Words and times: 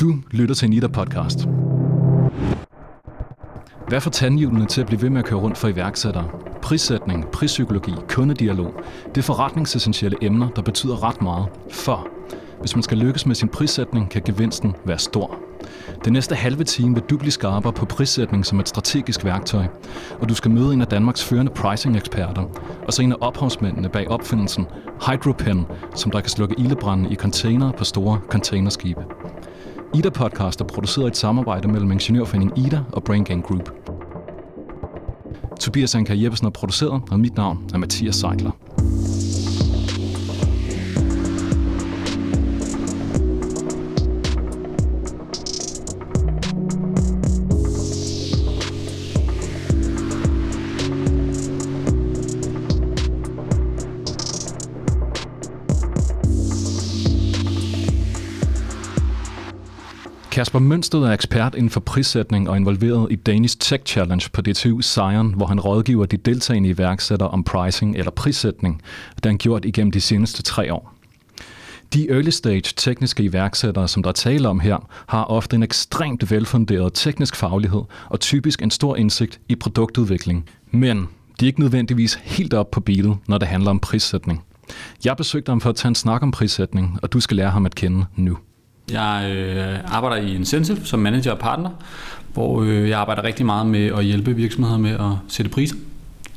Du 0.00 0.16
lytter 0.30 0.54
til 0.54 0.70
Nita 0.70 0.86
Podcast. 0.86 1.38
Hvad 3.88 4.00
får 4.00 4.10
tandhjulene 4.10 4.66
til 4.66 4.80
at 4.80 4.86
blive 4.86 5.02
ved 5.02 5.10
med 5.10 5.18
at 5.18 5.26
køre 5.26 5.40
rundt 5.40 5.58
for 5.58 5.68
iværksættere? 5.68 6.28
Prissætning, 6.62 7.26
prispsykologi, 7.26 7.92
kundedialog. 8.08 8.74
Det 9.08 9.18
er 9.18 9.22
forretningsessentielle 9.22 10.16
emner, 10.22 10.48
der 10.48 10.62
betyder 10.62 11.04
ret 11.04 11.22
meget. 11.22 11.46
For 11.70 12.08
hvis 12.60 12.76
man 12.76 12.82
skal 12.82 12.98
lykkes 12.98 13.26
med 13.26 13.34
sin 13.34 13.48
prissætning, 13.48 14.10
kan 14.10 14.22
gevinsten 14.22 14.74
være 14.84 14.98
stor. 14.98 15.38
Den 16.04 16.12
næste 16.12 16.34
halve 16.34 16.64
time 16.64 16.94
vil 16.94 17.04
du 17.10 17.18
blive 17.18 17.32
skarpere 17.32 17.72
på 17.72 17.86
prissætning 17.86 18.46
som 18.46 18.60
et 18.60 18.68
strategisk 18.68 19.24
værktøj, 19.24 19.66
og 20.20 20.28
du 20.28 20.34
skal 20.34 20.50
møde 20.50 20.72
en 20.72 20.80
af 20.80 20.86
Danmarks 20.86 21.24
førende 21.24 21.52
pricing-eksperter, 21.52 22.42
og 22.86 22.92
så 22.92 23.02
en 23.02 23.12
af 23.12 23.16
ophavsmændene 23.20 23.88
bag 23.88 24.08
opfindelsen 24.08 24.66
HydroPen, 25.06 25.66
som 25.94 26.10
der 26.10 26.20
kan 26.20 26.30
slukke 26.30 26.54
ildebrænde 26.58 27.10
i 27.10 27.14
container 27.14 27.72
på 27.72 27.84
store 27.84 28.20
containerskibe. 28.28 29.00
Ida 29.94 30.10
Podcast 30.10 30.60
er 30.60 30.64
produceret 30.64 31.06
i 31.06 31.08
et 31.08 31.16
samarbejde 31.16 31.68
mellem 31.68 31.90
Ingeniørforeningen 31.90 32.66
Ida 32.66 32.80
og 32.92 33.04
Brain 33.04 33.24
Gang 33.24 33.44
Group. 33.44 33.70
Tobias 35.60 35.94
Anker 35.94 36.14
Jeppesen 36.14 36.46
er 36.46 36.50
produceret, 36.50 37.02
og 37.10 37.20
mit 37.20 37.36
navn 37.36 37.70
er 37.74 37.78
Mathias 37.78 38.16
Seidler. 38.16 38.50
Kasper 60.30 60.58
Mønsted 60.58 61.02
er 61.02 61.12
ekspert 61.12 61.54
inden 61.54 61.70
for 61.70 61.80
prissætning 61.80 62.48
og 62.48 62.56
involveret 62.56 63.12
i 63.12 63.16
Danish 63.16 63.56
Tech 63.60 63.84
Challenge 63.86 64.28
på 64.32 64.40
DTU 64.40 64.80
Sion, 64.80 65.34
hvor 65.34 65.46
han 65.46 65.60
rådgiver 65.60 66.06
de 66.06 66.16
deltagende 66.16 66.68
iværksættere 66.68 67.28
om 67.28 67.44
pricing 67.44 67.96
eller 67.96 68.10
prissætning. 68.10 68.82
Det 69.16 69.24
har 69.24 69.30
han 69.30 69.38
gjort 69.38 69.64
igennem 69.64 69.92
de 69.92 70.00
seneste 70.00 70.42
tre 70.42 70.74
år. 70.74 70.94
De 71.94 72.10
early 72.10 72.28
stage 72.28 72.74
tekniske 72.76 73.22
iværksættere, 73.22 73.88
som 73.88 74.02
der 74.02 74.10
er 74.10 74.12
tale 74.12 74.48
om 74.48 74.60
her, 74.60 74.88
har 75.06 75.24
ofte 75.24 75.56
en 75.56 75.62
ekstremt 75.62 76.30
velfunderet 76.30 76.92
teknisk 76.94 77.36
faglighed 77.36 77.82
og 78.08 78.20
typisk 78.20 78.62
en 78.62 78.70
stor 78.70 78.96
indsigt 78.96 79.40
i 79.48 79.54
produktudvikling. 79.54 80.48
Men 80.70 81.08
de 81.40 81.44
er 81.44 81.46
ikke 81.46 81.60
nødvendigvis 81.60 82.14
helt 82.22 82.54
op 82.54 82.70
på 82.70 82.80
beatet, 82.80 83.16
når 83.28 83.38
det 83.38 83.48
handler 83.48 83.70
om 83.70 83.80
prissætning. 83.80 84.44
Jeg 85.04 85.16
besøgte 85.16 85.50
ham 85.50 85.60
for 85.60 85.70
at 85.70 85.76
tage 85.76 85.88
en 85.88 85.94
snak 85.94 86.22
om 86.22 86.30
prissætning, 86.30 86.98
og 87.02 87.12
du 87.12 87.20
skal 87.20 87.36
lære 87.36 87.50
ham 87.50 87.66
at 87.66 87.74
kende 87.74 88.04
nu. 88.16 88.38
Jeg 88.92 89.30
øh, 89.36 89.96
arbejder 89.96 90.26
i 90.26 90.34
Incentive 90.34 90.78
som 90.84 91.00
manager 91.00 91.32
og 91.32 91.38
partner, 91.38 91.70
hvor 92.32 92.62
øh, 92.62 92.88
jeg 92.88 92.98
arbejder 93.00 93.24
rigtig 93.24 93.46
meget 93.46 93.66
med 93.66 93.86
at 93.86 94.04
hjælpe 94.04 94.36
virksomheder 94.36 94.78
med 94.78 94.90
at 94.90 95.12
sætte 95.28 95.50
priser. 95.50 95.76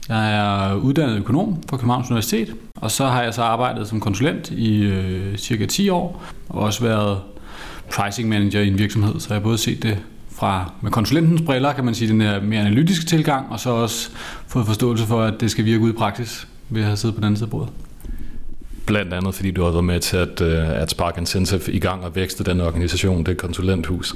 Jeg 0.09 0.35
er 0.35 0.75
uddannet 0.75 1.17
økonom 1.17 1.63
fra 1.69 1.77
Københavns 1.77 2.09
Universitet, 2.09 2.55
og 2.75 2.91
så 2.91 3.05
har 3.05 3.23
jeg 3.23 3.33
så 3.33 3.41
arbejdet 3.41 3.87
som 3.87 3.99
konsulent 3.99 4.51
i 4.51 4.83
øh, 4.83 5.37
cirka 5.37 5.65
10 5.65 5.89
år, 5.89 6.23
og 6.49 6.61
også 6.61 6.83
været 6.83 7.19
pricing 7.91 8.29
manager 8.29 8.61
i 8.61 8.67
en 8.67 8.79
virksomhed, 8.79 9.19
så 9.19 9.27
jeg 9.29 9.35
har 9.35 9.43
både 9.43 9.57
set 9.57 9.83
det 9.83 9.97
fra 10.31 10.71
med 10.81 10.91
konsulentens 10.91 11.41
briller, 11.41 11.73
kan 11.73 11.85
man 11.85 11.95
sige, 11.95 12.11
den 12.11 12.21
her 12.21 12.41
mere 12.41 12.61
analytiske 12.61 13.05
tilgang, 13.05 13.51
og 13.51 13.59
så 13.59 13.69
også 13.69 14.09
fået 14.47 14.65
forståelse 14.65 15.05
for, 15.05 15.21
at 15.21 15.33
det 15.41 15.51
skal 15.51 15.65
virke 15.65 15.79
ud 15.79 15.89
i 15.89 15.93
praksis 15.93 16.47
ved 16.69 16.81
at 16.81 16.87
have 16.87 16.97
siddet 16.97 17.15
på 17.15 17.19
den 17.19 17.25
anden 17.25 17.37
side 17.37 17.47
af 17.47 17.51
bordet. 17.51 17.69
Blandt 18.85 19.13
andet, 19.13 19.35
fordi 19.35 19.51
du 19.51 19.63
har 19.63 19.71
været 19.71 19.83
med 19.83 19.99
til 19.99 20.17
at, 20.17 20.41
øh, 20.41 20.81
at 20.81 20.89
Spark 20.89 21.17
Incentive 21.17 21.73
i 21.73 21.79
gang 21.79 22.03
og 22.03 22.15
vækste 22.15 22.43
den 22.43 22.61
organisation, 22.61 23.23
det 23.23 23.37
konsulenthus. 23.37 24.15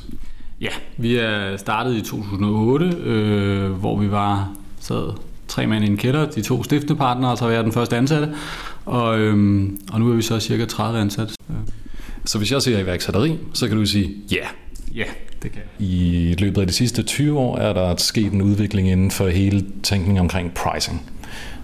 Ja, 0.62 0.70
vi 0.98 1.18
er 1.18 1.58
startet 1.58 1.96
i 1.96 2.02
2008, 2.02 2.86
øh, 2.86 3.72
hvor 3.72 4.00
vi 4.00 4.12
var 4.12 4.52
sad 4.80 5.14
tre 5.48 5.68
mænd 5.68 5.86
i 5.86 5.88
en 5.88 5.98
kælder, 5.98 6.26
de 6.26 6.42
to 6.42 6.64
stiftende 6.64 6.96
partnere, 6.96 7.32
og 7.32 7.38
så 7.38 7.46
var 7.46 7.52
jeg 7.52 7.64
den 7.64 7.72
første 7.72 7.98
ansatte. 7.98 8.30
Og, 8.86 9.20
øhm, 9.20 9.80
og 9.92 10.00
nu 10.00 10.12
er 10.12 10.16
vi 10.16 10.22
så 10.22 10.40
cirka 10.40 10.66
30 10.66 11.00
ansatte. 11.00 11.34
Så 12.26 12.38
hvis 12.38 12.52
jeg 12.52 12.62
siger 12.62 12.80
iværksætteri, 12.80 13.38
så 13.54 13.68
kan 13.68 13.78
du 13.78 13.86
sige 13.86 14.16
ja. 14.32 14.36
Yeah. 14.36 14.48
Ja, 14.96 15.02
yeah, 15.02 15.10
det 15.44 15.52
kan 15.52 15.62
I 15.80 16.36
løbet 16.40 16.62
af 16.62 16.68
de 16.68 16.74
sidste 16.74 17.04
20 17.04 17.40
år 17.40 17.58
er 17.58 17.74
der 17.74 17.96
sket 17.96 18.32
en 18.32 18.42
udvikling 18.42 18.90
inden 18.90 19.12
for 19.12 19.28
hele 19.28 19.66
tænkningen 19.84 20.22
omkring 20.22 20.54
pricing 20.54 21.02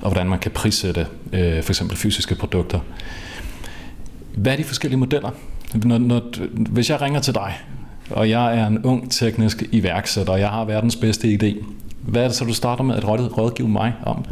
og 0.01 0.11
hvordan 0.11 0.29
man 0.29 0.39
kan 0.39 0.51
prissætte 0.51 1.07
øh, 1.33 1.63
for 1.63 1.71
eksempel 1.71 1.97
fysiske 1.97 2.35
produkter. 2.35 2.79
Hvad 4.35 4.53
er 4.53 4.57
de 4.57 4.63
forskellige 4.63 4.99
modeller? 4.99 5.29
Når, 5.73 5.97
når, 5.97 6.21
hvis 6.53 6.89
jeg 6.89 7.01
ringer 7.01 7.19
til 7.19 7.33
dig, 7.33 7.53
og 8.09 8.29
jeg 8.29 8.57
er 8.57 8.67
en 8.67 8.85
ung 8.85 9.11
teknisk 9.11 9.63
iværksætter, 9.71 10.33
og 10.33 10.39
jeg 10.39 10.49
har 10.49 10.65
verdens 10.65 10.95
bedste 10.95 11.27
idé, 11.27 11.65
hvad 12.01 12.23
er 12.23 12.27
det 12.27 12.35
så, 12.35 12.45
du 12.45 12.53
starter 12.53 12.83
med 12.83 12.95
at 12.95 13.07
rådgive 13.07 13.69
mig 13.69 13.93
om? 14.05 14.25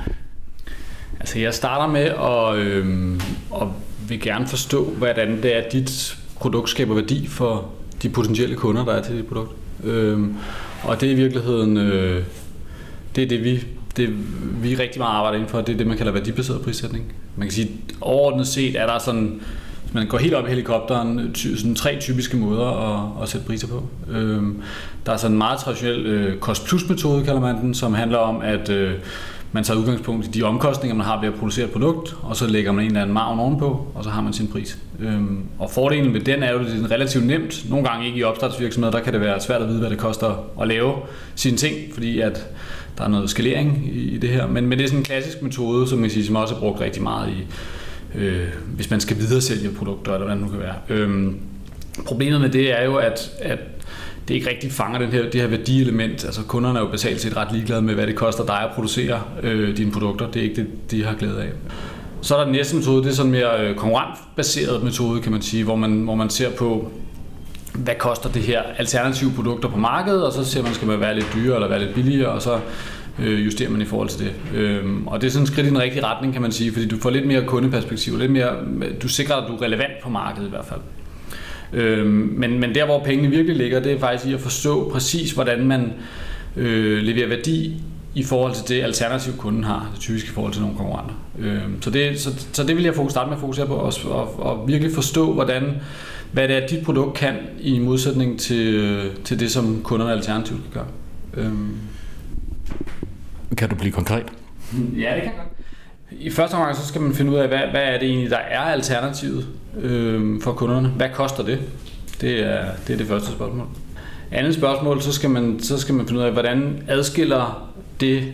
Altså, 1.19 1.39
jeg 1.39 1.53
starter 1.53 1.93
med 1.93 2.01
at, 2.01 2.55
øh, 2.55 3.19
at 3.61 3.67
vil 4.07 4.21
gerne 4.21 4.47
forstå, 4.47 4.83
hvordan 4.83 5.43
det 5.43 5.55
er, 5.55 5.61
at 5.61 5.71
dit 5.71 6.17
produkt 6.39 6.69
skaber 6.69 6.95
værdi 6.95 7.27
for 7.27 7.69
de 8.01 8.09
potentielle 8.09 8.55
kunder, 8.55 8.85
der 8.85 8.93
er 8.93 9.03
til 9.03 9.17
dit 9.17 9.25
produkt. 9.25 9.51
Øh, 9.83 10.19
og 10.83 11.01
det 11.01 11.09
er 11.09 11.13
i 11.13 11.15
virkeligheden, 11.15 11.77
øh, 11.77 12.23
det 13.15 13.23
er 13.23 13.27
det, 13.27 13.43
vi 13.43 13.63
det 13.97 14.09
vi 14.63 14.75
rigtig 14.75 14.99
meget 14.99 15.13
arbejder 15.13 15.37
inden 15.37 15.49
for, 15.49 15.61
det 15.61 15.73
er 15.73 15.77
det, 15.77 15.87
man 15.87 15.97
kalder 15.97 16.11
værdibaseret 16.11 16.61
prissætning. 16.61 17.13
Man 17.35 17.47
kan 17.47 17.53
sige, 17.53 17.71
overordnet 18.01 18.47
set 18.47 18.75
er 18.75 18.85
der 18.85 18.99
sådan, 18.99 19.41
hvis 19.83 19.93
man 19.93 20.07
går 20.07 20.17
helt 20.17 20.33
op 20.33 20.45
i 20.45 20.49
helikopteren, 20.49 21.33
ty, 21.33 21.55
sådan 21.55 21.75
tre 21.75 21.97
typiske 21.99 22.37
måder 22.37 22.67
at, 22.67 23.23
at 23.23 23.29
sætte 23.29 23.47
priser 23.47 23.67
på. 23.67 23.83
Øhm, 24.11 24.61
der 25.05 25.11
er 25.11 25.17
sådan 25.17 25.31
en 25.31 25.37
meget 25.37 25.59
traditionel 25.59 26.05
øh, 26.05 26.39
cost-plus-metode, 26.39 27.23
kalder 27.25 27.41
man 27.41 27.61
den, 27.61 27.73
som 27.73 27.93
handler 27.93 28.17
om, 28.17 28.41
at 28.41 28.69
øh, 28.69 28.93
man 29.53 29.63
tager 29.63 29.79
udgangspunkt 29.79 30.27
i 30.27 30.29
de 30.29 30.43
omkostninger, 30.43 30.95
man 30.95 31.05
har 31.05 31.21
ved 31.21 31.27
at 31.27 31.33
producere 31.33 31.65
et 31.65 31.71
produkt, 31.71 32.15
og 32.21 32.35
så 32.35 32.47
lægger 32.47 32.71
man 32.71 32.83
en 32.83 32.91
eller 32.91 33.01
anden 33.01 33.13
margen 33.13 33.39
ovenpå, 33.39 33.87
og 33.95 34.03
så 34.03 34.09
har 34.09 34.21
man 34.21 34.33
sin 34.33 34.47
pris. 34.47 34.77
Øhm, 34.99 35.43
og 35.59 35.71
fordelen 35.71 36.13
ved 36.13 36.21
den 36.21 36.43
er 36.43 36.51
jo, 36.51 36.59
at 36.59 36.65
det 36.65 36.83
er 36.83 36.91
relativt 36.91 37.25
nemt. 37.25 37.69
Nogle 37.69 37.89
gange 37.89 38.07
ikke 38.07 38.19
i 38.19 38.23
opstartsvirksomheder, 38.23 38.91
der 38.97 39.03
kan 39.03 39.13
det 39.13 39.21
være 39.21 39.39
svært 39.39 39.61
at 39.61 39.67
vide, 39.67 39.79
hvad 39.79 39.89
det 39.89 39.97
koster 39.97 40.43
at 40.61 40.67
lave 40.67 40.93
sine 41.35 41.57
ting, 41.57 41.75
fordi 41.93 42.19
at 42.19 42.47
der 42.97 43.03
er 43.03 43.07
noget 43.07 43.29
skalering 43.29 43.89
i 43.93 44.17
det 44.17 44.29
her. 44.29 44.47
Men, 44.47 44.67
men 44.67 44.77
det 44.77 44.83
er 44.83 44.87
sådan 44.87 44.99
en 44.99 45.05
klassisk 45.05 45.41
metode, 45.41 45.87
som, 45.87 45.99
man 45.99 46.09
siger, 46.09 46.25
som 46.25 46.35
også 46.35 46.55
er 46.55 46.59
brugt 46.59 46.81
rigtig 46.81 47.03
meget 47.03 47.29
i, 47.29 47.47
øh, 48.19 48.47
hvis 48.75 48.89
man 48.89 48.99
skal 48.99 49.17
videre 49.17 49.41
sælge 49.41 49.71
produkter, 49.71 50.13
eller 50.13 50.25
hvad 50.25 50.35
det 50.35 50.43
nu 50.43 50.49
kan 50.49 50.59
være. 50.59 50.75
Øhm, 50.89 51.39
problemet 52.05 52.41
med 52.41 52.49
det 52.49 52.79
er 52.79 52.83
jo, 52.83 52.95
at, 52.95 53.31
at 53.41 53.59
det 54.27 54.35
ikke 54.35 54.49
rigtig 54.49 54.71
fanger 54.71 54.99
den 54.99 55.09
her, 55.09 55.29
det 55.29 55.41
her 55.41 55.47
værdielement. 55.47 56.25
Altså 56.25 56.41
kunderne 56.43 56.79
er 56.79 56.83
jo 56.83 56.89
basalt 56.89 57.21
set 57.21 57.37
ret 57.37 57.51
ligeglade 57.51 57.81
med, 57.81 57.93
hvad 57.93 58.07
det 58.07 58.15
koster 58.15 58.45
dig 58.45 58.59
at 58.63 58.69
producere 58.75 59.21
øh, 59.43 59.77
dine 59.77 59.91
produkter. 59.91 60.31
Det 60.31 60.39
er 60.39 60.43
ikke 60.43 60.55
det, 60.55 60.91
de 60.91 61.03
har 61.03 61.15
glæde 61.15 61.41
af. 61.41 61.49
Så 62.21 62.35
er 62.35 62.39
der 62.39 62.45
den 62.45 62.53
næste 62.53 62.75
metode, 62.75 63.03
det 63.03 63.09
er 63.09 63.15
sådan 63.15 63.33
en 63.33 63.39
mere 63.39 63.67
øh, 63.67 63.75
konkurrentbaseret 63.75 64.83
metode, 64.83 65.21
kan 65.21 65.31
man 65.31 65.41
sige, 65.41 65.63
hvor 65.63 65.75
man, 65.75 65.91
hvor 65.91 66.15
man 66.15 66.29
ser 66.29 66.49
på, 66.49 66.91
hvad 67.73 67.95
koster 67.99 68.29
det 68.29 68.41
her 68.41 68.61
alternative 68.77 69.31
produkter 69.35 69.69
på 69.69 69.77
markedet, 69.77 70.25
og 70.25 70.33
så 70.33 70.45
ser 70.45 70.63
man, 70.63 70.73
skal 70.73 70.87
man 70.87 70.99
være 70.99 71.15
lidt 71.15 71.27
dyrere 71.35 71.55
eller 71.55 71.67
være 71.67 71.79
lidt 71.79 71.93
billigere, 71.93 72.29
og 72.29 72.41
så 72.41 72.59
øh, 73.19 73.45
justerer 73.45 73.69
man 73.69 73.81
i 73.81 73.85
forhold 73.85 74.09
til 74.09 74.19
det. 74.19 74.59
Øhm, 74.59 75.07
og 75.07 75.21
det 75.21 75.27
er 75.27 75.31
sådan 75.31 75.43
et 75.43 75.49
skridt 75.51 75.67
i 75.67 75.69
den 75.69 75.79
rigtige 75.79 76.05
retning, 76.05 76.33
kan 76.33 76.41
man 76.41 76.51
sige, 76.51 76.73
fordi 76.73 76.87
du 76.87 76.97
får 76.97 77.09
lidt 77.09 77.27
mere 77.27 77.45
kundeperspektiv, 77.45 78.17
lidt 78.17 78.31
mere, 78.31 78.55
du 79.01 79.07
sikrer, 79.07 79.35
at 79.35 79.47
du 79.47 79.55
er 79.55 79.61
relevant 79.61 79.93
på 80.03 80.09
markedet 80.09 80.47
i 80.47 80.49
hvert 80.49 80.65
fald. 80.65 80.79
Øhm, 81.73 82.33
men, 82.37 82.59
men 82.59 82.75
der, 82.75 82.85
hvor 82.85 83.03
pengene 83.03 83.29
virkelig 83.29 83.55
ligger, 83.55 83.79
det 83.79 83.91
er 83.91 83.99
faktisk 83.99 84.29
i 84.29 84.33
at 84.33 84.39
forstå 84.39 84.89
præcis, 84.89 85.31
hvordan 85.31 85.67
man 85.67 85.93
øh, 86.57 86.97
leverer 87.03 87.27
værdi 87.27 87.81
i 88.15 88.23
forhold 88.23 88.53
til 88.53 88.75
det 88.75 88.83
alternativ, 88.83 89.37
kunden 89.37 89.63
har, 89.63 89.89
det 89.93 89.99
typisk 89.99 90.25
i 90.25 90.29
forhold 90.29 90.53
til 90.53 90.61
nogle 90.61 90.77
konkurrenter. 90.77 91.15
Øhm, 91.39 91.81
så, 91.81 91.89
det, 91.89 92.19
så, 92.19 92.29
så 92.51 92.63
det 92.63 92.75
vil 92.75 92.83
jeg 92.83 92.93
starte 93.09 93.29
med 93.29 93.37
at 93.37 93.41
fokusere 93.41 93.67
på, 93.67 93.73
og, 93.73 93.93
og, 94.05 94.39
og 94.39 94.67
virkelig 94.67 94.93
forstå, 94.93 95.33
hvordan 95.33 95.63
hvad 96.31 96.47
det 96.47 96.63
er, 96.63 96.67
dit 96.67 96.85
produkt 96.85 97.17
kan, 97.17 97.35
i 97.59 97.79
modsætning 97.79 98.39
til, 98.39 99.11
til 99.23 99.39
det, 99.39 99.51
som 99.51 99.81
kunderne 99.83 100.11
alternativt 100.11 100.61
kan 100.63 100.71
gøre. 100.73 100.87
Øhm. 101.45 101.77
Kan 103.57 103.69
du 103.69 103.75
blive 103.75 103.91
konkret? 103.91 104.25
Ja, 104.97 105.15
det 105.15 105.23
kan 105.23 105.31
godt. 105.37 105.47
I 106.11 106.29
første 106.29 106.53
omgang 106.53 106.75
så 106.75 106.87
skal 106.87 107.01
man 107.01 107.13
finde 107.13 107.31
ud 107.31 107.37
af, 107.37 107.47
hvad, 107.47 107.59
hvad 107.71 107.83
er 107.83 107.99
det 107.99 108.09
egentlig, 108.09 108.29
der 108.29 108.37
er 108.37 108.59
alternativet 108.59 109.47
øhm, 109.81 110.41
for 110.41 110.53
kunderne. 110.53 110.87
Hvad 110.87 111.09
koster 111.13 111.43
det? 111.43 111.59
Det 112.21 112.39
er, 112.39 112.65
det 112.87 112.93
er 112.93 112.97
det 112.97 113.07
første 113.07 113.31
spørgsmål. 113.31 113.67
Andet 114.31 114.55
spørgsmål, 114.55 115.01
så 115.01 115.13
skal, 115.13 115.29
man, 115.29 115.59
så 115.59 115.77
skal 115.77 115.95
man 115.95 116.07
finde 116.07 116.21
ud 116.21 116.25
af, 116.25 116.31
hvordan 116.31 116.83
adskiller 116.87 117.71
det, 117.99 118.33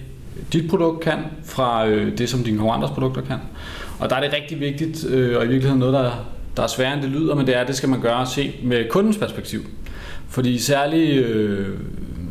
dit 0.53 0.69
produkt 0.69 1.03
kan, 1.03 1.19
fra 1.45 1.87
øh, 1.87 2.17
det, 2.17 2.29
som 2.29 2.43
dine 2.43 2.57
konkurrenters 2.57 2.91
produkter 2.91 3.21
kan. 3.21 3.37
Og 3.99 4.09
der 4.09 4.15
er 4.15 4.21
det 4.21 4.33
rigtig 4.33 4.59
vigtigt, 4.59 5.05
øh, 5.05 5.37
og 5.37 5.45
i 5.45 5.47
virkeligheden 5.47 5.79
noget, 5.79 5.93
der 5.93 6.11
der 6.57 6.63
er 6.63 6.67
sværere 6.67 6.93
end 6.93 7.01
det 7.01 7.09
lyder, 7.09 7.35
men 7.35 7.47
det 7.47 7.57
er, 7.57 7.65
det 7.65 7.75
skal 7.75 7.89
man 7.89 8.01
gøre 8.01 8.25
se 8.25 8.55
med 8.63 8.89
kundens 8.89 9.17
perspektiv. 9.17 9.61
Fordi 10.29 10.59
særligt, 10.59 11.25
øh, 11.25 11.67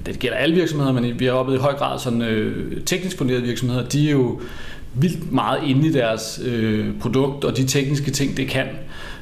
det 0.07 0.19
gælder 0.19 0.37
alle 0.37 0.55
virksomheder, 0.55 0.93
men 0.93 1.21
vi 1.21 1.25
har 1.25 1.33
oplevet 1.33 1.59
i 1.59 1.63
høj 1.63 1.75
grad 1.75 1.99
sådan 1.99 2.23
øh, 2.23 2.83
teknisk 2.87 3.19
funderede 3.19 3.43
virksomheder, 3.43 3.89
de 3.89 4.09
er 4.09 4.13
jo 4.13 4.41
vildt 4.95 5.33
meget 5.33 5.59
inde 5.67 5.89
i 5.89 5.93
deres 5.93 6.41
øh, 6.45 6.87
produkt 7.01 7.45
og 7.45 7.57
de 7.57 7.67
tekniske 7.67 8.11
ting, 8.11 8.37
det 8.37 8.49
kan. 8.49 8.67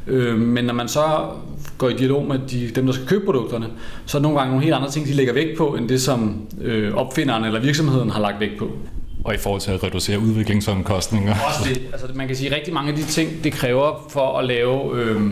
Øh, 0.07 0.39
men 0.39 0.65
når 0.65 0.75
man 0.75 0.89
så 0.89 1.31
går 1.79 1.89
i 1.89 1.95
dialog 1.95 2.27
med 2.27 2.39
de, 2.51 2.71
dem, 2.75 2.87
der 2.87 2.93
skal 2.93 3.07
købe 3.07 3.25
produkterne, 3.25 3.67
så 4.07 4.19
er 4.19 4.23
nogle 4.23 4.39
gange 4.39 4.51
nogle 4.51 4.65
helt 4.65 4.75
andre 4.75 4.91
ting, 4.91 5.07
de 5.07 5.13
lægger 5.13 5.33
vægt 5.33 5.59
på, 5.59 5.75
end 5.75 5.89
det, 5.89 6.03
som 6.03 6.47
øh, 6.61 6.95
opfinderen 6.95 7.45
eller 7.45 7.61
virksomheden 7.61 8.11
har 8.11 8.21
lagt 8.21 8.41
vægt 8.41 8.59
på. 8.59 8.71
Og 9.25 9.35
i 9.35 9.37
forhold 9.37 9.61
til 9.61 9.71
at 9.71 9.83
reducere 9.83 10.19
udviklingsomkostninger. 10.19 11.35
Også 11.49 11.69
det. 11.69 11.83
Altså, 11.93 12.07
man 12.15 12.27
kan 12.27 12.37
sige, 12.37 12.51
at 12.51 12.57
rigtig 12.57 12.75
mange 12.75 12.91
af 12.91 12.97
de 12.97 13.05
ting, 13.05 13.45
det 13.45 13.53
kræver 13.53 14.07
for 14.11 14.39
at 14.39 14.45
lave 14.45 15.01
øh, 15.01 15.23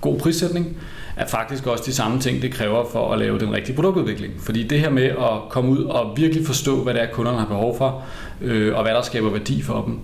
god 0.00 0.18
prissætning, 0.18 0.76
er 1.16 1.26
faktisk 1.26 1.66
også 1.66 1.84
de 1.86 1.92
samme 1.92 2.20
ting, 2.20 2.42
det 2.42 2.52
kræver 2.52 2.84
for 2.92 3.12
at 3.12 3.18
lave 3.18 3.38
den 3.38 3.52
rigtige 3.52 3.76
produktudvikling. 3.76 4.32
Fordi 4.38 4.62
det 4.68 4.80
her 4.80 4.90
med 4.90 5.04
at 5.04 5.48
komme 5.50 5.70
ud 5.70 5.84
og 5.84 6.16
virkelig 6.16 6.46
forstå, 6.46 6.82
hvad 6.82 6.94
det 6.94 7.02
er, 7.02 7.06
kunderne 7.12 7.38
har 7.38 7.46
behov 7.46 7.78
for, 7.78 8.02
øh, 8.40 8.76
og 8.76 8.82
hvad 8.82 8.94
der 8.94 9.02
skaber 9.02 9.30
værdi 9.30 9.62
for 9.62 9.82
dem, 9.86 9.98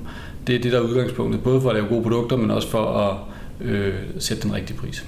det 0.46 0.54
er 0.54 0.58
det, 0.60 0.72
der 0.72 0.78
er 0.78 0.82
udgangspunktet, 0.82 1.42
både 1.42 1.60
for 1.60 1.68
at 1.70 1.76
lave 1.76 1.88
gode 1.88 2.02
produkter, 2.02 2.36
men 2.36 2.50
også 2.50 2.68
for 2.68 2.84
at 2.84 3.16
øh, 3.60 3.94
sætte 4.18 4.42
den 4.42 4.54
rigtige 4.54 4.78
pris. 4.78 5.04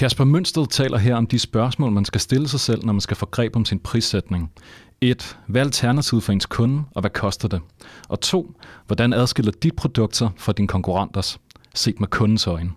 Kasper 0.00 0.24
Mønsted 0.24 0.66
taler 0.66 0.98
her 0.98 1.16
om 1.16 1.26
de 1.26 1.38
spørgsmål, 1.38 1.92
man 1.92 2.04
skal 2.04 2.20
stille 2.20 2.48
sig 2.48 2.60
selv, 2.60 2.84
når 2.84 2.92
man 2.92 3.00
skal 3.00 3.16
få 3.16 3.26
greb 3.26 3.56
om 3.56 3.64
sin 3.64 3.78
prissætning. 3.78 4.52
1. 5.00 5.38
Hvad 5.46 5.60
er 5.60 5.64
alternativet 5.64 6.22
for 6.22 6.32
ens 6.32 6.46
kunde, 6.46 6.82
og 6.94 7.00
hvad 7.00 7.10
koster 7.10 7.48
det? 7.48 7.60
Og 8.08 8.20
2. 8.20 8.54
Hvordan 8.86 9.12
adskiller 9.12 9.52
dit 9.62 9.76
produkter 9.76 10.30
fra 10.36 10.52
dine 10.52 10.68
konkurrenters, 10.68 11.38
set 11.74 12.00
med 12.00 12.08
kundens 12.08 12.46
øjne? 12.46 12.70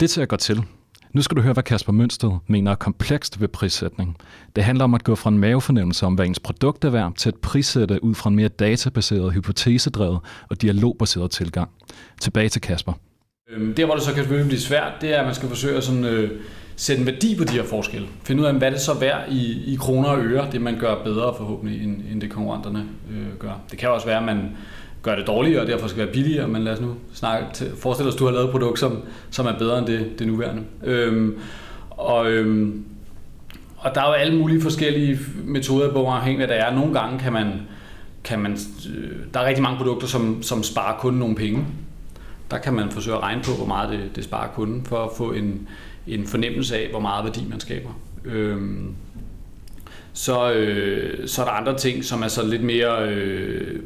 Det 0.00 0.10
tager 0.10 0.22
jeg 0.22 0.28
godt 0.28 0.40
til. 0.40 0.62
Nu 1.12 1.22
skal 1.22 1.36
du 1.36 1.42
høre, 1.42 1.52
hvad 1.52 1.62
Kasper 1.62 1.92
Mønsted 1.92 2.30
mener 2.46 2.70
er 2.70 2.74
komplekst 2.74 3.40
ved 3.40 3.48
prissætning. 3.48 4.16
Det 4.56 4.64
handler 4.64 4.84
om 4.84 4.94
at 4.94 5.04
gå 5.04 5.14
fra 5.14 5.30
en 5.30 5.38
mavefornemmelse 5.38 6.06
om, 6.06 6.14
hvad 6.14 6.26
ens 6.26 6.40
produkt 6.40 6.84
er 6.84 6.90
værd, 6.90 7.14
til 7.16 7.28
at 7.28 7.36
prissætte 7.36 8.04
ud 8.04 8.14
fra 8.14 8.30
en 8.30 8.36
mere 8.36 8.48
databaseret, 8.48 9.32
hypotesedrevet 9.32 10.20
og 10.50 10.62
dialogbaseret 10.62 11.30
tilgang. 11.30 11.70
Tilbage 12.20 12.48
til 12.48 12.60
Kasper. 12.60 12.92
Øhm, 13.56 13.74
der, 13.74 13.84
hvor 13.84 13.94
det 13.94 14.02
så 14.02 14.10
kan 14.10 14.22
selvfølgelig 14.22 14.48
blive 14.48 14.60
svært, 14.60 14.92
det 15.00 15.14
er, 15.14 15.18
at 15.18 15.24
man 15.24 15.34
skal 15.34 15.48
forsøge 15.48 15.76
at 15.76 15.84
sådan, 15.84 16.04
øh, 16.04 16.30
sætte 16.76 17.00
en 17.00 17.06
værdi 17.06 17.36
på 17.36 17.44
de 17.44 17.52
her 17.52 17.64
forskelle. 17.64 18.08
Finde 18.24 18.42
ud 18.42 18.46
af, 18.46 18.54
hvad 18.54 18.70
det 18.70 18.80
så 18.80 18.94
værd 18.94 19.24
i, 19.28 19.72
i 19.72 19.76
kroner 19.76 20.08
og 20.08 20.18
øre, 20.18 20.46
det 20.52 20.60
man 20.60 20.78
gør 20.78 20.94
bedre 21.04 21.34
forhåbentlig, 21.36 21.82
end, 21.82 21.96
end 22.12 22.20
det 22.20 22.30
konkurrenterne 22.30 22.84
øh, 23.10 23.38
gør. 23.38 23.60
Det 23.70 23.78
kan 23.78 23.90
også 23.90 24.06
være, 24.06 24.18
at 24.18 24.24
man 24.24 24.50
gør 25.02 25.14
det 25.14 25.26
dårligere, 25.26 25.60
og 25.62 25.66
derfor 25.66 25.88
skal 25.88 26.04
være 26.04 26.12
billigere, 26.12 26.48
men 26.48 26.64
lad 26.64 26.72
os 26.72 26.80
nu 26.80 26.94
snakke 27.14 27.46
til, 27.52 27.70
forestil 27.76 28.08
os, 28.08 28.14
at 28.14 28.18
du 28.18 28.24
har 28.24 28.32
lavet 28.32 28.44
et 28.44 28.50
produkt, 28.50 28.78
som, 28.78 29.02
som 29.30 29.46
er 29.46 29.58
bedre 29.58 29.78
end 29.78 29.86
det, 29.86 30.18
det 30.18 30.26
nuværende. 30.26 30.62
Øhm, 30.84 31.38
og, 31.90 32.30
øhm, 32.30 32.84
og 33.76 33.94
der 33.94 34.00
er 34.00 34.06
jo 34.06 34.12
alle 34.12 34.38
mulige 34.38 34.62
forskellige 34.62 35.18
metoder 35.44 35.92
på, 35.92 36.06
afhængig 36.06 36.42
af 36.42 36.48
hvad 36.48 36.56
der 36.56 36.64
er. 36.64 36.74
Nogle 36.74 37.00
gange 37.00 37.18
kan 37.18 37.32
man, 37.32 37.52
kan 38.24 38.38
man, 38.38 38.52
øh, 38.96 39.10
der 39.34 39.40
er 39.40 39.46
rigtig 39.46 39.62
mange 39.62 39.78
produkter, 39.78 40.06
som, 40.06 40.42
som 40.42 40.62
sparer 40.62 40.98
kun 40.98 41.14
nogle 41.14 41.34
penge. 41.34 41.64
Der 42.50 42.58
kan 42.58 42.74
man 42.74 42.90
forsøge 42.90 43.16
at 43.16 43.22
regne 43.22 43.42
på, 43.42 43.52
hvor 43.52 43.66
meget 43.66 43.90
det, 43.90 44.16
det 44.16 44.24
sparer 44.24 44.48
kunden, 44.48 44.84
for 44.84 45.04
at 45.04 45.10
få 45.16 45.32
en, 45.32 45.68
en 46.06 46.26
fornemmelse 46.26 46.76
af, 46.76 46.90
hvor 46.90 47.00
meget 47.00 47.24
værdi 47.24 47.46
man 47.48 47.60
skaber. 47.60 47.90
Øhm, 48.24 48.94
så, 50.12 50.52
øh, 50.52 51.28
så 51.28 51.42
er 51.42 51.46
der 51.46 51.52
andre 51.52 51.78
ting, 51.78 52.04
som 52.04 52.22
er 52.22 52.28
så 52.28 52.46
lidt 52.46 52.62
mere 52.62 53.08
øh, 53.08 53.80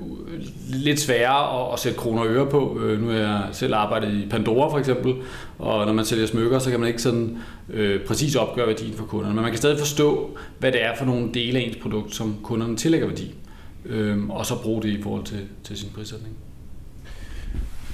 lidt 0.68 1.00
sværere 1.00 1.66
at, 1.66 1.72
at 1.72 1.78
sætte 1.78 1.98
kroner 1.98 2.22
og 2.22 2.28
øre 2.28 2.46
på. 2.46 2.80
Øh, 2.80 3.02
nu 3.02 3.10
er 3.10 3.16
jeg 3.16 3.48
selv 3.52 3.74
arbejdet 3.74 4.12
i 4.12 4.26
Pandora 4.30 4.70
for 4.70 4.78
eksempel, 4.78 5.14
og 5.58 5.86
når 5.86 5.92
man 5.92 6.04
sælger 6.04 6.26
smykker, 6.26 6.58
så 6.58 6.70
kan 6.70 6.80
man 6.80 6.88
ikke 6.88 7.02
sådan 7.02 7.38
øh, 7.70 8.04
præcis 8.04 8.34
opgøre 8.36 8.66
værdien 8.66 8.94
for 8.94 9.04
kunderne. 9.04 9.34
Men 9.34 9.42
man 9.42 9.50
kan 9.50 9.58
stadig 9.58 9.78
forstå, 9.78 10.38
hvad 10.58 10.72
det 10.72 10.84
er 10.84 10.96
for 10.96 11.04
nogle 11.04 11.30
dele 11.34 11.58
af 11.58 11.62
ens 11.62 11.76
produkt, 11.76 12.14
som 12.14 12.36
kunderne 12.42 12.76
tillægger 12.76 13.06
værdi, 13.06 13.34
øh, 13.86 14.28
og 14.28 14.46
så 14.46 14.62
bruge 14.62 14.82
det 14.82 14.88
i 14.88 15.02
forhold 15.02 15.24
til, 15.24 15.40
til 15.64 15.76
sin 15.76 15.88
prissætning. 15.94 16.34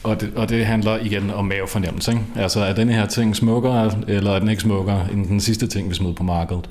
Og 0.03 0.21
det, 0.21 0.33
og 0.37 0.49
det 0.49 0.67
handler 0.67 0.99
igen 0.99 1.31
om 1.31 1.45
mavefornemmelse. 1.45 2.11
Ikke? 2.13 2.25
Altså 2.37 2.61
er 2.61 2.75
denne 2.75 2.93
her 2.93 3.07
ting 3.07 3.37
smukkere, 3.37 3.93
eller 4.09 4.31
er 4.31 4.39
den 4.39 4.49
ikke 4.49 4.63
smukkere 4.63 5.07
end 5.13 5.27
den 5.27 5.41
sidste 5.41 5.67
ting, 5.67 5.91
vi 5.91 5.95
smed 5.95 6.15
på 6.15 6.23
markedet? 6.23 6.71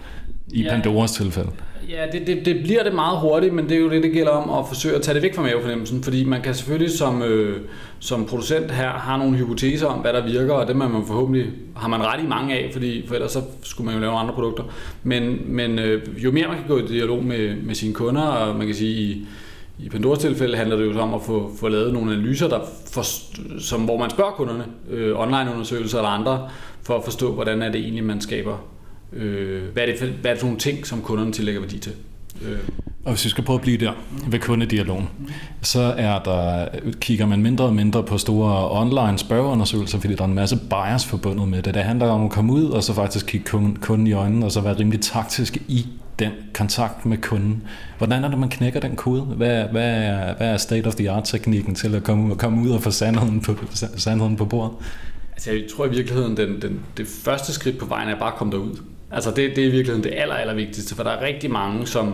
I 0.54 0.64
ja, 0.64 0.70
Pandoras 0.70 1.12
tilfælde. 1.12 1.50
Ja, 1.90 2.06
det, 2.12 2.28
det, 2.28 2.46
det 2.46 2.64
bliver 2.64 2.84
det 2.84 2.94
meget 2.94 3.20
hurtigt, 3.20 3.54
men 3.54 3.70
det 3.70 3.78
er 3.78 3.80
jo 3.80 3.90
det, 3.90 4.04
det 4.04 4.12
gælder 4.12 4.32
om 4.32 4.60
at 4.60 4.68
forsøge 4.68 4.96
at 4.96 5.02
tage 5.02 5.16
det 5.16 5.24
væk 5.24 5.36
fra 5.36 5.42
mavefornemmelsen, 5.42 6.04
fordi 6.04 6.24
man 6.24 6.42
kan 6.42 6.54
selvfølgelig 6.54 6.98
som, 6.98 7.22
øh, 7.22 7.62
som 8.00 8.26
producent 8.26 8.72
her 8.72 8.90
have 8.90 9.18
nogle 9.18 9.38
hypoteser 9.38 9.88
om, 9.88 10.00
hvad 10.00 10.14
der 10.14 10.26
virker, 10.26 10.54
og 10.54 10.68
det 10.68 10.76
man 10.76 10.90
forhåbentlig 11.08 11.46
har 11.76 11.88
man 11.88 12.00
ret 12.02 12.24
i 12.24 12.28
mange 12.28 12.56
af, 12.56 12.70
fordi 12.74 13.08
for 13.08 13.16
ellers 13.16 13.32
så 13.32 13.42
skulle 13.64 13.86
man 13.86 13.96
jo 13.96 14.02
lave 14.02 14.14
andre 14.14 14.34
produkter. 14.34 14.64
Men, 15.04 15.42
men 15.46 15.80
øh, 15.80 16.24
jo 16.24 16.32
mere 16.32 16.48
man 16.48 16.58
kan 16.58 16.68
gå 16.68 16.78
i 16.78 16.88
dialog 16.88 17.24
med, 17.24 17.56
med 17.56 17.76
sine 17.76 17.94
kunder, 17.94 18.22
og 18.22 18.56
man 18.56 18.68
kan 18.68 18.76
sige, 18.76 19.02
i, 19.02 19.28
i 19.80 19.90
Pandoras 19.90 20.20
tilfælde 20.20 20.58
handler 20.58 20.76
det 20.78 20.86
jo 20.86 21.00
om 21.00 21.14
at 21.14 21.22
få, 21.22 21.52
få 21.60 21.68
lavet 21.68 21.94
nogle 21.94 22.14
analyser, 22.14 22.48
der 22.48 22.60
for, 22.92 23.04
som, 23.60 23.82
hvor 23.82 23.98
man 23.98 24.10
spørger 24.10 24.32
kunderne, 24.32 24.66
øh, 24.90 25.20
online-undersøgelser 25.20 25.98
eller 25.98 26.10
andre, 26.10 26.50
for 26.84 26.98
at 26.98 27.04
forstå, 27.04 27.34
hvordan 27.34 27.62
er 27.62 27.72
det 27.72 27.82
egentlig, 27.82 28.04
man 28.04 28.22
skaber 28.22 28.58
Øh, 29.14 29.64
hvad, 29.74 29.84
er 29.84 29.88
det 29.88 30.10
hvad 30.10 30.32
er 30.32 30.34
det 30.34 30.40
for 30.40 30.48
nogle 30.48 30.60
ting, 30.60 30.88
som 30.88 31.02
kunderne 31.02 31.32
tillægger 31.32 31.62
værdi 31.62 31.80
til? 31.80 31.92
Øh. 32.42 32.58
Og 33.06 33.12
hvis 33.12 33.26
vi 33.26 33.30
skal 33.30 33.44
prøve 33.44 33.56
at 33.56 33.62
blive 33.62 33.78
der 33.78 33.92
ved 34.28 34.40
kundedialogen, 34.40 35.10
så 35.62 35.80
er 35.98 36.20
der, 36.20 36.68
kigger 37.00 37.26
man 37.26 37.42
mindre 37.42 37.66
og 37.66 37.76
mindre 37.76 38.04
på 38.04 38.18
store 38.18 38.82
online 38.82 39.18
spørgeundersøgelser, 39.18 40.00
fordi 40.00 40.16
der 40.16 40.22
er 40.22 40.28
en 40.28 40.34
masse 40.34 40.60
bias 40.70 41.06
forbundet 41.06 41.48
med 41.48 41.62
det. 41.62 41.74
Det 41.74 41.84
handler 41.84 42.08
om 42.08 42.26
at 42.26 42.32
komme 42.32 42.54
ud 42.54 42.66
og 42.66 42.84
så 42.84 42.94
faktisk 42.94 43.26
kigge 43.26 43.46
kunden 43.82 44.08
i 44.08 44.12
øjnene, 44.12 44.46
og 44.46 44.52
så 44.52 44.62
være 44.62 44.80
rimelig 44.80 45.02
taktisk 45.02 45.58
i 45.68 45.88
den 46.20 46.32
kontakt 46.54 47.06
med 47.06 47.18
kunden. 47.18 47.64
Hvordan 47.98 48.24
er 48.24 48.30
det, 48.30 48.40
man 48.40 48.50
knækker 48.50 48.80
den 48.80 48.96
kode? 48.96 49.22
Hvad, 49.22 49.64
hvad, 49.64 49.94
er, 49.94 50.36
hvad 50.38 50.48
er 50.48 50.58
state-of-the-art-teknikken 50.58 51.76
til 51.76 51.96
at 51.96 52.04
komme, 52.04 52.36
komme 52.36 52.62
ud 52.62 52.70
og 52.70 52.82
få 52.82 52.92
sandheden 52.92 53.42
på, 53.42 53.56
sandheden 53.96 54.36
på 54.36 54.46
bordet? 54.46 54.72
Altså 55.32 55.52
jeg 55.52 55.64
tror 55.76 55.86
i 55.86 55.90
virkeligheden, 55.90 56.38
den, 56.38 56.62
den, 56.62 56.80
det 56.98 57.08
første 57.08 57.54
skridt 57.54 57.78
på 57.78 57.86
vejen 57.86 58.10
er 58.10 58.20
bare 58.20 58.32
at 58.32 58.38
komme 58.38 58.54
derud. 58.54 58.78
Altså 59.12 59.30
det, 59.30 59.56
det 59.56 59.64
er 59.64 59.68
i 59.68 59.72
virkeligheden 59.72 60.04
det 60.04 60.14
aller, 60.16 60.36
aller 60.36 60.54
vigtigste, 60.54 60.96
for 60.96 61.04
der 61.04 61.12
er 61.12 61.26
rigtig 61.26 61.52
mange, 61.52 61.88
som, 61.88 62.14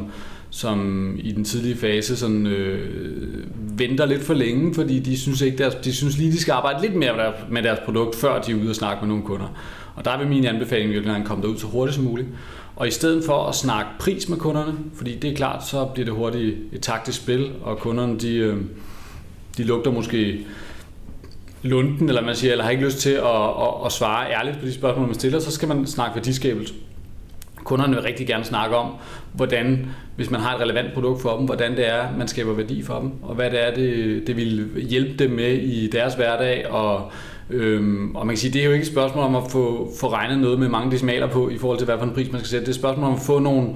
som 0.50 1.12
i 1.20 1.32
den 1.32 1.44
tidlige 1.44 1.78
fase 1.78 2.18
sådan, 2.18 2.48
øh, 2.48 3.44
venter 3.80 4.06
lidt 4.06 4.24
for 4.24 4.34
længe, 4.34 4.76
fordi 4.76 5.00
de 5.00 5.18
synes, 5.18 5.42
ikke 5.42 5.58
deres, 5.58 5.76
de 5.76 5.94
synes 5.94 6.18
lige, 6.18 6.32
de 6.32 6.40
skal 6.40 6.52
arbejde 6.52 6.82
lidt 6.82 6.96
mere 6.96 7.34
med 7.50 7.64
deres 7.64 7.80
produkt, 7.86 8.16
før 8.16 8.42
de 8.42 8.52
er 8.52 8.56
ude 8.56 8.70
og 8.70 8.76
snakke 8.76 9.02
med 9.02 9.08
nogle 9.08 9.24
kunder. 9.24 9.48
Og 9.96 10.06
der 10.06 10.18
vil 10.18 10.28
min 10.28 10.46
anbefaling 10.46 10.92
virkelig 10.92 11.16
at 11.16 11.26
komme 11.26 11.44
derud 11.44 11.58
så 11.58 11.68
hurtigt 11.68 11.96
som 11.96 12.04
muligt. 12.04 12.28
Og 12.76 12.88
i 12.88 12.92
stedet 12.92 13.24
for 13.26 13.46
at 13.46 13.56
snakke 13.56 13.92
pris 14.00 14.30
med 14.30 14.38
kunderne, 14.38 14.74
fordi 14.96 15.16
det 15.20 15.32
er 15.32 15.36
klart, 15.36 15.68
så 15.68 15.86
bliver 15.86 16.06
det 16.06 16.14
hurtigt 16.14 16.58
et 16.74 16.82
taktisk 16.82 17.22
spil, 17.22 17.52
og 17.64 17.78
kunderne 17.80 18.20
de, 18.20 18.36
øh, 18.36 18.58
de 19.58 19.64
lugter 19.64 19.92
måske 19.92 20.46
lunden, 21.64 22.10
eller 22.10 22.22
man 22.22 22.36
siger, 22.36 22.52
eller 22.52 22.64
har 22.64 22.72
ikke 22.72 22.86
lyst 22.86 22.98
til 22.98 23.12
at, 23.12 23.26
at, 23.26 23.86
at 23.86 23.92
svare 23.92 24.32
ærligt 24.32 24.60
på 24.60 24.66
de 24.66 24.74
spørgsmål, 24.74 25.06
man 25.06 25.16
stiller, 25.16 25.40
så 25.40 25.52
skal 25.52 25.68
man 25.68 25.88
snakke 25.88 26.16
værdiskabelse. 26.16 26.74
Kunderne 27.64 27.94
vil 27.96 28.04
rigtig 28.04 28.28
gerne 28.28 28.44
snakke 28.44 28.76
om, 28.76 28.92
hvordan, 29.34 29.88
hvis 30.16 30.32
man 30.32 30.42
har 30.42 30.56
et 30.56 30.62
relevant 30.62 30.94
produkt 30.94 31.22
for 31.22 31.38
dem, 31.38 31.46
hvordan 31.46 31.78
det 31.78 31.90
er, 31.90 32.18
man 32.18 32.28
skaber 32.28 32.54
værdi 32.54 32.84
for 32.84 33.00
dem, 33.00 33.12
og 33.22 33.36
hvad 33.36 33.52
det 33.52 33.68
er, 33.68 33.74
det, 33.74 34.24
det 34.28 34.38
vil 34.38 34.70
hjælpe 34.90 35.24
dem 35.24 35.32
med 35.32 35.54
i 35.54 35.88
deres 35.88 36.14
hverdag, 36.14 36.70
og 36.70 37.12
Øhm, 37.50 38.16
og 38.16 38.26
man 38.26 38.36
kan 38.36 38.40
sige, 38.40 38.54
det 38.54 38.62
er 38.62 38.66
jo 38.66 38.72
ikke 38.72 38.84
et 38.84 38.92
spørgsmål 38.92 39.24
om 39.24 39.36
at 39.36 39.44
få, 39.50 39.92
få 40.00 40.12
regnet 40.12 40.40
noget 40.40 40.60
med 40.60 40.70
mange 40.70 40.92
decimaler 40.92 41.28
på, 41.28 41.50
i 41.50 41.58
forhold 41.58 41.78
til, 41.78 41.86
hvad 41.86 41.98
for 41.98 42.06
en 42.06 42.14
pris 42.14 42.32
man 42.32 42.42
skal 42.42 42.50
sætte. 42.50 42.66
Det 42.66 42.72
er 42.72 42.76
et 42.76 42.80
spørgsmål 42.80 43.06
om 43.08 43.14
at 43.14 43.22
få 43.22 43.40
nogle, 43.40 43.70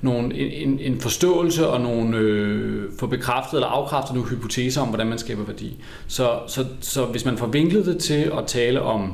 nogle, 0.00 0.34
en, 0.34 0.78
en 0.78 1.00
forståelse 1.00 1.68
og 1.68 1.80
nogle 1.80 2.18
øh, 2.18 2.90
få 2.98 3.06
bekræftet 3.06 3.56
eller 3.56 3.68
afkræftet 3.68 4.14
nogle 4.14 4.30
hypoteser 4.30 4.82
om, 4.82 4.88
hvordan 4.88 5.06
man 5.06 5.18
skaber 5.18 5.44
værdi. 5.44 5.76
Så, 6.06 6.38
så, 6.46 6.64
så 6.80 7.04
hvis 7.04 7.24
man 7.24 7.36
får 7.36 7.46
vinklet 7.46 7.86
det 7.86 7.98
til 7.98 8.32
at 8.38 8.46
tale 8.46 8.82
om 8.82 9.12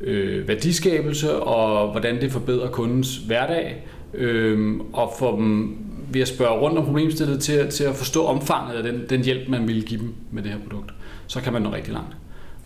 øh, 0.00 0.48
værdiskabelse 0.48 1.36
og 1.36 1.90
hvordan 1.90 2.20
det 2.20 2.32
forbedrer 2.32 2.68
kundens 2.70 3.16
hverdag, 3.16 3.86
øh, 4.14 4.80
og 4.92 5.12
få 5.18 5.36
dem 5.36 5.76
ved 6.12 6.20
at 6.20 6.28
spørge 6.28 6.60
rundt 6.60 6.78
om 6.78 6.84
problemstillet 6.84 7.40
til, 7.40 7.70
til 7.70 7.84
at 7.84 7.94
forstå 7.94 8.24
omfanget 8.24 8.74
af 8.74 8.82
den, 8.82 9.02
den 9.10 9.24
hjælp, 9.24 9.48
man 9.48 9.68
vil 9.68 9.84
give 9.84 10.00
dem 10.00 10.14
med 10.30 10.42
det 10.42 10.50
her 10.50 10.58
produkt, 10.68 10.90
så 11.26 11.40
kan 11.40 11.52
man 11.52 11.62
nå 11.62 11.72
rigtig 11.72 11.92
langt. 11.92 12.16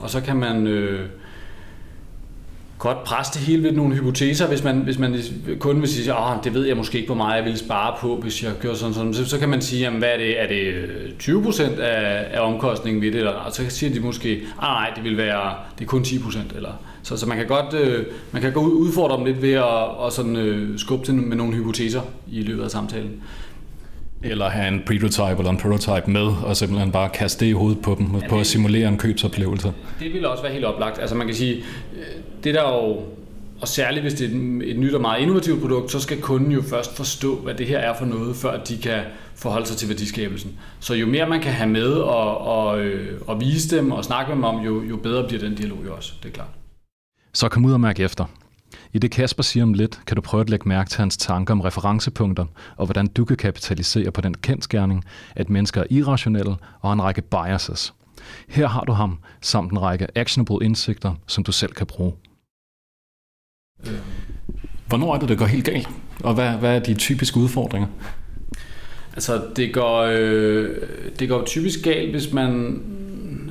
Og 0.03 0.11
så 0.11 0.21
kan 0.21 0.37
man... 0.37 0.67
Øh, 0.67 1.09
godt 2.83 3.05
presse 3.05 3.33
det 3.39 3.47
hele 3.47 3.63
ved 3.63 3.73
nogle 3.73 3.95
hypoteser, 3.95 4.49
hvis 4.49 4.65
man, 4.65 4.77
hvis 4.77 4.99
man 4.99 5.17
kun 5.59 5.81
vil 5.81 5.89
sige, 5.89 6.13
at 6.13 6.45
det 6.45 6.55
ved 6.55 6.67
jeg 6.67 6.77
måske 6.77 6.99
ikke, 6.99 7.09
hvor 7.09 7.17
meget 7.17 7.37
jeg 7.37 7.45
vil 7.45 7.59
spare 7.59 7.95
på, 8.01 8.17
hvis 8.17 8.43
jeg 8.43 8.53
gør 8.61 8.75
sådan 8.75 8.95
sådan. 8.95 9.15
Så, 9.15 9.25
så 9.25 9.39
kan 9.39 9.49
man 9.49 9.63
sige, 9.63 9.81
jamen, 9.81 9.99
hvad 9.99 10.09
er 10.09 10.17
det, 10.17 10.43
er 10.43 10.47
det 10.47 10.63
øh, 11.29 11.45
20% 11.47 11.81
af, 11.81 12.39
af 12.39 12.41
omkostningen 12.41 13.03
ved 13.03 13.13
det, 13.13 13.19
eller 13.19 13.51
så 13.53 13.63
siger 13.69 13.95
de 13.95 14.01
måske, 14.01 14.43
ah, 14.59 14.63
nej, 14.63 14.91
det 14.97 15.05
vil 15.05 15.17
være, 15.17 15.55
det 15.79 15.85
er 15.85 15.89
kun 15.89 16.03
10%, 16.03 16.57
eller 16.57 16.73
så, 17.03 17.17
så 17.17 17.27
man 17.27 17.37
kan 17.37 17.47
godt 17.47 17.75
øh, 17.75 18.05
man 18.33 18.43
kan 18.43 18.53
gå 18.53 18.61
ud, 18.61 18.73
udfordre 18.73 19.17
dem 19.17 19.25
lidt 19.25 19.43
ved 19.43 19.53
at 19.53 19.63
og 19.63 20.13
sådan, 20.13 20.37
øh, 20.37 20.79
skubbe 20.79 21.05
til 21.05 21.15
med 21.15 21.37
nogle 21.37 21.55
hypoteser 21.55 22.01
i 22.33 22.43
løbet 22.43 22.65
af 22.65 22.71
samtalen. 22.71 23.23
Eller 24.25 24.49
have 24.49 24.69
en 24.69 24.83
prototype 24.87 25.39
eller 25.39 25.51
en 25.51 25.57
prototype 25.57 26.11
med, 26.11 26.27
og 26.45 26.57
simpelthen 26.57 26.93
bare 26.93 27.09
kaste 27.09 27.45
det 27.45 27.51
i 27.51 27.53
hovedet 27.53 27.83
på 27.83 27.95
dem, 27.99 28.07
ja, 28.15 28.29
på 28.29 28.41
at 28.41 28.47
simulere 28.47 28.89
en 28.89 28.99
købsoplevelse. 28.99 29.73
Det 30.01 30.13
vil 30.13 30.27
også 30.27 30.43
være 30.43 30.53
helt 30.53 30.65
oplagt. 30.65 30.99
Altså 30.99 31.17
man 31.17 31.27
kan 31.27 31.37
sige, 31.37 31.65
det 32.45 32.55
der 32.55 32.63
jo 32.63 33.03
og 33.63 33.69
særligt 33.69 34.03
hvis 34.03 34.15
det 34.15 34.25
er 34.31 34.71
et 34.71 34.79
nyt 34.79 34.95
og 34.95 35.01
meget 35.01 35.21
innovativt 35.21 35.61
produkt, 35.61 35.91
så 35.91 36.01
skal 36.01 36.21
kunden 36.21 36.53
jo 36.53 36.63
først 36.63 36.97
forstå, 36.97 37.37
hvad 37.37 37.55
det 37.55 37.67
her 37.67 37.79
er 37.79 37.99
for 37.99 38.05
noget, 38.05 38.37
før 38.37 38.65
de 38.65 38.79
kan 38.79 39.01
forholde 39.35 39.67
sig 39.67 39.77
til 39.77 39.89
værdiskabelsen. 39.89 40.59
Så 40.81 40.95
jo 40.95 41.07
mere 41.07 41.29
man 41.29 41.41
kan 41.41 41.53
have 41.53 41.71
med 41.71 41.93
og, 41.93 42.39
og, 42.39 42.81
øh, 42.81 43.21
og 43.27 43.41
vise 43.41 43.77
dem 43.77 43.93
og 43.93 44.05
snakke 44.05 44.29
med 44.29 44.37
dem 44.37 44.45
om, 44.45 44.65
jo, 44.65 44.83
jo 44.83 44.97
bedre 44.97 45.29
bliver 45.29 45.43
den 45.43 45.55
dialog 45.55 45.79
jo 45.87 45.95
også, 45.95 46.13
det 46.23 46.29
er 46.29 46.33
klart. 46.33 46.49
Så 47.33 47.49
kom 47.49 47.65
ud 47.65 47.73
og 47.73 47.81
mærke 47.81 48.03
efter. 48.03 48.25
I 48.95 48.99
det 48.99 49.11
Kasper 49.11 49.43
siger 49.43 49.63
om 49.63 49.75
lidt, 49.75 50.01
kan 50.07 50.15
du 50.15 50.21
prøve 50.21 50.41
at 50.41 50.51
lægge 50.51 50.69
mærke 50.69 50.91
til 50.91 50.99
hans 50.99 51.17
tanker 51.17 51.55
om 51.55 51.61
referencepunkter, 51.61 52.45
og 52.77 52.87
hvordan 52.87 53.07
du 53.07 53.25
kan 53.25 53.37
kapitalisere 53.37 54.11
på 54.11 54.21
den 54.21 54.35
kendskærning, 54.35 55.05
at 55.37 55.51
mennesker 55.51 55.81
er 55.81 55.87
irrationelle 55.91 56.51
og 56.81 56.89
har 56.89 56.93
en 56.93 57.03
række 57.03 57.23
biases. 57.23 57.95
Her 58.49 58.67
har 58.67 58.85
du 58.85 58.93
ham, 58.93 59.19
samt 59.41 59.73
en 59.73 59.83
række 59.83 60.07
actionable 60.15 60.67
indsigter, 60.67 61.15
som 61.27 61.45
du 61.45 61.53
selv 61.53 61.73
kan 61.73 61.87
bruge. 61.87 62.13
Hvornår 64.87 65.15
er 65.15 65.19
det, 65.19 65.29
det 65.29 65.39
går 65.39 65.47
helt 65.47 65.65
galt? 65.65 65.89
Og 66.25 66.35
hvad, 66.35 66.51
hvad 66.53 66.77
er 66.77 66.81
de 66.81 66.95
typiske 66.95 67.41
udfordringer? 67.41 67.89
Altså, 69.13 69.43
det 69.57 69.75
går, 69.75 70.01
øh, 70.01 70.77
det 71.19 71.29
går 71.29 71.45
typisk 71.45 71.85
galt, 71.85 72.11
hvis 72.11 72.33
man... 72.33 72.81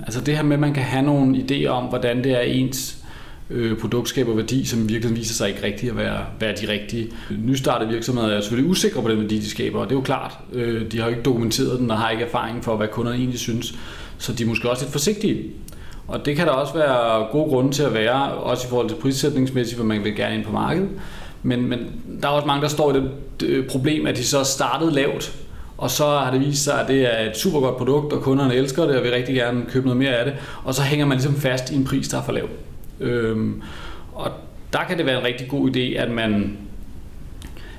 Altså 0.04 0.22
det 0.22 0.36
her 0.36 0.44
med, 0.44 0.54
at 0.54 0.60
man 0.60 0.74
kan 0.74 0.84
have 0.84 1.06
nogle 1.06 1.38
idéer 1.38 1.68
om, 1.68 1.86
hvordan 1.86 2.24
det 2.24 2.32
er 2.32 2.42
ens 2.42 3.01
øh, 3.52 3.78
produkt 3.78 4.10
skaber 4.10 4.36
værdi, 4.36 4.66
som 4.66 4.90
virkelig 4.90 5.16
viser 5.16 5.34
sig 5.34 5.50
ikke 5.50 5.64
rigtigt 5.64 5.92
at 5.92 5.98
være, 5.98 6.26
være 6.40 6.56
de 6.62 6.72
rigtige. 6.72 7.08
Nystartede 7.44 7.90
virksomheder 7.90 8.28
er 8.28 8.42
selvfølgelig 8.42 8.72
usikre 8.72 9.02
på 9.02 9.10
den 9.10 9.22
værdi, 9.22 9.40
de 9.40 9.50
skaber, 9.50 9.80
og 9.80 9.90
det 9.90 9.96
er 9.96 10.00
jo 10.00 10.04
klart. 10.04 10.38
Øh, 10.54 10.92
de 10.92 10.98
har 10.98 11.06
jo 11.06 11.10
ikke 11.10 11.24
dokumenteret 11.24 11.80
den, 11.80 11.92
og 11.92 11.98
har 11.98 12.10
ikke 12.10 12.24
erfaring 12.24 12.64
for, 12.64 12.76
hvad 12.76 12.88
kunderne 12.88 13.18
egentlig 13.18 13.40
synes. 13.40 13.76
Så 14.18 14.34
de 14.34 14.44
er 14.44 14.48
måske 14.48 14.70
også 14.70 14.84
lidt 14.84 14.92
forsigtige. 14.92 15.52
Og 16.08 16.26
det 16.26 16.36
kan 16.36 16.48
der 16.48 16.54
også 16.54 16.74
være 16.74 17.28
gode 17.32 17.50
grunde 17.50 17.72
til 17.72 17.84
at 17.84 17.94
være, 17.94 18.32
også 18.32 18.68
i 18.68 18.70
forhold 18.70 18.90
til 18.90 18.96
prissætningsmæssigt, 18.96 19.78
hvor 19.78 19.86
man 19.86 20.04
vil 20.04 20.16
gerne 20.16 20.36
ind 20.36 20.46
på 20.46 20.52
markedet. 20.52 20.90
Men, 21.44 21.70
men 21.70 21.80
der 22.22 22.28
er 22.28 22.32
også 22.32 22.48
mange, 22.48 22.62
der 22.62 22.68
står 22.68 22.96
i 22.96 23.00
det 23.00 23.10
øh, 23.44 23.68
problem, 23.68 24.08
at 24.08 24.18
de 24.18 24.24
så 24.24 24.44
startede 24.44 24.92
lavt, 24.92 25.36
og 25.78 25.92
så 25.92 26.04
har 26.06 26.32
det 26.32 26.40
vist 26.40 26.64
sig, 26.64 26.82
at 26.82 26.88
det 26.88 27.20
er 27.20 27.30
et 27.30 27.38
super 27.38 27.60
godt 27.60 27.78
produkt, 27.78 28.14
og 28.14 28.22
kunderne 28.22 28.56
elsker 28.56 28.86
det, 28.86 28.98
og 28.98 29.04
vil 29.04 29.12
rigtig 29.12 29.36
gerne 29.36 29.66
købe 29.70 29.86
noget 29.86 29.98
mere 29.98 30.16
af 30.16 30.26
det. 30.26 30.34
Og 30.64 30.74
så 30.74 30.82
hænger 30.82 31.06
man 31.06 31.18
ligesom 31.18 31.36
fast 31.36 31.72
i 31.72 31.76
en 31.76 31.86
pris, 31.86 32.08
der 32.08 32.18
er 32.18 32.24
for 32.24 32.32
lav. 32.32 32.48
Øhm, 33.02 33.62
og 34.14 34.32
der 34.74 34.80
kan 34.88 34.98
det 34.98 35.06
være 35.06 35.20
en 35.20 35.26
rigtig 35.26 35.48
god 35.48 35.76
idé, 35.76 35.98
at 36.00 36.12
man 36.12 36.58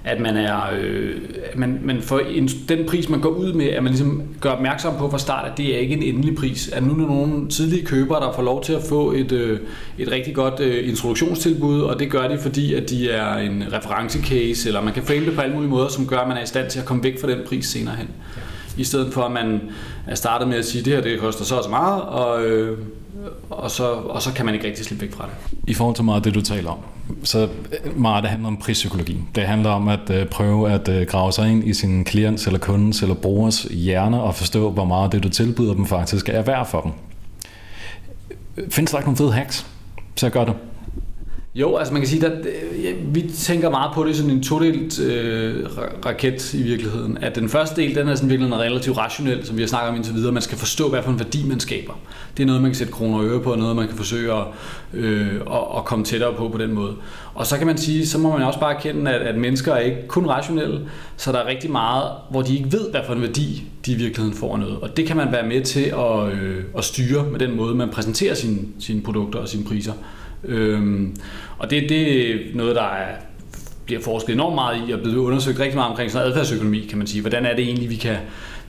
at 0.05 0.21
man 0.21 0.37
er 0.37 0.61
øh, 0.81 1.15
at 1.53 1.59
man, 1.59 1.81
man 1.83 2.03
får 2.03 2.19
en, 2.19 2.49
den 2.69 2.87
pris 2.87 3.09
man 3.09 3.21
går 3.21 3.29
ud 3.29 3.53
med, 3.53 3.67
at 3.67 3.83
man 3.83 3.93
ligesom 3.93 4.23
gør 4.41 4.51
opmærksom 4.51 4.95
på 4.99 5.11
fra 5.11 5.19
start, 5.19 5.51
at 5.51 5.59
det 5.59 5.75
er 5.75 5.79
ikke 5.79 5.95
en 5.95 6.03
endelig 6.03 6.37
pris. 6.37 6.69
At 6.69 6.83
nu 6.83 6.93
er 6.93 6.97
der 6.97 7.07
nogle 7.07 7.49
tidlige 7.49 7.87
købere, 7.87 8.21
der 8.21 8.33
får 8.33 8.43
lov 8.43 8.63
til 8.63 8.73
at 8.73 8.83
få 8.89 9.13
et, 9.13 9.33
øh, 9.33 9.61
et 9.99 10.11
rigtig 10.11 10.35
godt 10.35 10.61
øh, 10.61 10.89
introduktionstilbud, 10.89 11.81
og 11.81 11.99
det 11.99 12.11
gør 12.11 12.29
de, 12.29 12.39
fordi 12.39 12.75
at 12.75 12.91
de 12.91 13.11
er 13.11 13.35
en 13.35 13.65
referencecase, 13.73 14.69
eller 14.69 14.83
man 14.83 14.95
kan 14.95 15.03
frame 15.03 15.27
det 15.27 15.35
på 15.35 15.41
alle 15.41 15.55
mulige 15.55 15.71
måder, 15.71 15.89
som 15.89 16.07
gør, 16.07 16.19
at 16.19 16.29
man 16.29 16.37
er 16.37 16.43
i 16.43 16.47
stand 16.47 16.71
til 16.71 16.81
at 16.81 16.87
komme 16.87 17.03
væk 17.03 17.21
fra 17.21 17.31
den 17.31 17.39
pris 17.47 17.67
senere 17.67 17.97
hen. 17.97 18.09
I 18.77 18.85
stedet 18.85 19.13
for, 19.13 19.23
at 19.23 19.33
man 19.33 19.61
er 20.07 20.15
startet 20.15 20.49
med 20.49 20.57
at 20.57 20.65
sige, 20.65 20.85
det 20.85 20.93
her 20.93 21.01
det 21.01 21.21
koster 21.21 21.45
så 21.45 21.57
og 21.57 21.65
så 21.65 21.71
meget, 21.71 22.03
og, 22.03 22.45
øh, 22.45 22.79
og, 23.51 23.71
så, 23.71 23.93
og 23.93 24.23
så 24.23 24.33
kan 24.33 24.47
man 24.47 24.55
ikke 24.55 24.67
rigtig 24.67 24.85
slippe 24.85 25.05
væk 25.05 25.15
fra 25.15 25.27
det. 25.27 25.59
I 25.69 25.75
forhold 25.75 25.97
til 25.97 26.05
meget 26.05 26.17
af 26.17 26.23
det, 26.23 26.35
du 26.35 26.41
taler 26.41 26.71
om, 26.71 26.79
så 27.23 27.49
øh, 27.85 27.99
meget 27.99 28.23
det 28.23 28.31
handler 28.31 28.49
om 28.49 28.57
prispsykologi. 28.57 29.21
Det 29.35 29.43
handler 29.43 29.71
om 29.71 29.89
at 29.89 30.11
øh, 30.11 30.27
prøve 30.27 30.71
at 30.71 30.89
øh, 30.89 31.07
grave 31.07 31.33
sig 31.33 31.51
ind 31.51 31.69
i 31.69 31.75
sin 31.75 32.05
klients 32.05 32.47
eller 32.47 32.59
kundens 32.59 33.03
eller 33.03 33.15
brugers 33.15 33.63
hjerne 33.63 34.23
og 34.23 34.35
forstå, 34.35 34.71
hvor 34.71 34.85
meget 34.85 35.13
det, 35.13 35.23
du 35.23 35.29
tilbyder 35.29 35.75
dem 35.75 35.87
faktisk 35.87 36.29
er 36.29 36.43
værd 36.43 36.67
for 36.67 36.81
dem. 36.81 36.93
Findes 38.71 38.91
der 38.91 38.99
ikke 38.99 39.09
nogle 39.09 39.17
fede 39.17 39.33
hacks 39.33 39.67
til 40.17 40.27
at 40.27 40.33
gøre 40.33 40.47
det? 40.47 40.55
Jo, 41.55 41.77
altså 41.77 41.93
man 41.93 42.03
kan 42.03 42.09
sige, 42.09 42.27
at 42.27 42.47
vi 43.15 43.31
tænker 43.37 43.71
meget 43.71 43.95
på 43.95 44.05
det 44.05 44.17
som 44.17 44.31
en 44.31 44.43
todelt 44.43 45.01
øh, 45.01 45.67
raket 46.07 46.55
i 46.55 46.63
virkeligheden. 46.63 47.19
At 47.19 47.35
den 47.35 47.49
første 47.49 47.83
del, 47.83 47.95
den 47.95 48.09
er 48.09 48.15
sådan 48.15 48.31
virkelig 48.31 48.53
relativt 48.53 48.99
rationel, 48.99 49.47
som 49.47 49.57
vi 49.57 49.63
har 49.63 49.67
snakket 49.67 49.89
om 49.89 49.97
indtil 49.97 50.15
videre. 50.15 50.33
Man 50.33 50.43
skal 50.43 50.59
forstå, 50.59 50.89
hvad 50.89 51.03
for 51.03 51.11
en 51.11 51.19
værdi 51.19 51.49
man 51.49 51.61
skaber. 51.61 51.93
Det 52.37 52.43
er 52.43 52.47
noget, 52.47 52.63
man 52.63 52.71
kan 52.71 52.77
sætte 52.77 52.93
kroner 52.93 53.19
og 53.19 53.25
øre 53.25 53.41
på, 53.41 53.53
og 53.53 53.59
noget, 53.59 53.77
man 53.77 53.89
kan 53.89 53.97
forsøge 53.97 54.33
at, 54.33 54.45
øh, 54.95 55.35
at, 55.35 55.61
at 55.77 55.85
komme 55.85 56.05
tættere 56.05 56.35
på 56.35 56.49
på 56.49 56.59
den 56.59 56.73
måde. 56.73 56.95
Og 57.35 57.47
så 57.47 57.59
kan 57.59 57.67
man 57.67 57.79
sige, 57.79 58.07
så 58.07 58.19
må 58.19 58.39
man 58.39 58.47
også 58.47 58.61
bare 58.61 58.75
erkende, 58.75 59.11
at, 59.11 59.21
at 59.23 59.39
mennesker 59.39 59.73
er 59.73 59.81
ikke 59.81 60.09
kun 60.09 60.27
rationelle, 60.27 60.81
så 61.17 61.33
der 61.33 61.39
er 61.39 61.47
rigtig 61.47 61.71
meget, 61.71 62.13
hvor 62.31 62.43
de 62.43 62.57
ikke 62.57 62.73
ved, 62.73 62.91
hvad 62.91 63.01
for 63.07 63.15
en 63.15 63.23
værdi 63.23 63.65
de 63.87 63.93
i 63.93 63.97
virkeligheden 63.97 64.39
får 64.39 64.57
noget. 64.57 64.77
Og 64.81 64.97
det 64.97 65.07
kan 65.07 65.17
man 65.17 65.33
være 65.33 65.47
med 65.47 65.63
til 65.63 65.85
at, 65.85 66.33
øh, 66.33 66.65
at 66.79 66.85
styre 66.85 67.25
med 67.31 67.39
den 67.39 67.57
måde, 67.57 67.75
man 67.75 67.89
præsenterer 67.89 68.35
sine, 68.35 68.59
sine 68.79 69.03
produkter 69.03 69.39
og 69.39 69.49
sine 69.49 69.65
priser. 69.65 69.93
Øhm, 70.45 71.17
og 71.59 71.71
det, 71.71 71.89
det 71.89 72.31
er 72.31 72.39
noget, 72.55 72.77
der 72.77 72.83
er, 72.83 73.15
bliver 73.85 74.01
forsket 74.01 74.33
enormt 74.33 74.55
meget 74.55 74.89
i, 74.89 74.93
og 74.93 75.01
blevet 75.01 75.17
undersøgt 75.17 75.61
rigtig 75.61 75.77
meget 75.77 75.91
omkring 75.91 76.11
sådan 76.11 76.29
adfærdsøkonomi, 76.29 76.81
kan 76.81 76.99
man 76.99 77.07
sige. 77.07 77.21
Hvordan 77.21 77.47
er 77.47 77.57
det 77.57 77.65
egentlig, 77.65 77.91
vi 77.91 77.97
kan, 77.97 78.17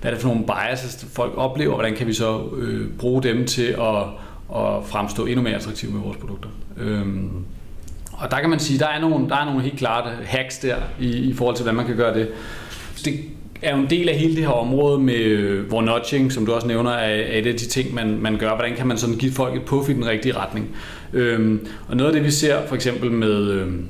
hvad 0.02 0.12
er 0.12 0.16
det 0.16 0.22
for 0.22 0.30
nogle 0.30 0.46
biases, 0.46 1.06
folk 1.14 1.34
oplever, 1.38 1.72
og 1.72 1.76
hvordan 1.76 1.96
kan 1.96 2.08
vi 2.08 2.14
så 2.14 2.42
øh, 2.58 2.90
bruge 3.00 3.24
dem 3.24 3.46
til 3.46 3.68
at, 3.68 3.98
at 4.56 4.86
fremstå 4.86 5.26
endnu 5.26 5.42
mere 5.42 5.56
attraktive 5.56 5.92
med 5.92 6.02
vores 6.02 6.18
produkter. 6.18 6.50
Øhm, 6.78 7.30
og 8.12 8.32
der 8.32 8.40
kan 8.40 8.50
man 8.50 8.60
sige, 8.60 8.80
der 8.80 8.88
er 8.88 9.02
nogle, 9.02 9.30
der 9.30 9.36
er 9.36 9.46
nogle 9.46 9.62
helt 9.62 9.78
klare 9.78 10.12
hacks 10.24 10.58
der 10.58 10.76
i, 11.00 11.10
i 11.10 11.34
forhold 11.34 11.56
til, 11.56 11.64
hvordan 11.64 11.76
man 11.76 11.86
kan 11.86 11.96
gøre 11.96 12.14
det. 12.14 12.30
Det 13.06 13.20
er 13.64 13.76
jo 13.76 13.82
en 13.82 13.90
del 13.90 14.10
af 14.10 14.16
hele 14.16 14.36
det 14.36 14.44
her 14.44 14.52
område 14.52 15.00
med, 15.00 15.58
hvor 15.58 15.82
nudging, 15.82 16.32
som 16.32 16.46
du 16.46 16.54
også 16.54 16.68
nævner, 16.68 16.92
er, 16.92 17.22
er 17.22 17.40
et 17.40 17.48
af 17.48 17.56
de 17.56 17.66
ting, 17.66 17.94
man, 17.94 18.18
man 18.22 18.38
gør. 18.38 18.56
Hvordan 18.56 18.76
kan 18.76 18.88
man 18.88 18.98
sådan 18.98 19.16
give 19.16 19.32
folk 19.32 19.56
et 19.56 19.62
puff 19.62 19.90
i 19.90 19.94
den 19.94 20.06
rigtige 20.08 20.38
retning? 20.38 20.70
Øhm, 21.14 21.68
og 21.88 21.98
noget 21.98 22.10
af 22.10 22.16
det, 22.16 22.26
vi 22.26 22.32
ser 22.32 22.68
for 22.68 22.76
eksempel 22.76 23.12
med, 23.12 23.52
øhm, 23.52 23.86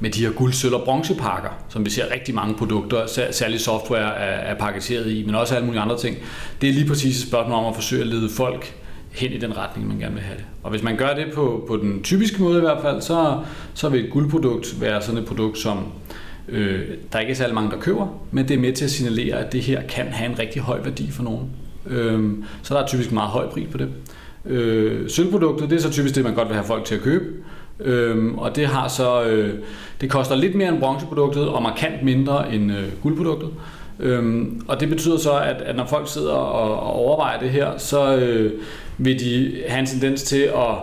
med 0.00 0.10
de 0.10 0.26
her 0.26 0.32
guld, 0.32 0.52
sølv 0.52 0.74
og 0.74 0.82
bronzepakker, 0.84 1.50
som 1.68 1.84
vi 1.84 1.90
ser 1.90 2.12
rigtig 2.14 2.34
mange 2.34 2.54
produkter, 2.54 3.06
særligt 3.30 3.62
software 3.62 4.16
er, 4.16 4.52
er 4.52 4.58
pakketeret 4.58 5.10
i, 5.10 5.22
men 5.26 5.34
også 5.34 5.54
alle 5.54 5.66
mulige 5.66 5.82
andre 5.82 5.98
ting, 5.98 6.16
det 6.60 6.68
er 6.68 6.72
lige 6.72 6.88
præcis 6.88 7.22
et 7.22 7.28
spørgsmål 7.28 7.58
om 7.58 7.66
at 7.66 7.74
forsøge 7.74 8.02
at 8.02 8.08
lede 8.08 8.30
folk 8.30 8.74
hen 9.10 9.32
i 9.32 9.38
den 9.38 9.56
retning, 9.56 9.88
man 9.88 9.98
gerne 9.98 10.14
vil 10.14 10.22
have 10.22 10.36
det. 10.36 10.44
Og 10.62 10.70
hvis 10.70 10.82
man 10.82 10.96
gør 10.96 11.14
det 11.14 11.26
på, 11.34 11.64
på 11.68 11.76
den 11.76 12.02
typiske 12.02 12.42
måde 12.42 12.58
i 12.58 12.60
hvert 12.60 12.82
fald, 12.82 13.02
så, 13.02 13.38
så 13.74 13.88
vil 13.88 14.04
et 14.04 14.10
guldprodukt 14.10 14.80
være 14.80 15.02
sådan 15.02 15.20
et 15.20 15.26
produkt, 15.26 15.58
som 15.58 15.78
øh, 16.48 16.80
der 17.12 17.18
ikke 17.18 17.34
særlig 17.34 17.54
mange, 17.54 17.70
der 17.70 17.80
køber, 17.80 18.06
men 18.30 18.48
det 18.48 18.54
er 18.54 18.60
med 18.60 18.72
til 18.72 18.84
at 18.84 18.90
signalere, 18.90 19.36
at 19.36 19.52
det 19.52 19.62
her 19.62 19.82
kan 19.82 20.06
have 20.06 20.30
en 20.30 20.38
rigtig 20.38 20.62
høj 20.62 20.80
værdi 20.84 21.10
for 21.10 21.22
nogen. 21.22 21.50
Øh, 21.86 22.34
så 22.62 22.74
der 22.74 22.82
er 22.82 22.86
typisk 22.86 23.12
meget 23.12 23.30
høj 23.30 23.48
pris 23.48 23.68
på 23.72 23.78
det. 23.78 23.88
Øh, 24.44 25.10
sølvproduktet, 25.10 25.70
det 25.70 25.76
er 25.76 25.80
så 25.80 25.90
typisk 25.90 26.14
det, 26.14 26.24
man 26.24 26.34
godt 26.34 26.48
vil 26.48 26.54
have 26.54 26.66
folk 26.66 26.84
til 26.84 26.94
at 26.94 27.00
købe. 27.00 27.24
Øh, 27.80 28.34
og 28.34 28.56
det 28.56 28.66
har 28.66 28.88
så 28.88 29.24
øh, 29.24 29.54
det 30.00 30.10
koster 30.10 30.34
lidt 30.34 30.54
mere 30.54 30.68
end 30.68 30.80
bronzeproduktet 30.80 31.48
og 31.48 31.62
markant 31.62 32.02
mindre 32.02 32.54
end 32.54 32.72
øh, 32.72 32.84
guldproduktet. 33.02 33.50
Øhm, 34.00 34.60
og 34.68 34.80
det 34.80 34.88
betyder 34.88 35.18
så, 35.18 35.38
at, 35.38 35.62
at 35.62 35.76
når 35.76 35.86
folk 35.86 36.08
sidder 36.08 36.32
og, 36.32 36.80
og 36.80 36.92
overvejer 36.92 37.40
det 37.40 37.50
her, 37.50 37.78
så 37.78 38.16
øh, 38.16 38.52
vil 38.98 39.20
de 39.20 39.62
have 39.68 39.80
en 39.80 39.86
tendens 39.86 40.22
til 40.22 40.42
at 40.42 40.74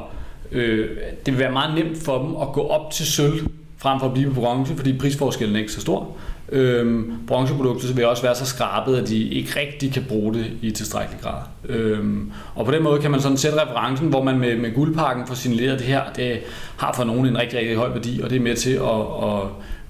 øh, 0.51 0.89
det 1.25 1.33
vil 1.33 1.39
være 1.39 1.51
meget 1.51 1.75
nemt 1.75 1.97
for 1.97 2.23
dem 2.23 2.35
at 2.41 2.47
gå 2.53 2.61
op 2.61 2.91
til 2.91 3.05
sølv 3.05 3.47
frem 3.83 3.99
for 3.99 4.07
at 4.07 4.13
blive 4.13 4.33
på 4.33 4.39
bronze, 4.41 4.75
fordi 4.75 4.97
prisforskellen 4.97 5.55
er 5.55 5.59
ikke 5.59 5.71
så 5.71 5.81
stor. 5.81 6.17
Øhm, 6.49 7.13
bronzeprodukter 7.27 7.93
vil 7.93 8.05
også 8.05 8.23
være 8.23 8.35
så 8.35 8.45
skrabet, 8.45 8.95
at 8.97 9.07
de 9.07 9.29
ikke 9.29 9.59
rigtig 9.59 9.93
kan 9.93 10.05
bruge 10.07 10.33
det 10.33 10.51
i 10.61 10.71
tilstrækkelig 10.71 11.21
grad. 11.21 11.41
Øhm, 11.69 12.31
og 12.55 12.65
på 12.65 12.71
den 12.71 12.83
måde 12.83 13.01
kan 13.01 13.11
man 13.11 13.21
sådan 13.21 13.37
sætte 13.37 13.61
referencen, 13.61 14.07
hvor 14.07 14.23
man 14.23 14.39
med, 14.39 14.57
med 14.57 14.73
guldpakken 14.73 15.27
får 15.27 15.35
signaleret, 15.35 15.79
det 15.79 15.87
her 15.87 16.01
det 16.15 16.39
har 16.77 16.93
for 16.93 17.03
nogen 17.03 17.25
en 17.25 17.37
rigtig, 17.37 17.59
rigtig 17.59 17.75
høj 17.75 17.89
værdi, 17.89 18.21
og 18.23 18.29
det 18.29 18.35
er 18.35 18.41
med 18.41 18.55
til 18.55 18.73
at, 18.73 19.01
at 19.23 19.41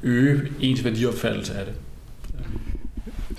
øge 0.03 0.41
ens 0.59 0.83
værdiopfattelse 0.83 1.53
af 1.53 1.65
det. 1.65 1.75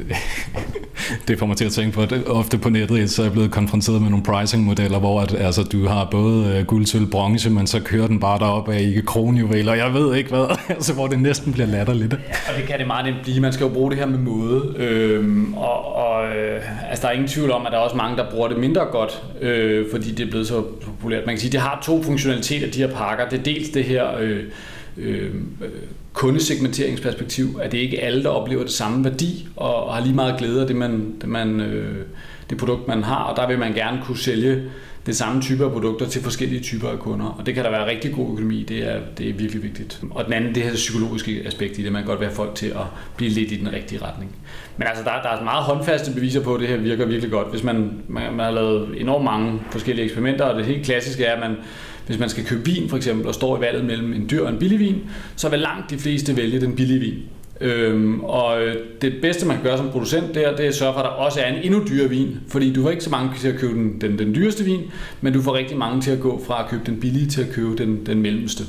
det 1.29 1.39
får 1.39 1.47
mig 1.47 1.57
til 1.57 1.65
at 1.65 1.73
tænke 1.73 1.95
på, 1.95 2.03
at 2.03 2.27
ofte 2.27 2.59
på 2.59 2.69
nettet 2.69 3.11
så 3.11 3.23
er 3.23 3.27
jeg 3.27 3.33
blevet 3.33 3.51
konfronteret 3.51 4.03
med 4.03 4.11
nogle 4.11 4.25
pricing-modeller, 4.25 4.99
hvor 4.99 5.21
at, 5.21 5.35
altså, 5.35 5.63
du 5.63 5.87
har 5.87 6.09
både 6.11 6.57
øh, 6.57 6.67
guld, 6.67 6.87
sølv, 6.87 7.07
bronze, 7.07 7.51
men 7.51 7.67
så 7.67 7.81
kører 7.81 8.07
den 8.07 8.21
bare 8.21 8.39
derop 8.39 8.69
af 8.69 8.81
ikke 8.81 9.03
kronjuveler, 9.03 9.75
jeg 9.75 9.95
ved 9.95 10.17
ikke 10.17 10.31
hvad, 10.31 10.57
altså, 10.77 10.95
hvor 10.95 11.07
det 11.07 11.19
næsten 11.19 11.53
bliver 11.53 11.67
latterligt. 11.67 12.13
Ja, 12.13 12.19
og 12.53 12.61
det 12.61 12.69
kan 12.69 12.79
det 12.79 12.87
meget 12.87 13.07
nemt 13.07 13.23
blive. 13.23 13.41
Man 13.41 13.53
skal 13.53 13.65
jo 13.65 13.73
bruge 13.73 13.91
det 13.91 13.99
her 13.99 14.07
med 14.07 14.19
måde. 14.19 14.75
Øhm, 14.77 15.55
og 15.55 15.95
og 15.95 16.37
øh, 16.37 16.91
altså, 16.91 17.03
der 17.03 17.09
er 17.09 17.13
ingen 17.13 17.29
tvivl 17.29 17.51
om, 17.51 17.67
at 17.67 17.73
der 17.73 17.79
er 17.79 17.83
også 17.83 17.97
mange, 17.97 18.17
der 18.17 18.31
bruger 18.31 18.49
det 18.49 18.59
mindre 18.59 18.85
godt, 18.85 19.23
øh, 19.41 19.87
fordi 19.91 20.11
det 20.11 20.27
er 20.27 20.31
blevet 20.31 20.47
så 20.47 20.63
populært. 20.85 21.27
Man 21.27 21.35
kan 21.35 21.41
sige, 21.41 21.49
at 21.49 21.53
det 21.53 21.61
har 21.61 21.81
to 21.83 22.03
funktionaliteter, 22.03 22.71
de 22.71 22.79
her 22.79 22.95
pakker. 22.95 23.29
Det 23.29 23.39
er 23.39 23.43
dels 23.43 23.69
det 23.69 23.85
her... 23.85 24.17
Øh, 24.21 24.45
øh, 24.97 25.31
kundesegmenteringsperspektiv, 26.14 27.59
at 27.62 27.73
det 27.73 27.78
ikke 27.78 28.00
alle, 28.00 28.23
der 28.23 28.28
oplever 28.28 28.62
det 28.62 28.73
samme 28.73 29.04
værdi 29.04 29.49
og 29.56 29.94
har 29.94 30.00
lige 30.00 30.14
meget 30.14 30.38
glæde 30.38 30.61
af 30.61 30.66
det, 30.66 30.76
man, 30.76 31.14
det, 31.21 31.28
man, 31.28 31.61
øh, 31.61 32.06
det 32.50 32.59
produkt, 32.59 32.88
man 32.88 33.02
har, 33.02 33.25
og 33.25 33.37
der 33.37 33.47
vil 33.47 33.59
man 33.59 33.75
gerne 33.75 34.00
kunne 34.04 34.18
sælge 34.18 34.62
den 35.07 35.15
samme 35.15 35.43
type 35.43 35.65
af 35.65 35.73
produkter 35.73 36.09
til 36.09 36.23
forskellige 36.23 36.63
typer 36.63 36.89
af 36.89 36.99
kunder. 36.99 37.27
Og 37.27 37.47
det 37.47 37.55
kan 37.55 37.65
der 37.65 37.71
være 37.71 37.87
rigtig 37.87 38.13
god 38.13 38.33
økonomi, 38.33 38.63
det 38.63 38.79
er, 38.79 39.01
det 39.19 39.29
er 39.29 39.33
virkelig 39.33 39.63
vigtigt. 39.63 40.01
Og 40.11 40.25
den 40.25 40.33
anden, 40.33 40.55
det 40.55 40.63
her 40.63 40.75
psykologiske 40.75 41.43
aspekt 41.47 41.79
i 41.79 41.83
det, 41.83 41.93
man 41.93 42.03
kan 42.03 42.09
godt 42.09 42.21
være 42.21 42.33
folk 42.33 42.55
til 42.55 42.67
at 42.67 42.87
blive 43.17 43.31
lidt 43.31 43.53
i 43.53 43.57
den 43.57 43.73
rigtige 43.73 44.03
retning. 44.03 44.37
Men 44.77 44.89
altså, 44.89 45.05
der, 45.05 45.11
der 45.23 45.29
er 45.29 45.45
meget 45.45 45.65
håndfaste 45.65 46.13
beviser 46.13 46.43
på, 46.43 46.55
at 46.55 46.61
det 46.61 46.69
her 46.69 46.77
virker 46.77 47.07
virkelig 47.07 47.31
godt. 47.31 47.51
Hvis 47.51 47.63
man, 47.63 47.93
man, 48.09 48.33
man 48.35 48.45
har 48.45 48.51
lavet 48.51 49.01
enormt 49.01 49.25
mange 49.25 49.61
forskellige 49.71 50.05
eksperimenter, 50.05 50.45
og 50.45 50.57
det 50.57 50.67
helt 50.67 50.85
klassiske 50.85 51.25
er, 51.25 51.35
at 51.35 51.41
man 51.41 51.57
hvis 52.07 52.19
man 52.19 52.29
skal 52.29 52.45
købe 52.45 52.65
vin 52.65 52.89
for 52.89 52.97
eksempel, 52.97 53.27
og 53.27 53.35
står 53.35 53.59
i 53.59 53.61
valget 53.61 53.85
mellem 53.85 54.13
en 54.13 54.31
dyr 54.31 54.43
og 54.43 54.51
en 54.51 54.59
billig 54.59 54.79
vin, 54.79 55.01
så 55.37 55.49
vil 55.49 55.59
langt 55.59 55.91
de 55.91 55.99
fleste 55.99 56.37
vælge 56.37 56.61
den 56.61 56.77
billige 56.77 57.01
vin. 57.01 57.23
Øhm, 57.61 58.21
og 58.21 58.63
øh, 58.63 58.77
det 59.03 59.15
bedste, 59.23 59.47
man 59.47 59.57
kan 59.57 59.65
gøre 59.65 59.79
som 59.79 59.89
producent, 59.91 60.35
det 60.35 60.47
er, 60.47 60.57
det 60.57 60.65
er 60.65 60.69
at 60.69 60.75
sørge 60.75 60.93
for, 60.93 61.01
at 61.01 61.05
der 61.05 61.11
også 61.11 61.41
er 61.41 61.47
en 61.47 61.63
endnu 61.63 61.83
dyrere 61.89 62.09
vin. 62.09 62.41
Fordi 62.49 62.73
du 62.73 62.83
får 62.83 62.91
ikke 62.91 63.05
så 63.05 63.11
mange 63.11 63.31
til 63.41 63.49
at 63.49 63.59
købe 63.59 63.75
den, 63.75 64.01
den, 64.01 64.19
den 64.19 64.35
dyreste 64.35 64.65
vin, 64.65 64.81
men 65.21 65.33
du 65.33 65.43
får 65.43 65.55
rigtig 65.55 65.77
mange 65.77 66.01
til 66.01 66.11
at 66.11 66.21
gå 66.21 66.43
fra 66.47 66.63
at 66.65 66.71
købe 66.71 66.83
den 66.87 67.01
billige 67.01 67.27
til 67.27 67.43
at 67.43 67.51
købe 67.53 67.77
den, 67.77 68.07
den 68.07 68.23
mellemste. 68.23 68.65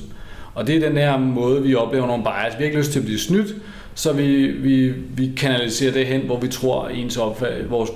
Og 0.53 0.67
det 0.67 0.75
er 0.75 0.87
den 0.89 0.97
her 0.97 1.17
måde, 1.17 1.63
vi 1.63 1.75
oplever 1.75 2.07
nogle 2.07 2.23
bias. 2.23 2.53
Vi 2.57 2.57
har 2.57 2.65
ikke 2.65 2.77
lyst 2.77 2.91
til 2.91 2.99
at 2.99 3.05
blive 3.05 3.19
snydt, 3.19 3.55
så 3.95 4.13
vi, 4.13 4.47
vi, 4.47 4.89
vi 4.89 5.31
kanaliserer 5.37 5.91
det 5.91 6.05
hen, 6.05 6.21
hvor 6.21 6.39
vi 6.39 6.47
tror, 6.47 6.87
ens 6.87 7.17
opfald, 7.17 7.67
vores, 7.67 7.89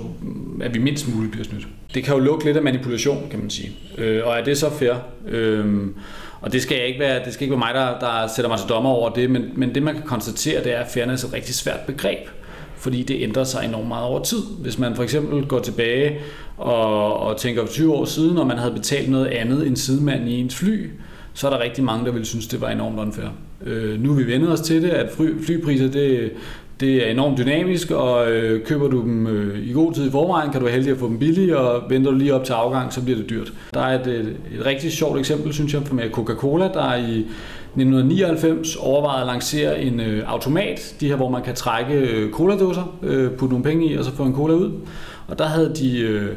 at 0.62 0.74
vi 0.74 0.78
mindst 0.78 1.14
muligt 1.14 1.32
bliver 1.32 1.44
snydt. 1.44 1.66
Det 1.94 2.04
kan 2.04 2.14
jo 2.14 2.20
lukke 2.20 2.44
lidt 2.44 2.56
af 2.56 2.62
manipulation, 2.62 3.26
kan 3.30 3.40
man 3.40 3.50
sige. 3.50 3.70
Øh, 3.98 4.26
og 4.26 4.38
er 4.38 4.44
det 4.44 4.58
så 4.58 4.70
fair? 4.70 4.94
Øh, 5.28 5.66
og 6.40 6.52
det 6.52 6.62
skal, 6.62 6.76
jeg 6.76 6.86
ikke 6.86 7.00
være, 7.00 7.24
det 7.24 7.34
skal 7.34 7.44
ikke 7.44 7.52
være 7.52 7.58
mig, 7.58 7.74
der, 7.74 7.98
der 7.98 8.26
sætter 8.26 8.48
mig 8.48 8.58
til 8.58 8.68
dommer 8.68 8.90
over 8.90 9.10
det, 9.10 9.30
men, 9.30 9.44
men 9.54 9.74
det 9.74 9.82
man 9.82 9.94
kan 9.94 10.04
konstatere, 10.04 10.64
det 10.64 10.74
er, 10.74 10.78
at 10.78 10.88
fairness 10.88 11.24
er 11.24 11.28
et 11.28 11.34
rigtig 11.34 11.54
svært 11.54 11.80
begreb 11.86 12.28
fordi 12.80 13.02
det 13.02 13.22
ændrer 13.22 13.44
sig 13.44 13.64
enormt 13.64 13.88
meget 13.88 14.04
over 14.04 14.22
tid. 14.22 14.42
Hvis 14.60 14.78
man 14.78 14.96
for 14.96 15.02
eksempel 15.02 15.46
går 15.46 15.58
tilbage 15.58 16.18
og, 16.56 17.16
og 17.20 17.36
tænker 17.36 17.66
20 17.66 17.94
år 17.94 18.04
siden, 18.04 18.38
og 18.38 18.46
man 18.46 18.58
havde 18.58 18.72
betalt 18.72 19.10
noget 19.10 19.26
andet 19.26 19.66
end 19.66 19.76
sidemanden 19.76 20.28
i 20.28 20.40
ens 20.40 20.56
fly, 20.56 20.90
så 21.34 21.46
er 21.46 21.50
der 21.50 21.60
rigtig 21.60 21.84
mange, 21.84 22.04
der 22.04 22.12
ville 22.12 22.26
synes, 22.26 22.46
det 22.46 22.60
var 22.60 22.68
enormt 22.68 22.98
unfair. 22.98 23.26
Øh, 23.66 24.00
nu 24.00 24.10
er 24.10 24.14
vi 24.14 24.26
vendet 24.26 24.52
os 24.52 24.60
til 24.60 24.82
det, 24.82 24.90
at 24.90 25.10
fly, 25.16 25.44
flypriser, 25.44 25.90
det, 25.90 26.32
det 26.80 27.06
er 27.06 27.10
enormt 27.10 27.38
dynamisk, 27.38 27.90
og 27.90 28.30
øh, 28.30 28.64
køber 28.66 28.88
du 28.88 29.00
dem 29.00 29.26
øh, 29.26 29.68
i 29.68 29.72
god 29.72 29.92
tid 29.92 30.08
i 30.08 30.10
forvejen, 30.10 30.50
kan 30.50 30.60
du 30.60 30.64
være 30.64 30.74
heldig 30.74 30.92
at 30.92 30.98
få 30.98 31.08
dem 31.08 31.18
billige, 31.18 31.58
og 31.58 31.90
venter 31.90 32.10
du 32.10 32.16
lige 32.16 32.34
op 32.34 32.44
til 32.44 32.52
afgang, 32.52 32.92
så 32.92 33.02
bliver 33.02 33.18
det 33.18 33.30
dyrt. 33.30 33.52
Der 33.74 33.80
er 33.80 34.00
et, 34.00 34.06
et, 34.06 34.36
et 34.58 34.66
rigtig 34.66 34.92
sjovt 34.92 35.18
eksempel, 35.18 35.52
synes 35.52 35.74
jeg, 35.74 35.82
med 35.92 36.10
Coca-Cola, 36.10 36.64
der 36.64 36.94
i 36.94 37.26
1999 37.76 38.76
overvejede 38.76 39.20
at 39.20 39.26
lancere 39.26 39.82
en 39.82 40.00
øh, 40.00 40.22
automat, 40.26 40.94
de 41.00 41.08
her, 41.08 41.16
hvor 41.16 41.28
man 41.28 41.42
kan 41.42 41.54
trække 41.54 41.94
øh, 41.94 42.30
cola-dåser, 42.32 42.98
øh, 43.02 43.30
putte 43.30 43.52
nogle 43.52 43.64
penge 43.64 43.86
i, 43.86 43.96
og 43.96 44.04
så 44.04 44.10
få 44.12 44.22
en 44.22 44.34
cola 44.34 44.54
ud. 44.54 44.72
Og 45.28 45.38
der 45.38 45.44
havde 45.44 45.72
de... 45.80 46.00
Øh, 46.00 46.36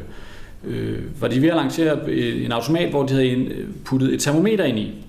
øh, 0.66 0.98
var 1.20 1.28
de 1.28 1.42
ved 1.42 1.48
at 1.48 1.56
lancere 1.56 1.98
øh, 2.06 2.44
en 2.44 2.52
automat, 2.52 2.90
hvor 2.90 3.06
de 3.06 3.14
havde 3.14 3.34
øh, 3.34 3.66
puttet 3.84 4.14
et 4.14 4.20
termometer 4.20 4.64
ind 4.64 4.78
i. 4.78 5.03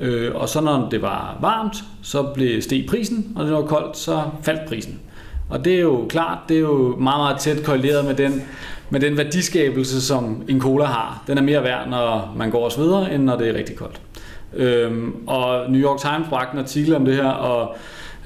Øh, 0.00 0.34
og 0.34 0.48
så 0.48 0.60
når 0.60 0.88
det 0.90 1.02
var 1.02 1.38
varmt, 1.40 1.76
så 2.02 2.22
blev 2.22 2.62
steg 2.62 2.86
prisen, 2.88 3.32
og 3.36 3.44
når 3.44 3.50
det 3.50 3.62
var 3.62 3.68
koldt, 3.68 3.96
så 3.96 4.22
faldt 4.42 4.68
prisen. 4.68 5.00
Og 5.50 5.64
det 5.64 5.74
er 5.74 5.80
jo 5.80 6.06
klart, 6.08 6.38
det 6.48 6.56
er 6.56 6.60
jo 6.60 6.96
meget, 6.98 7.20
meget 7.20 7.38
tæt 7.38 7.64
korreleret 7.64 8.04
med 8.04 8.14
den, 8.14 8.42
med 8.90 9.00
den 9.00 9.16
værdiskabelse, 9.16 10.00
som 10.00 10.42
en 10.48 10.60
cola 10.60 10.84
har. 10.84 11.22
Den 11.26 11.38
er 11.38 11.42
mere 11.42 11.62
værd, 11.62 11.88
når 11.88 12.34
man 12.36 12.50
går 12.50 12.64
og 12.64 12.72
sveder, 12.72 13.06
end 13.06 13.22
når 13.22 13.36
det 13.36 13.48
er 13.48 13.54
rigtig 13.54 13.76
koldt. 13.76 14.00
Øhm, 14.54 15.14
og 15.26 15.70
New 15.70 15.80
York 15.82 16.00
Times 16.00 16.28
bragte 16.28 16.52
en 16.52 16.58
artikel 16.58 16.94
om 16.94 17.04
det 17.04 17.14
her, 17.14 17.28
og 17.28 17.76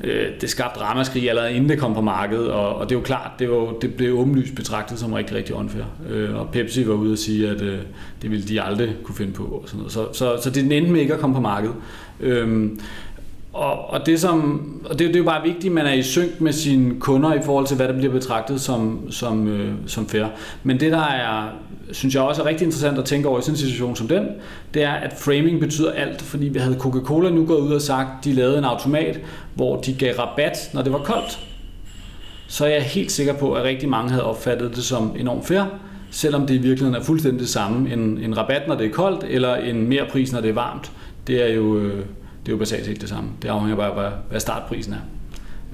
øh, 0.05 0.27
det 0.41 0.51
skabte 0.51 0.81
ramaskrig 0.81 1.29
allerede 1.29 1.53
inden 1.53 1.71
det 1.71 1.79
kom 1.79 1.95
på 1.95 2.01
markedet, 2.01 2.51
og, 2.51 2.77
og 2.77 2.89
det 2.89 2.95
er 2.95 2.99
jo 2.99 3.05
klart, 3.05 3.31
det, 3.39 3.51
var, 3.51 3.73
det 3.83 3.95
blev 3.95 4.19
åbenlyst 4.19 4.55
betragtet 4.55 4.99
som 4.99 5.13
rigtig, 5.13 5.37
rigtig 5.37 5.55
unfair. 5.55 5.85
Øh, 6.11 6.35
og 6.35 6.49
Pepsi 6.53 6.89
var 6.89 6.95
ude 6.95 7.13
og 7.13 7.19
sige, 7.19 7.49
at 7.49 7.63
øh, 7.63 7.79
det 8.23 8.31
ville 8.31 8.49
de 8.49 8.63
aldrig 8.63 8.97
kunne 9.05 9.15
finde 9.15 9.33
på. 9.33 9.43
Og 9.43 9.63
sådan 9.67 9.79
noget. 9.79 9.93
Så, 9.93 10.13
så, 10.13 10.37
så 10.43 10.51
det 10.51 10.73
endte 10.73 10.93
med 10.93 11.01
ikke 11.01 11.15
at 11.15 11.21
komme 11.21 11.37
på 11.37 11.43
markedet. 11.43 11.75
Øh, 12.21 12.71
og, 13.55 13.91
og, 13.91 14.07
det, 14.07 14.21
som, 14.21 14.71
og 14.85 14.99
det, 14.99 15.09
det 15.09 15.17
er 15.17 15.21
jo 15.21 15.25
bare 15.25 15.43
vigtigt, 15.43 15.67
at 15.67 15.73
man 15.73 15.87
er 15.87 15.93
i 15.93 16.03
synk 16.03 16.41
med 16.41 16.53
sine 16.53 17.01
kunder 17.01 17.35
i 17.35 17.43
forhold 17.45 17.67
til, 17.67 17.77
hvad 17.77 17.89
der 17.89 17.97
bliver 17.99 18.13
betragtet 18.13 18.61
som, 18.61 19.11
som, 19.11 19.49
øh, 19.49 19.73
som 19.87 20.07
fair. 20.07 20.27
Men 20.63 20.81
det, 20.81 20.93
der 20.93 21.05
er, 21.05 21.49
synes 21.93 22.15
jeg 22.15 22.23
også 22.23 22.43
er 22.43 22.47
rigtig 22.47 22.65
interessant 22.65 22.99
at 22.99 23.05
tænke 23.05 23.29
over 23.29 23.39
i 23.39 23.43
sådan 23.43 23.55
en 23.55 23.59
situation 23.59 23.97
som 23.97 24.09
den, 24.09 24.27
det 24.75 24.83
er, 24.83 24.93
at 24.93 25.13
framing 25.19 25.61
betyder 25.61 25.93
alt, 25.93 26.23
fordi 26.23 26.49
vi 26.49 26.59
havde 26.59 26.77
Coca-Cola 26.79 27.31
nu 27.31 27.47
gået 27.47 27.61
ud 27.61 27.73
og 27.73 27.83
sagt, 27.83 28.25
de 28.25 28.33
lavede 28.33 28.59
en 28.59 28.65
automat, 28.65 29.21
hvor 29.55 29.81
de 29.81 29.95
gav 29.95 30.15
rabat, 30.15 30.71
når 30.75 30.83
det 30.83 30.93
var 30.93 30.99
koldt. 30.99 31.41
Så 32.47 32.65
er 32.65 32.71
jeg 32.71 32.83
helt 32.83 33.13
sikker 33.13 33.33
på, 33.33 33.53
at 33.53 33.65
rigtig 33.65 33.89
mange 33.89 34.11
havde 34.11 34.25
opfattet 34.25 34.77
det 34.77 34.85
som 34.85 35.17
enormt 35.19 35.47
fair, 35.47 35.65
selvom 36.11 36.47
det 36.47 36.55
i 36.55 36.59
virkeligheden 36.59 36.95
er 36.95 37.05
fuldstændig 37.05 37.41
det 37.41 37.49
samme. 37.49 37.93
En, 37.93 38.19
en 38.19 38.39
rabat, 38.39 38.69
når 38.69 38.75
det 38.75 38.87
er 38.87 38.91
koldt, 38.91 39.25
eller 39.29 39.55
en 39.55 39.89
mere 39.89 40.07
pris, 40.11 40.33
når 40.33 40.41
det 40.41 40.51
er 40.51 40.55
varmt. 40.55 40.93
Det 41.27 41.51
er 41.51 41.55
jo... 41.55 41.79
Øh, 41.79 42.05
det 42.47 42.53
er 42.53 42.57
jo 42.57 42.59
basalt 42.59 42.85
set 42.85 43.01
det 43.01 43.09
samme. 43.09 43.31
Det 43.43 43.49
afhænger 43.49 43.77
bare 43.77 44.07
af, 44.07 44.13
hvad 44.31 44.41
startprisen 44.41 44.93
er. 44.93 44.99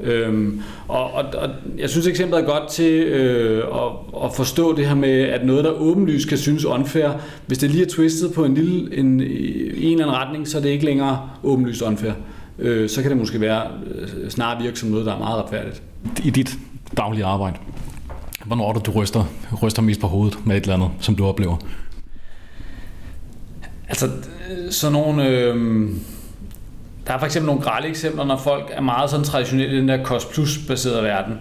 Øhm, 0.03 0.63
og, 0.89 1.13
og, 1.13 1.25
og 1.35 1.49
jeg 1.79 1.91
synes 1.91 2.07
eksemplet 2.07 2.41
er 2.41 2.47
godt 2.47 2.69
til 2.71 3.03
øh, 3.03 3.59
at, 3.59 4.25
at 4.25 4.35
forstå 4.35 4.77
det 4.77 4.87
her 4.87 4.95
med, 4.95 5.21
at 5.21 5.47
noget, 5.47 5.65
der 5.65 5.71
åbenlyst 5.71 6.29
kan 6.29 6.39
synes 6.39 6.65
unfair, 6.65 7.11
hvis 7.47 7.59
det 7.59 7.71
lige 7.71 7.85
er 7.85 7.89
twistet 7.89 8.33
på 8.33 8.45
en 8.45 8.55
lille, 8.55 8.97
en, 8.97 9.07
en 9.07 9.21
eller 9.21 10.07
anden 10.07 10.17
retning, 10.17 10.49
så 10.49 10.59
er 10.59 10.63
det 10.63 10.69
ikke 10.69 10.85
længere 10.85 11.31
åbenlyst 11.43 11.83
unfair. 11.83 12.13
Øh, 12.59 12.89
så 12.89 13.03
kan 13.03 13.11
det 13.11 13.19
måske 13.19 13.41
være 13.41 13.63
øh, 13.95 14.31
snarere 14.31 14.63
virke 14.63 14.79
som 14.79 14.89
noget, 14.89 15.07
der 15.07 15.15
er 15.15 15.19
meget 15.19 15.45
retfærdigt. 15.45 15.83
I 16.25 16.31
dit 16.31 16.59
daglige 16.97 17.25
arbejde, 17.25 17.57
hvornår 18.45 18.69
er 18.69 18.73
det, 18.73 18.87
du 18.87 18.91
ryster, 18.91 19.25
ryster 19.63 19.83
mest 19.83 20.01
på 20.01 20.07
hovedet 20.07 20.47
med 20.47 20.57
et 20.57 20.63
eller 20.63 20.75
andet, 20.75 20.91
som 21.01 21.15
du 21.15 21.27
oplever? 21.27 21.57
Altså, 23.89 24.09
sådan 24.71 24.93
nogle... 24.93 25.29
Øh, 25.29 25.89
der 27.11 27.17
er 27.17 27.19
for 27.19 27.27
eksempel 27.27 27.47
nogle 27.47 27.63
grælde 27.63 27.89
eksempler, 27.89 28.25
når 28.25 28.37
folk 28.37 28.71
er 28.73 28.81
meget 28.81 29.11
sådan 29.11 29.25
traditionelle 29.25 29.75
i 29.75 29.81
den 29.81 29.89
der 29.89 30.05
cost 30.05 30.33
plus 30.33 30.59
baserede 30.69 31.03
verden, 31.03 31.35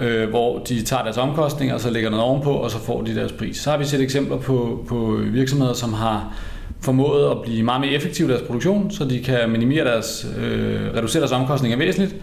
øh, 0.00 0.28
hvor 0.28 0.58
de 0.58 0.82
tager 0.82 1.02
deres 1.02 1.16
omkostninger, 1.16 1.74
og 1.74 1.80
så 1.80 1.90
lægger 1.90 2.10
noget 2.10 2.24
ovenpå, 2.24 2.50
og 2.50 2.70
så 2.70 2.78
får 2.78 3.02
de 3.02 3.14
deres 3.14 3.32
pris. 3.32 3.56
Så 3.56 3.70
har 3.70 3.78
vi 3.78 3.84
set 3.84 4.00
eksempler 4.00 4.36
på, 4.36 4.84
på 4.88 5.18
virksomheder, 5.24 5.72
som 5.72 5.92
har 5.92 6.32
formået 6.80 7.30
at 7.30 7.36
blive 7.42 7.62
meget 7.62 7.80
mere 7.80 7.90
effektive 7.90 8.28
i 8.28 8.30
deres 8.30 8.42
produktion, 8.42 8.90
så 8.90 9.04
de 9.04 9.22
kan 9.22 9.50
minimere 9.50 9.84
deres, 9.84 10.26
øh, 10.38 10.94
reducere 10.96 11.20
deres 11.20 11.32
omkostninger 11.32 11.78
væsentligt. 11.78 12.16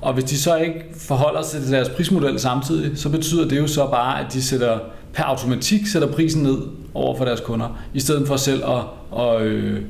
Og 0.00 0.14
hvis 0.14 0.24
de 0.24 0.38
så 0.38 0.56
ikke 0.56 0.84
forholder 0.98 1.42
sig 1.42 1.62
til 1.62 1.72
deres 1.72 1.88
prismodel 1.88 2.40
samtidig, 2.40 2.98
så 2.98 3.08
betyder 3.08 3.48
det 3.48 3.58
jo 3.58 3.66
så 3.66 3.86
bare, 3.86 4.20
at 4.20 4.32
de 4.32 4.42
sætter 4.42 4.78
per 5.12 5.22
automatik 5.22 5.86
sætter 5.86 6.08
prisen 6.08 6.42
ned 6.42 6.58
over 6.94 7.16
for 7.16 7.24
deres 7.24 7.40
kunder, 7.40 7.78
i 7.94 8.00
stedet 8.00 8.28
for 8.28 8.36
selv 8.36 8.62
at, 8.64 8.82
at 9.20 9.42
øh, 9.42 9.80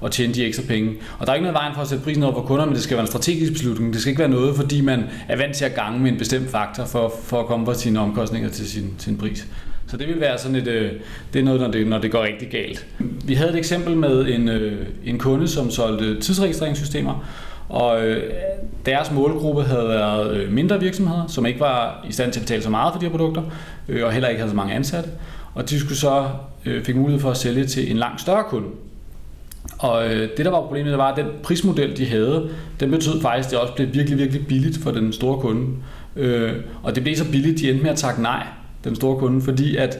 og 0.00 0.10
tjene 0.10 0.34
de 0.34 0.44
ekstra 0.44 0.62
penge. 0.68 0.92
Og 1.18 1.26
der 1.26 1.32
er 1.32 1.36
ikke 1.36 1.44
noget 1.44 1.54
vejen 1.54 1.74
for 1.74 1.82
at 1.82 1.88
sætte 1.88 2.04
prisen 2.04 2.22
over 2.22 2.34
for 2.34 2.42
kunder, 2.42 2.64
men 2.64 2.74
det 2.74 2.82
skal 2.82 2.96
være 2.96 3.04
en 3.04 3.10
strategisk 3.10 3.52
beslutning. 3.52 3.92
Det 3.92 4.00
skal 4.00 4.10
ikke 4.10 4.20
være 4.20 4.28
noget, 4.28 4.56
fordi 4.56 4.80
man 4.80 5.04
er 5.28 5.36
vant 5.36 5.56
til 5.56 5.64
at 5.64 5.74
gange 5.74 6.00
med 6.00 6.12
en 6.12 6.18
bestemt 6.18 6.50
faktor 6.50 6.84
for, 6.84 7.14
for 7.24 7.40
at 7.40 7.46
komme 7.46 7.66
på 7.66 7.74
sine 7.74 8.00
omkostninger 8.00 8.50
til 8.50 8.70
sin, 8.70 8.94
sin 8.98 9.16
pris. 9.16 9.46
Så 9.90 9.96
det 9.96 10.08
vil 10.08 10.20
være 10.20 10.38
sådan 10.38 10.56
et, 10.56 10.66
øh, 10.66 10.92
det 11.32 11.38
er 11.38 11.44
noget, 11.44 11.60
når 11.60 11.70
det, 11.70 11.86
når 11.86 11.98
det 11.98 12.10
går 12.10 12.22
rigtig 12.22 12.48
galt. 12.48 12.86
Vi 13.24 13.34
havde 13.34 13.50
et 13.50 13.58
eksempel 13.58 13.96
med 13.96 14.26
en, 14.26 14.48
øh, 14.48 14.86
en 15.04 15.18
kunde, 15.18 15.48
som 15.48 15.70
solgte 15.70 16.20
tidsregistreringssystemer, 16.20 17.24
og 17.68 18.06
øh, 18.06 18.32
deres 18.86 19.10
målgruppe 19.10 19.62
havde 19.62 19.88
været 19.88 20.52
mindre 20.52 20.80
virksomheder, 20.80 21.26
som 21.28 21.46
ikke 21.46 21.60
var 21.60 22.06
i 22.08 22.12
stand 22.12 22.32
til 22.32 22.40
at 22.40 22.44
betale 22.44 22.62
så 22.62 22.70
meget 22.70 22.92
for 22.92 23.00
de 23.00 23.06
her 23.06 23.10
produkter, 23.10 23.42
og 24.02 24.12
heller 24.12 24.28
ikke 24.28 24.40
havde 24.40 24.50
så 24.50 24.56
mange 24.56 24.74
ansatte. 24.74 25.10
Og 25.54 25.70
de 25.70 25.80
skulle 25.80 25.96
så 25.96 26.28
fik 26.82 26.96
mulighed 26.96 27.20
for 27.20 27.30
at 27.30 27.36
sælge 27.36 27.64
til 27.64 27.90
en 27.90 27.96
langt 27.96 28.20
større 28.20 28.44
kunde, 28.44 28.68
og 29.78 30.06
øh, 30.06 30.28
det, 30.36 30.44
der 30.44 30.50
var 30.50 30.60
problemet, 30.60 30.90
det 30.90 30.98
var, 30.98 31.12
at 31.12 31.16
den 31.16 31.26
prismodel, 31.42 31.96
de 31.96 32.06
havde, 32.06 32.50
den 32.80 32.90
betød 32.90 33.20
faktisk, 33.20 33.46
at 33.46 33.50
det 33.50 33.58
også 33.58 33.74
blev 33.74 33.88
virkelig, 33.94 34.18
virkelig 34.18 34.46
billigt 34.46 34.78
for 34.78 34.90
den 34.90 35.12
store 35.12 35.40
kunde. 35.40 35.66
Øh, 36.16 36.52
og 36.82 36.94
det 36.94 37.02
blev 37.02 37.16
så 37.16 37.30
billigt, 37.30 37.60
de 37.60 37.70
endte 37.70 37.82
med 37.82 37.90
at 37.90 37.96
takke 37.96 38.22
nej, 38.22 38.46
den 38.84 38.96
store 38.96 39.18
kunde, 39.18 39.42
fordi 39.42 39.76
at 39.76 39.98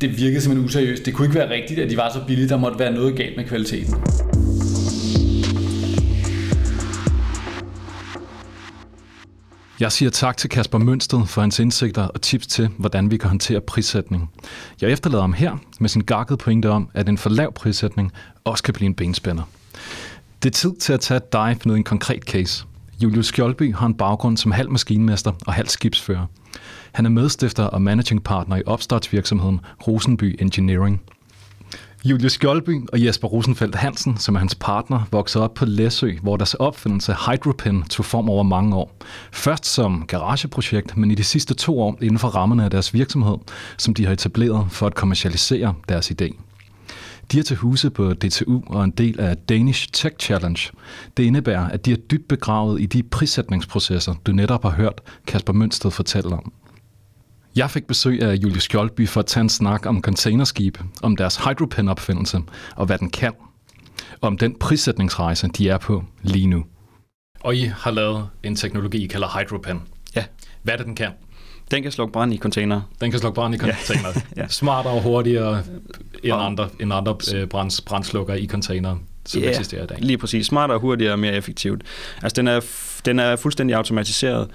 det 0.00 0.18
virkede 0.18 0.40
simpelthen 0.40 0.66
useriøst. 0.66 1.06
Det 1.06 1.14
kunne 1.14 1.26
ikke 1.26 1.38
være 1.38 1.50
rigtigt, 1.50 1.80
at 1.80 1.90
de 1.90 1.96
var 1.96 2.10
så 2.14 2.18
billige, 2.26 2.48
der 2.48 2.56
måtte 2.56 2.78
være 2.78 2.92
noget 2.92 3.16
galt 3.16 3.36
med 3.36 3.44
kvaliteten. 3.44 3.94
Jeg 9.82 9.92
siger 9.92 10.10
tak 10.10 10.36
til 10.36 10.50
Kasper 10.50 10.78
Mønsted 10.78 11.26
for 11.26 11.40
hans 11.40 11.58
indsigter 11.58 12.02
og 12.02 12.20
tips 12.20 12.46
til, 12.46 12.68
hvordan 12.78 13.10
vi 13.10 13.16
kan 13.16 13.28
håndtere 13.28 13.60
prissætning. 13.60 14.30
Jeg 14.80 14.90
efterlader 14.90 15.22
ham 15.22 15.32
her 15.32 15.56
med 15.80 15.88
sin 15.88 16.02
gakkede 16.02 16.36
pointe 16.36 16.70
om, 16.70 16.88
at 16.94 17.08
en 17.08 17.18
for 17.18 17.30
lav 17.30 17.52
prissætning 17.52 18.12
også 18.44 18.62
kan 18.62 18.74
blive 18.74 18.86
en 18.86 18.94
benspænder. 18.94 19.42
Det 20.42 20.48
er 20.48 20.52
tid 20.52 20.72
til 20.76 20.92
at 20.92 21.00
tage 21.00 21.16
et 21.16 21.32
dive 21.32 21.56
ned 21.64 21.74
i 21.74 21.78
en 21.78 21.84
konkret 21.84 22.22
case. 22.22 22.64
Julius 23.02 23.26
Skjoldby 23.26 23.74
har 23.74 23.86
en 23.86 23.94
baggrund 23.94 24.36
som 24.36 24.52
halv 24.52 24.70
maskinmester 24.70 25.32
og 25.46 25.52
halv 25.52 25.68
skibsfører. 25.68 26.26
Han 26.92 27.06
er 27.06 27.10
medstifter 27.10 27.64
og 27.64 27.82
managing 27.82 28.24
partner 28.24 28.56
i 28.56 28.62
opstartsvirksomheden 28.66 29.60
Rosenby 29.86 30.36
Engineering– 30.38 31.02
Julius 32.04 32.32
Skjoldby 32.32 32.88
og 32.92 33.04
Jesper 33.04 33.28
Rosenfeldt 33.28 33.74
Hansen, 33.74 34.16
som 34.16 34.34
er 34.34 34.38
hans 34.38 34.54
partner, 34.54 35.00
voksede 35.10 35.44
op 35.44 35.54
på 35.54 35.64
Læsø, 35.64 36.12
hvor 36.22 36.36
deres 36.36 36.54
opfindelse 36.54 37.16
Hydropen 37.26 37.82
tog 37.82 38.04
form 38.04 38.30
over 38.30 38.42
mange 38.42 38.76
år. 38.76 38.96
Først 39.32 39.66
som 39.66 40.04
garageprojekt, 40.06 40.96
men 40.96 41.10
i 41.10 41.14
de 41.14 41.24
sidste 41.24 41.54
to 41.54 41.80
år 41.80 41.98
inden 42.00 42.18
for 42.18 42.28
rammerne 42.28 42.64
af 42.64 42.70
deres 42.70 42.94
virksomhed, 42.94 43.36
som 43.78 43.94
de 43.94 44.04
har 44.06 44.12
etableret 44.12 44.66
for 44.70 44.86
at 44.86 44.94
kommercialisere 44.94 45.74
deres 45.88 46.10
idé. 46.10 46.36
De 47.32 47.38
er 47.38 47.42
til 47.42 47.56
huse 47.56 47.90
på 47.90 48.12
DTU 48.12 48.62
og 48.66 48.84
en 48.84 48.90
del 48.90 49.20
af 49.20 49.36
Danish 49.36 49.88
Tech 49.92 50.16
Challenge. 50.20 50.70
Det 51.16 51.22
indebærer, 51.22 51.68
at 51.68 51.86
de 51.86 51.92
er 51.92 51.96
dybt 51.96 52.28
begravet 52.28 52.80
i 52.80 52.86
de 52.86 53.02
prissætningsprocesser, 53.02 54.14
du 54.26 54.32
netop 54.32 54.62
har 54.62 54.70
hørt 54.70 55.00
Kasper 55.26 55.52
Mønsted 55.52 55.90
fortælle 55.90 56.36
om. 56.36 56.52
Jeg 57.56 57.70
fik 57.70 57.86
besøg 57.86 58.22
af 58.22 58.34
Julius 58.34 58.62
Skjoldby 58.62 59.08
for 59.08 59.20
at 59.20 59.26
tage 59.26 59.42
en 59.42 59.48
snak 59.48 59.86
om 59.86 60.02
containerskib, 60.02 60.78
om 61.02 61.16
deres 61.16 61.36
hydropen-opfindelse 61.36 62.40
og 62.76 62.86
hvad 62.86 62.98
den 62.98 63.10
kan. 63.10 63.32
om 64.20 64.38
den 64.38 64.54
prissætningsrejse, 64.60 65.48
de 65.48 65.68
er 65.68 65.78
på 65.78 66.04
lige 66.22 66.46
nu. 66.46 66.64
Og 67.40 67.56
I 67.56 67.64
har 67.64 67.90
lavet 67.90 68.28
en 68.42 68.56
teknologi, 68.56 69.04
I 69.04 69.06
kalder 69.06 69.38
Hydropen. 69.38 69.82
Ja. 70.16 70.24
Hvad 70.62 70.74
er 70.74 70.78
det, 70.78 70.86
den 70.86 70.94
kan? 70.94 71.10
Den 71.70 71.82
kan 71.82 71.92
slukke 71.92 72.12
brand 72.12 72.34
i 72.34 72.38
container. 72.38 72.80
Den 73.00 73.10
kan 73.10 73.20
slukke 73.20 73.34
brand 73.34 73.54
i 73.54 73.58
container. 73.58 74.08
Ja. 74.36 74.48
Smartere 74.48 74.92
og 74.92 75.02
hurtigere 75.02 75.62
end 76.22 76.32
Og- 76.32 76.46
andre, 76.46 76.68
end 76.80 76.92
andre 76.92 77.16
øh, 77.34 77.46
brands, 77.48 77.80
brandslukker 77.80 78.34
i 78.34 78.46
container, 78.46 78.96
som 79.24 79.42
Ja, 79.42 79.50
eksisterer 79.50 79.84
i 79.84 79.86
dag. 79.86 79.98
Lige 80.00 80.18
præcis. 80.18 80.46
Smartere, 80.46 80.78
hurtigere 80.78 81.12
og 81.12 81.18
mere 81.18 81.34
effektivt. 81.34 81.82
Altså, 82.22 82.36
den 82.36 82.48
er, 82.48 82.60
den 83.04 83.18
er 83.18 83.36
fuldstændig 83.36 83.76
automatiseret. 83.76 84.48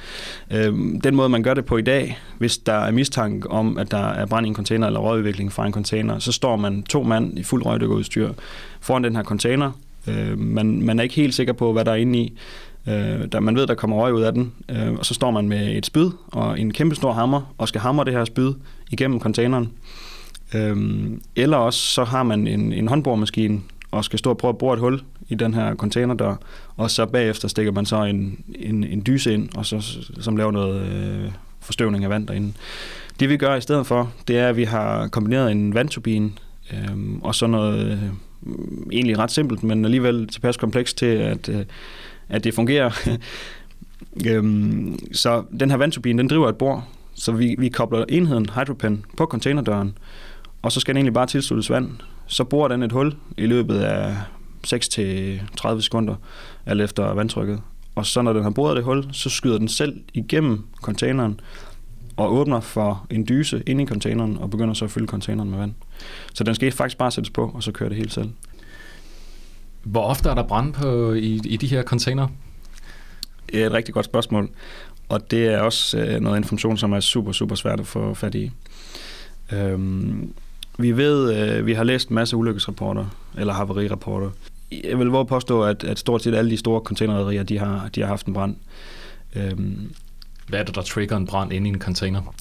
Øhm, 0.52 1.02
den 1.02 1.16
måde, 1.16 1.30
man 1.30 1.44
gør 1.44 1.54
det 1.54 1.66
på 1.66 1.78
i 1.78 1.82
dag, 1.82 2.20
hvis 2.38 2.58
der 2.58 2.74
er 2.74 2.92
mistanke 2.92 3.52
om, 3.52 3.78
at 3.78 3.92
der 3.92 4.10
er 4.10 4.26
brand 4.26 4.46
i 4.46 4.50
en 4.50 4.56
container 4.56 4.88
eller 4.88 5.00
røgudvikling 5.00 5.54
fra 5.54 5.66
en 5.66 5.74
container, 5.74 6.20
så 6.20 6.32
står 6.32 6.56
man 6.56 6.84
to 6.84 7.04
mand 7.04 7.40
i 7.40 7.44
fuld 7.44 7.66
røgdykkerudstyr 7.66 8.34
foran 8.80 9.04
den 9.04 9.16
her 9.16 9.24
container. 9.24 9.72
Øh, 10.08 10.40
man, 10.40 10.82
man 10.82 11.00
er 11.00 11.04
ikke 11.04 11.16
helt 11.16 11.34
sikker 11.34 11.54
på, 11.54 11.74
hvad 11.74 11.86
der 11.86 11.92
er 11.92 11.96
inde 11.96 12.20
i. 12.20 12.34
Øh, 12.88 13.28
der, 13.32 13.40
man 13.40 13.56
ved, 13.56 13.68
der 13.68 13.76
kommer 13.76 13.98
røg 13.98 14.14
ud 14.14 14.22
af 14.22 14.34
den, 14.34 14.54
øh, 14.70 14.94
og 14.94 15.06
så 15.06 15.14
står 15.14 15.32
man 15.32 15.50
med 15.50 15.78
et 15.78 15.86
spyd 15.86 16.10
og 16.28 16.60
en 16.60 16.74
kæmpe 16.74 16.96
stor 16.96 17.12
hammer, 17.12 17.54
og 17.58 17.68
skal 17.68 17.82
hamre 17.82 18.06
det 18.06 18.14
her 18.14 18.26
spyd 18.26 18.54
igennem 18.92 19.20
containeren. 19.20 19.72
Øhm, 20.54 21.22
eller 21.36 21.58
også 21.58 21.80
så 21.80 22.04
har 22.04 22.24
man 22.24 22.48
en, 22.48 22.74
en 22.74 22.88
håndboremaskine, 22.88 23.62
og 23.92 24.06
skal 24.06 24.20
stå 24.20 24.30
og 24.30 24.38
prøve 24.38 24.50
at 24.50 24.58
bore 24.58 24.74
et 24.74 24.80
hul 24.80 25.02
i 25.30 25.36
den 25.36 25.54
her 25.54 25.76
containerdør, 25.76 26.36
og 26.78 26.92
så 26.92 27.06
bagefter 27.06 27.48
stikker 27.48 27.72
man 27.72 27.86
så 27.86 28.04
en, 28.04 28.44
en, 28.56 28.84
en 28.84 29.04
dyse 29.08 29.34
ind, 29.34 29.50
og 29.56 29.66
så, 29.66 29.98
som 30.20 30.38
laver 30.38 30.52
noget 30.52 30.82
øh, 30.82 31.32
forstøvning 31.60 32.04
af 32.04 32.10
vand 32.10 32.28
derinde. 32.28 32.54
Det 33.20 33.30
vi 33.30 33.38
gør 33.38 33.56
i 33.56 33.62
stedet 33.62 33.88
for, 33.88 34.14
det 34.28 34.38
er, 34.38 34.50
at 34.50 34.58
vi 34.58 34.64
har 34.64 35.08
kombineret 35.08 35.52
en 35.52 35.74
vandturbine, 35.74 36.32
øh, 36.74 36.98
og 37.22 37.36
så 37.36 37.48
noget 37.48 37.92
øh, 37.92 38.04
egentlig 38.92 39.18
ret 39.18 39.32
simpelt, 39.32 39.64
men 39.64 39.86
alligevel 39.86 40.28
tilpas 40.28 40.58
komplekst 40.58 40.98
til, 40.98 41.06
at, 41.06 41.50
øh, 41.50 41.66
at 42.30 42.44
det 42.44 42.54
fungerer. 42.54 42.92
øhm, 44.28 45.00
så 45.14 45.44
den 45.60 45.70
her 45.70 45.78
vandturbine, 45.78 46.20
den 46.20 46.28
driver 46.28 46.50
et 46.50 46.56
bord, 46.56 46.84
så 47.14 47.32
vi, 47.32 47.56
vi 47.60 47.70
kobler 47.70 48.06
enheden 48.10 48.50
Hydropen 48.56 49.06
på 49.18 49.26
containerdøren, 49.26 49.98
og 50.62 50.72
så 50.72 50.80
skal 50.80 50.94
den 50.94 50.98
egentlig 50.98 51.14
bare 51.14 51.28
tilsluttes 51.28 51.70
vand. 51.70 51.90
Så 52.28 52.44
borer 52.44 52.68
den 52.68 52.84
et 52.84 52.92
hul 52.92 53.16
i 53.38 53.46
løbet 53.46 53.80
af 53.80 54.18
6-30 54.68 55.82
sekunder, 55.82 56.16
alt 56.66 56.82
efter 56.82 57.14
vandtrykket. 57.14 57.62
Og 57.96 58.06
så 58.06 58.22
når 58.22 58.34
den 58.34 58.44
har 58.44 58.50
boret 58.50 58.76
det 58.78 58.84
hul, 58.84 59.06
så 59.12 59.30
skyder 59.30 59.58
den 59.58 59.68
selv 59.68 60.02
igennem 60.14 60.64
containeren 60.82 61.40
og 62.18 62.34
åbner 62.34 62.60
for 62.60 63.08
en 63.10 63.26
dyse 63.30 63.64
ind 63.66 63.82
i 63.82 63.86
containeren 63.86 64.38
og 64.38 64.50
begynder 64.50 64.74
så 64.74 64.86
at 64.86 64.92
fylde 64.92 65.08
containeren 65.08 65.50
med 65.50 65.58
vand. 65.58 65.74
Så 66.34 66.44
den 66.44 66.56
skal 66.56 66.72
faktisk 66.72 66.98
bare 66.98 67.12
sættes 67.12 67.30
på, 67.30 67.52
og 67.54 67.64
så 67.64 67.72
kører 67.72 67.90
det 67.90 67.98
helt 67.98 68.14
selv. 68.14 68.30
Hvor 69.84 70.04
ofte 70.04 70.30
er 70.30 70.34
der 70.34 70.44
brand 70.44 70.74
på, 70.74 71.14
i, 71.14 71.42
i 71.46 71.58
de 71.58 71.68
her 71.68 71.84
container? 71.84 72.28
Det 73.52 73.62
er 73.62 73.66
et 73.66 73.74
rigtig 73.74 73.94
godt 73.94 74.06
spørgsmål, 74.06 74.50
og 75.10 75.32
det 75.32 75.48
er 75.48 75.60
også 75.60 75.98
øh, 75.98 76.20
noget 76.20 76.38
information, 76.38 76.78
som 76.78 76.94
er 76.94 77.00
super, 77.00 77.32
super 77.32 77.56
svært 77.56 77.80
at 77.80 77.88
få 77.88 78.14
fat 78.14 78.36
i. 78.36 78.52
Øhm, 79.54 80.34
vi 80.78 80.98
ved, 80.98 81.38
øh, 81.38 81.66
vi 81.66 81.74
har 81.74 81.84
læst 81.84 82.10
en 82.10 82.16
masse 82.16 82.38
ulykkesrapporter, 82.38 83.06
eller 83.38 83.54
havarirapporter. 83.54 84.30
Jeg 84.84 85.00
vil 85.00 85.08
våge 85.08 85.26
påstå, 85.26 85.64
at, 85.64 85.84
at 85.84 86.00
stort 86.00 86.24
set 86.24 86.36
alle 86.36 86.52
de 86.52 86.58
store 86.58 86.82
containerrederier, 86.82 87.44
de 87.44 87.60
har, 87.60 87.90
de 87.96 88.02
har 88.02 88.08
haft 88.08 88.26
en 88.26 88.34
brand. 88.34 88.56
Øhm, 89.36 89.92
Hvad 90.48 90.60
er 90.60 90.64
det, 90.64 90.76
der 90.76 90.82
trigger 90.82 91.18
en 91.18 91.26
brand 91.26 91.54
inde 91.54 91.70
i 91.70 91.74
en 91.74 91.82
container? 91.82 92.34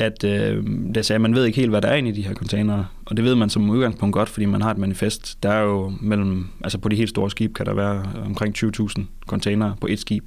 at 0.00 0.24
øh, 0.24 0.64
det 0.94 1.06
sagde, 1.06 1.18
man 1.18 1.34
ved 1.34 1.44
ikke 1.44 1.56
helt, 1.56 1.70
hvad 1.70 1.82
der 1.82 1.88
er 1.88 1.94
inde 1.94 2.08
i 2.08 2.12
de 2.12 2.22
her 2.22 2.34
containere, 2.34 2.86
og 3.04 3.16
det 3.16 3.24
ved 3.24 3.34
man 3.34 3.50
som 3.50 3.70
udgangspunkt 3.70 4.12
godt, 4.12 4.28
fordi 4.28 4.46
man 4.46 4.62
har 4.62 4.70
et 4.70 4.78
manifest. 4.78 5.42
Der 5.42 5.50
er 5.50 5.62
jo 5.62 5.92
mellem, 6.00 6.46
altså 6.64 6.78
på 6.78 6.88
de 6.88 6.96
helt 6.96 7.10
store 7.10 7.30
skib 7.30 7.54
kan 7.54 7.66
der 7.66 7.74
være 7.74 8.02
omkring 8.24 8.54
20.000 8.64 9.02
containere 9.26 9.76
på 9.80 9.86
et 9.86 9.98
skib. 9.98 10.24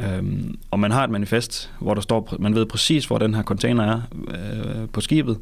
Øhm, 0.00 0.58
og 0.70 0.80
man 0.80 0.90
har 0.90 1.04
et 1.04 1.10
manifest, 1.10 1.70
hvor 1.80 1.94
der 1.94 2.00
står, 2.00 2.36
man 2.38 2.54
ved 2.54 2.66
præcis, 2.66 3.06
hvor 3.06 3.18
den 3.18 3.34
her 3.34 3.42
container 3.42 3.84
er 3.84 4.00
øh, 4.28 4.88
på 4.92 5.00
skibet, 5.00 5.38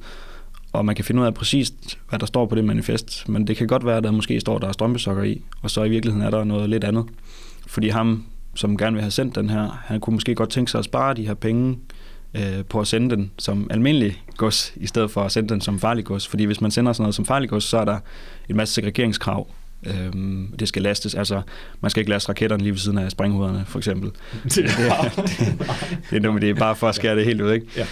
og 0.73 0.85
man 0.85 0.95
kan 0.95 1.05
finde 1.05 1.21
ud 1.21 1.27
af 1.27 1.35
præcis, 1.35 1.73
hvad 2.09 2.19
der 2.19 2.27
står 2.27 2.47
på 2.47 2.55
det 2.55 2.65
manifest. 2.65 3.29
Men 3.29 3.47
det 3.47 3.57
kan 3.57 3.67
godt 3.67 3.87
være, 3.87 3.97
at 3.97 4.05
der 4.05 4.11
måske 4.11 4.41
står, 4.41 4.59
der 4.59 4.69
er 4.69 4.73
strømpesokker 4.73 5.23
i, 5.23 5.43
og 5.63 5.71
så 5.71 5.85
i 5.85 5.89
virkeligheden 5.89 6.27
er 6.27 6.31
der 6.31 6.45
noget 6.45 6.71
lidt 6.71 6.85
andet. 6.85 7.05
Fordi 7.67 7.89
ham, 7.89 8.25
som 8.55 8.77
gerne 8.77 8.95
vil 8.95 9.03
have 9.03 9.11
sendt 9.11 9.35
den 9.35 9.51
her, 9.51 9.83
han 9.85 10.01
kunne 10.01 10.15
måske 10.15 10.35
godt 10.35 10.51
tænke 10.51 10.71
sig 10.71 10.79
at 10.79 10.85
spare 10.85 11.15
de 11.15 11.27
her 11.27 11.35
penge 11.35 11.79
øh, 12.35 12.65
på 12.69 12.81
at 12.81 12.87
sende 12.87 13.17
den 13.17 13.31
som 13.39 13.67
almindelig 13.71 14.23
gods, 14.37 14.73
i 14.77 14.87
stedet 14.87 15.11
for 15.11 15.23
at 15.23 15.33
sende 15.33 15.49
den 15.49 15.61
som 15.61 15.79
farlig 15.81 16.05
gods. 16.05 16.29
Fordi 16.29 16.45
hvis 16.45 16.61
man 16.61 16.71
sender 16.71 16.93
sådan 16.93 17.03
noget 17.03 17.15
som 17.15 17.25
farlig 17.25 17.49
gods, 17.49 17.65
så 17.65 17.79
er 17.79 17.85
der 17.85 17.99
en 18.49 18.57
masse 18.57 18.75
segregeringskrav. 18.75 19.47
Øhm, 19.87 20.55
det 20.59 20.69
skal 20.69 20.83
lastes, 20.83 21.15
altså 21.15 21.43
man 21.81 21.91
skal 21.91 22.01
ikke 22.01 22.11
laste 22.11 22.29
raketterne 22.29 22.63
lige 22.63 22.73
ved 22.73 22.79
siden 22.79 22.99
af 22.99 23.11
sprænghovederne, 23.11 23.65
for 23.67 23.79
eksempel. 23.79 24.11
Det, 24.45 24.55
det, 24.57 24.65
det, 26.11 26.17
er, 26.17 26.21
nummer- 26.21 26.41
det 26.41 26.51
er 26.51 26.55
bare 26.67 26.77
for 26.77 26.89
at 26.89 26.95
skære 26.95 27.17
det 27.17 27.25
helt 27.25 27.41
ud, 27.41 27.53
ikke? 27.53 27.67
Ja. 27.77 27.87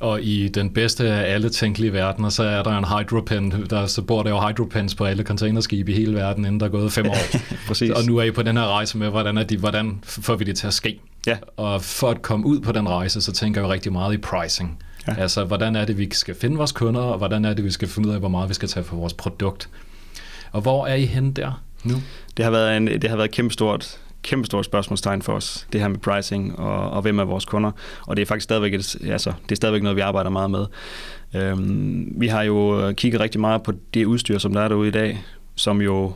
Og 0.00 0.22
i 0.22 0.48
den 0.48 0.70
bedste 0.70 1.08
af 1.08 1.34
alle 1.34 1.50
tænkelige 1.50 1.92
verdener, 1.92 2.28
så 2.28 2.42
er 2.42 2.62
der 2.62 2.78
en 2.78 2.84
hydropen. 2.84 3.66
Der, 3.70 3.86
så 3.86 4.02
bor 4.02 4.22
der 4.22 4.30
jo 4.30 4.40
hydropens 4.40 4.94
på 4.94 5.04
alle 5.04 5.22
containerskibe 5.22 5.92
i 5.92 5.94
hele 5.94 6.14
verden, 6.14 6.44
inden 6.44 6.60
der 6.60 6.66
er 6.66 6.70
gået 6.70 6.92
fem 6.92 7.06
år. 7.10 7.38
Præcis. 7.66 7.90
Og 7.90 8.04
nu 8.04 8.16
er 8.16 8.22
I 8.22 8.30
på 8.30 8.42
den 8.42 8.56
her 8.56 8.64
rejse 8.66 8.98
med, 8.98 9.08
hvordan, 9.08 9.38
er 9.38 9.42
de, 9.42 9.56
hvordan 9.56 9.98
får 10.02 10.36
vi 10.36 10.44
det 10.44 10.56
til 10.56 10.66
at 10.66 10.74
ske? 10.74 11.00
Ja. 11.26 11.36
Og 11.56 11.82
for 11.82 12.10
at 12.10 12.22
komme 12.22 12.46
ud 12.46 12.60
på 12.60 12.72
den 12.72 12.88
rejse, 12.88 13.20
så 13.20 13.32
tænker 13.32 13.60
jeg 13.60 13.70
rigtig 13.70 13.92
meget 13.92 14.14
i 14.14 14.16
pricing. 14.16 14.82
Ja. 15.08 15.14
Altså, 15.18 15.44
hvordan 15.44 15.76
er 15.76 15.84
det, 15.84 15.98
vi 15.98 16.08
skal 16.12 16.34
finde 16.34 16.56
vores 16.56 16.72
kunder, 16.72 17.00
og 17.00 17.18
hvordan 17.18 17.44
er 17.44 17.54
det, 17.54 17.64
vi 17.64 17.70
skal 17.70 17.88
finde 17.88 18.08
ud 18.08 18.14
af, 18.14 18.20
hvor 18.20 18.28
meget 18.28 18.48
vi 18.48 18.54
skal 18.54 18.68
tage 18.68 18.84
for 18.84 18.96
vores 18.96 19.12
produkt. 19.12 19.68
Og 20.52 20.60
hvor 20.60 20.86
er 20.86 20.94
I 20.94 21.04
henne 21.04 21.32
der 21.32 21.62
nu? 21.84 21.94
Det 22.36 22.44
har 22.44 22.52
været, 22.52 22.76
en, 22.76 22.86
det 22.86 23.10
har 23.10 23.16
været 23.16 23.38
et 23.38 23.98
kæmpe 24.22 24.46
stort 24.46 24.64
spørgsmålstegn 24.64 25.22
for 25.22 25.32
os, 25.32 25.66
det 25.72 25.80
her 25.80 25.88
med 25.88 25.98
pricing 25.98 26.58
og, 26.58 26.90
og 26.90 27.02
hvem 27.02 27.18
er 27.18 27.24
vores 27.24 27.44
kunder. 27.44 27.70
Og 28.06 28.16
det 28.16 28.22
er 28.22 28.26
faktisk 28.26 28.44
stadigvæk, 28.44 28.74
et, 28.74 28.96
altså, 29.04 29.32
det 29.42 29.52
er 29.52 29.56
stadigvæk 29.56 29.82
noget, 29.82 29.96
vi 29.96 30.00
arbejder 30.00 30.30
meget 30.30 30.50
med. 30.50 30.66
Øhm, 31.34 32.12
vi 32.16 32.26
har 32.26 32.42
jo 32.42 32.92
kigget 32.96 33.20
rigtig 33.20 33.40
meget 33.40 33.62
på 33.62 33.72
det 33.94 34.04
udstyr, 34.04 34.38
som 34.38 34.52
der 34.52 34.60
er 34.60 34.68
derude 34.68 34.88
i 34.88 34.92
dag, 34.92 35.24
som 35.54 35.80
jo 35.80 36.12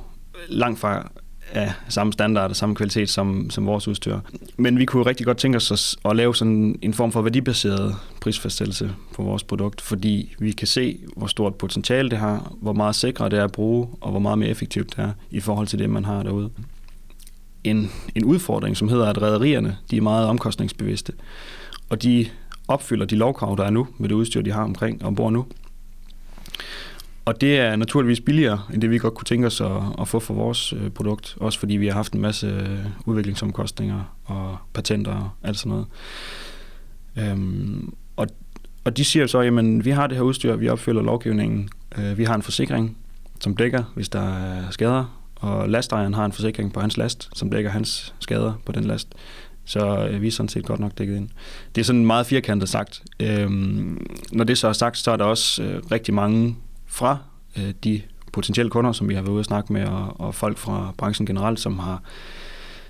langt 0.48 0.80
fra 0.80 1.10
af 1.52 1.72
samme 1.88 2.12
standard 2.12 2.50
og 2.50 2.56
samme 2.56 2.74
kvalitet 2.74 3.10
som, 3.10 3.50
som 3.50 3.66
vores 3.66 3.88
udstyr. 3.88 4.18
Men 4.56 4.78
vi 4.78 4.84
kunne 4.84 5.06
rigtig 5.06 5.26
godt 5.26 5.36
tænke 5.36 5.56
os 5.56 5.96
at, 6.04 6.10
at 6.10 6.16
lave 6.16 6.34
sådan 6.34 6.78
en 6.82 6.94
form 6.94 7.12
for 7.12 7.22
værdibaseret 7.22 7.96
prisfastsættelse 8.20 8.90
på 9.14 9.22
vores 9.22 9.42
produkt, 9.44 9.80
fordi 9.80 10.34
vi 10.38 10.52
kan 10.52 10.66
se, 10.66 10.98
hvor 11.16 11.26
stort 11.26 11.54
potentiale 11.54 12.10
det 12.10 12.18
har, 12.18 12.52
hvor 12.60 12.72
meget 12.72 12.94
sikre 12.94 13.28
det 13.28 13.38
er 13.38 13.44
at 13.44 13.52
bruge, 13.52 13.88
og 14.00 14.10
hvor 14.10 14.20
meget 14.20 14.38
mere 14.38 14.48
effektivt 14.48 14.96
det 14.96 15.04
er 15.04 15.10
i 15.30 15.40
forhold 15.40 15.66
til 15.66 15.78
det, 15.78 15.90
man 15.90 16.04
har 16.04 16.22
derude. 16.22 16.50
En, 17.64 17.90
en 18.14 18.24
udfordring, 18.24 18.76
som 18.76 18.88
hedder, 18.88 19.06
at 19.06 19.22
rædderierne 19.22 19.76
de 19.90 19.96
er 19.96 20.00
meget 20.00 20.26
omkostningsbevidste, 20.26 21.12
og 21.88 22.02
de 22.02 22.26
opfylder 22.68 23.06
de 23.06 23.16
lovkrav, 23.16 23.56
der 23.58 23.64
er 23.64 23.70
nu 23.70 23.88
med 23.98 24.08
det 24.08 24.14
udstyr, 24.14 24.42
de 24.42 24.52
har 24.52 24.62
omkring 24.62 25.04
ombord 25.04 25.32
nu. 25.32 25.46
Og 27.24 27.40
det 27.40 27.58
er 27.58 27.76
naturligvis 27.76 28.20
billigere, 28.20 28.62
end 28.72 28.82
det 28.82 28.90
vi 28.90 28.98
godt 28.98 29.14
kunne 29.14 29.24
tænke 29.24 29.46
os 29.46 29.60
at, 29.60 29.82
at 30.00 30.08
få 30.08 30.20
for 30.20 30.34
vores 30.34 30.72
øh, 30.72 30.90
produkt. 30.90 31.36
Også 31.40 31.58
fordi 31.58 31.76
vi 31.76 31.86
har 31.86 31.94
haft 31.94 32.12
en 32.12 32.20
masse 32.20 32.46
øh, 32.46 32.86
udviklingsomkostninger 33.06 34.16
og 34.24 34.56
patenter 34.72 35.12
og 35.12 35.30
alt 35.42 35.58
sådan 35.58 35.70
noget. 35.70 35.86
Øhm, 37.16 37.94
og, 38.16 38.26
og 38.84 38.96
de 38.96 39.04
siger 39.04 39.26
så, 39.26 39.40
jamen 39.40 39.84
vi 39.84 39.90
har 39.90 40.06
det 40.06 40.16
her 40.16 40.24
udstyr, 40.24 40.56
vi 40.56 40.68
opfylder 40.68 41.02
lovgivningen. 41.02 41.68
Øh, 41.98 42.18
vi 42.18 42.24
har 42.24 42.34
en 42.34 42.42
forsikring, 42.42 42.96
som 43.40 43.56
dækker, 43.56 43.82
hvis 43.94 44.08
der 44.08 44.36
er 44.36 44.70
skader. 44.70 45.21
Og 45.42 45.68
lastejeren 45.68 46.14
har 46.14 46.24
en 46.24 46.32
forsikring 46.32 46.72
på 46.72 46.80
hans 46.80 46.96
last, 46.96 47.30
som 47.34 47.50
dækker 47.50 47.70
hans 47.70 48.14
skader 48.18 48.52
på 48.64 48.72
den 48.72 48.84
last. 48.84 49.08
Så 49.64 50.08
øh, 50.10 50.22
vi 50.22 50.26
er 50.26 50.30
sådan 50.30 50.48
set 50.48 50.66
godt 50.66 50.80
nok 50.80 50.98
dækket 50.98 51.16
ind. 51.16 51.28
Det 51.74 51.80
er 51.80 51.84
sådan 51.84 52.06
meget 52.06 52.26
firkantet 52.26 52.68
sagt. 52.68 53.02
Øhm, 53.20 54.06
når 54.32 54.44
det 54.44 54.58
så 54.58 54.68
er 54.68 54.72
sagt, 54.72 54.98
så 54.98 55.10
er 55.10 55.16
der 55.16 55.24
også 55.24 55.62
øh, 55.62 55.82
rigtig 55.92 56.14
mange 56.14 56.56
fra 56.86 57.18
øh, 57.58 57.74
de 57.84 58.02
potentielle 58.32 58.70
kunder, 58.70 58.92
som 58.92 59.08
vi 59.08 59.14
har 59.14 59.22
været 59.22 59.32
ude 59.32 59.40
at 59.40 59.46
snakke 59.46 59.72
med, 59.72 59.86
og, 59.86 60.20
og 60.20 60.34
folk 60.34 60.58
fra 60.58 60.92
branchen 60.96 61.26
generelt, 61.26 61.60
som 61.60 61.78
har, 61.78 62.02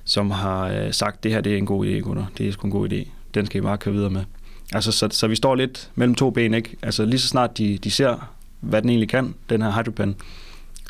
som 0.05 0.31
har 0.31 0.69
øh, 0.69 0.93
sagt, 0.93 1.25
det 1.25 1.31
her 1.31 1.41
det 1.41 1.53
er 1.53 1.59
en 1.59 1.67
god 1.67 1.87
idé, 1.87 2.01
kunder. 2.01 2.25
Det 2.39 2.49
er 2.49 2.53
sgu 2.53 2.67
en 2.67 2.71
god 2.71 2.93
idé. 2.93 3.09
Den 3.35 3.47
skal 3.47 3.59
I 3.59 3.63
bare 3.63 3.79
køre 3.79 3.95
videre 3.95 4.11
med. 4.11 4.25
Altså, 4.73 4.93
så, 4.93 5.09
så 5.11 5.27
vi 5.27 5.37
står 5.37 5.55
lidt 5.55 5.91
mellem 5.95 6.15
to 6.15 6.31
ben, 6.31 6.55
ikke? 6.55 6.77
Altså 6.83 7.05
lige 7.05 7.21
så 7.21 7.29
snart 7.29 7.59
de, 7.59 7.79
de 7.79 7.91
ser, 7.91 8.33
hvad 8.61 8.83
den 8.83 8.91
egentlig 8.91 9.09
kan, 9.09 9.35
den 9.51 9.63
her 9.63 9.73
hydropen, 9.73 10.17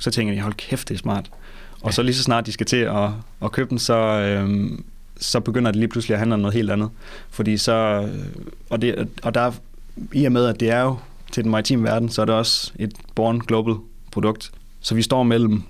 så 0.00 0.10
tænker 0.10 0.34
de, 0.34 0.40
hold 0.40 0.54
kæft, 0.54 0.88
det 0.88 0.94
er 0.94 0.98
smart. 0.98 1.30
Og 1.82 1.94
så 1.94 2.02
lige 2.02 2.14
så 2.14 2.22
snart 2.22 2.46
de 2.46 2.52
skal 2.52 2.66
til 2.66 2.76
at, 2.76 3.08
at 3.44 3.52
købe 3.52 3.70
den, 3.70 3.78
så, 3.78 3.96
øhm, 3.96 4.84
så 5.16 5.40
begynder 5.40 5.70
det 5.70 5.78
lige 5.78 5.88
pludselig 5.88 6.14
at 6.14 6.18
handle 6.18 6.34
om 6.34 6.40
noget 6.40 6.54
helt 6.54 6.70
andet. 6.70 6.90
Fordi 7.30 7.56
så, 7.56 7.72
øh, 7.72 8.26
og, 8.70 8.82
det, 8.82 9.08
og 9.22 9.34
der 9.34 9.52
i 10.12 10.24
og 10.24 10.32
med, 10.32 10.46
at 10.46 10.60
det 10.60 10.70
er 10.70 10.80
jo 10.80 10.96
til 11.32 11.42
den 11.42 11.50
maritime 11.50 11.82
verden, 11.82 12.08
så 12.08 12.22
er 12.22 12.26
det 12.26 12.34
også 12.34 12.72
et 12.78 12.92
born 13.14 13.40
global 13.40 13.74
produkt. 14.10 14.50
Så 14.80 14.94
vi 14.94 15.02
står 15.02 15.22
mellem 15.22 15.62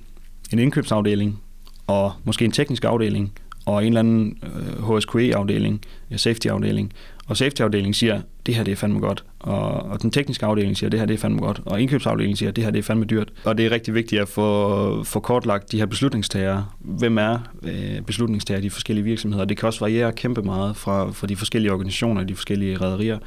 en 0.52 0.58
indkøbsafdeling 0.58 1.40
og 1.86 2.12
måske 2.24 2.44
en 2.44 2.52
teknisk 2.52 2.84
afdeling 2.84 3.32
og 3.64 3.82
en 3.82 3.86
eller 3.86 4.00
anden 4.00 4.38
øh, 4.42 4.96
HSQE-afdeling, 4.96 5.80
øh, 6.10 6.18
safety-afdeling, 6.18 6.92
og 7.26 7.36
safety-afdelingen 7.36 7.94
siger, 7.94 8.20
det 8.46 8.54
her 8.54 8.64
det 8.64 8.72
er 8.72 8.76
fandme 8.76 9.00
godt, 9.00 9.24
og, 9.40 9.70
og 9.72 10.02
den 10.02 10.10
tekniske 10.10 10.46
afdeling 10.46 10.76
siger, 10.76 10.90
det 10.90 11.00
her 11.00 11.06
det 11.06 11.14
er 11.14 11.18
fandme 11.18 11.40
godt, 11.40 11.60
og 11.64 11.80
indkøbsafdelingen 11.80 12.36
siger, 12.36 12.52
det 12.52 12.64
her 12.64 12.70
det 12.70 12.78
er 12.78 12.82
fandme 12.82 13.04
dyrt. 13.04 13.32
Og 13.44 13.58
det 13.58 13.66
er 13.66 13.70
rigtig 13.70 13.94
vigtigt 13.94 14.22
at 14.22 14.28
få, 14.28 15.04
få 15.04 15.20
kortlagt 15.20 15.72
de 15.72 15.78
her 15.78 15.86
beslutningstagere. 15.86 16.66
Hvem 16.78 17.18
er 17.18 17.38
øh, 17.62 18.00
beslutningstagere 18.00 18.60
i 18.60 18.64
de 18.64 18.70
forskellige 18.70 19.04
virksomheder? 19.04 19.44
Det 19.44 19.56
kan 19.56 19.66
også 19.66 19.80
variere 19.80 20.12
kæmpe 20.12 20.42
meget 20.42 20.76
fra, 20.76 21.10
fra 21.10 21.26
de 21.26 21.36
forskellige 21.36 21.72
organisationer, 21.72 22.24
de 22.24 22.34
forskellige 22.34 22.76
rædderier. 22.76 23.18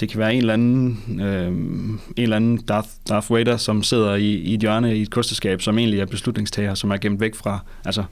Det 0.00 0.08
kan 0.08 0.18
være 0.18 0.32
en 0.32 0.38
eller 0.38 0.52
anden, 0.52 1.20
øh, 1.20 1.48
en 1.48 2.00
eller 2.16 2.36
anden 2.36 2.56
Darth, 2.56 2.88
Darth 3.08 3.32
Vader, 3.32 3.56
som 3.56 3.82
sidder 3.82 4.14
i, 4.14 4.34
i 4.34 4.54
et 4.54 4.60
hjørne 4.60 4.96
i 4.96 5.02
et 5.02 5.10
kosteskab, 5.10 5.62
som 5.62 5.78
egentlig 5.78 6.00
er 6.00 6.06
beslutningstager, 6.06 6.74
som 6.74 6.90
er 6.90 6.96
gemt 6.96 7.20
væk 7.20 7.34
fra, 7.34 7.58
altså, 7.84 8.04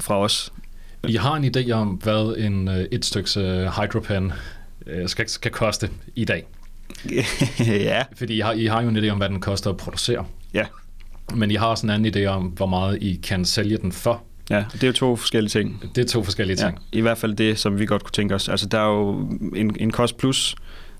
fra 0.00 0.18
os. 0.18 0.52
I 1.08 1.16
har 1.16 1.34
en 1.36 1.56
idé 1.56 1.70
om, 1.70 1.88
hvad 1.88 2.34
en, 2.38 2.68
øh, 2.68 2.86
et 2.92 3.04
stykke 3.04 3.40
øh, 3.40 3.66
hydropen 3.66 4.32
øh, 4.86 5.08
skal, 5.08 5.28
skal 5.28 5.50
koste 5.50 5.90
i 6.14 6.24
dag? 6.24 6.46
ja. 7.60 8.02
Fordi 8.16 8.36
I 8.36 8.40
har, 8.40 8.52
I 8.52 8.66
har 8.66 8.82
jo 8.82 8.88
en 8.88 8.96
idé 8.96 9.08
om, 9.08 9.18
hvad 9.18 9.28
den 9.28 9.40
koster 9.40 9.70
at 9.70 9.76
producere. 9.76 10.24
Ja. 10.54 10.64
Men 11.34 11.50
I 11.50 11.54
har 11.54 11.66
også 11.66 11.86
en 11.86 11.90
anden 11.90 12.14
idé 12.14 12.26
om, 12.26 12.44
hvor 12.44 12.66
meget 12.66 13.02
I 13.02 13.20
kan 13.22 13.44
sælge 13.44 13.78
den 13.78 13.92
for. 13.92 14.22
Ja, 14.50 14.64
det 14.72 14.82
er 14.82 14.86
jo 14.86 14.92
to 14.92 15.16
forskellige 15.16 15.50
ting. 15.50 15.82
Det 15.94 16.04
er 16.04 16.08
to 16.08 16.24
forskellige 16.24 16.56
ting. 16.56 16.78
Ja, 16.92 16.98
I 16.98 17.00
hvert 17.00 17.18
fald 17.18 17.34
det, 17.34 17.58
som 17.58 17.78
vi 17.78 17.86
godt 17.86 18.04
kunne 18.04 18.12
tænke 18.12 18.34
os. 18.34 18.48
Altså, 18.48 18.66
der 18.66 18.78
er 18.78 18.86
jo 18.86 19.28
en, 19.56 19.76
en 19.80 19.90
kost 19.90 20.16
plus 20.16 20.56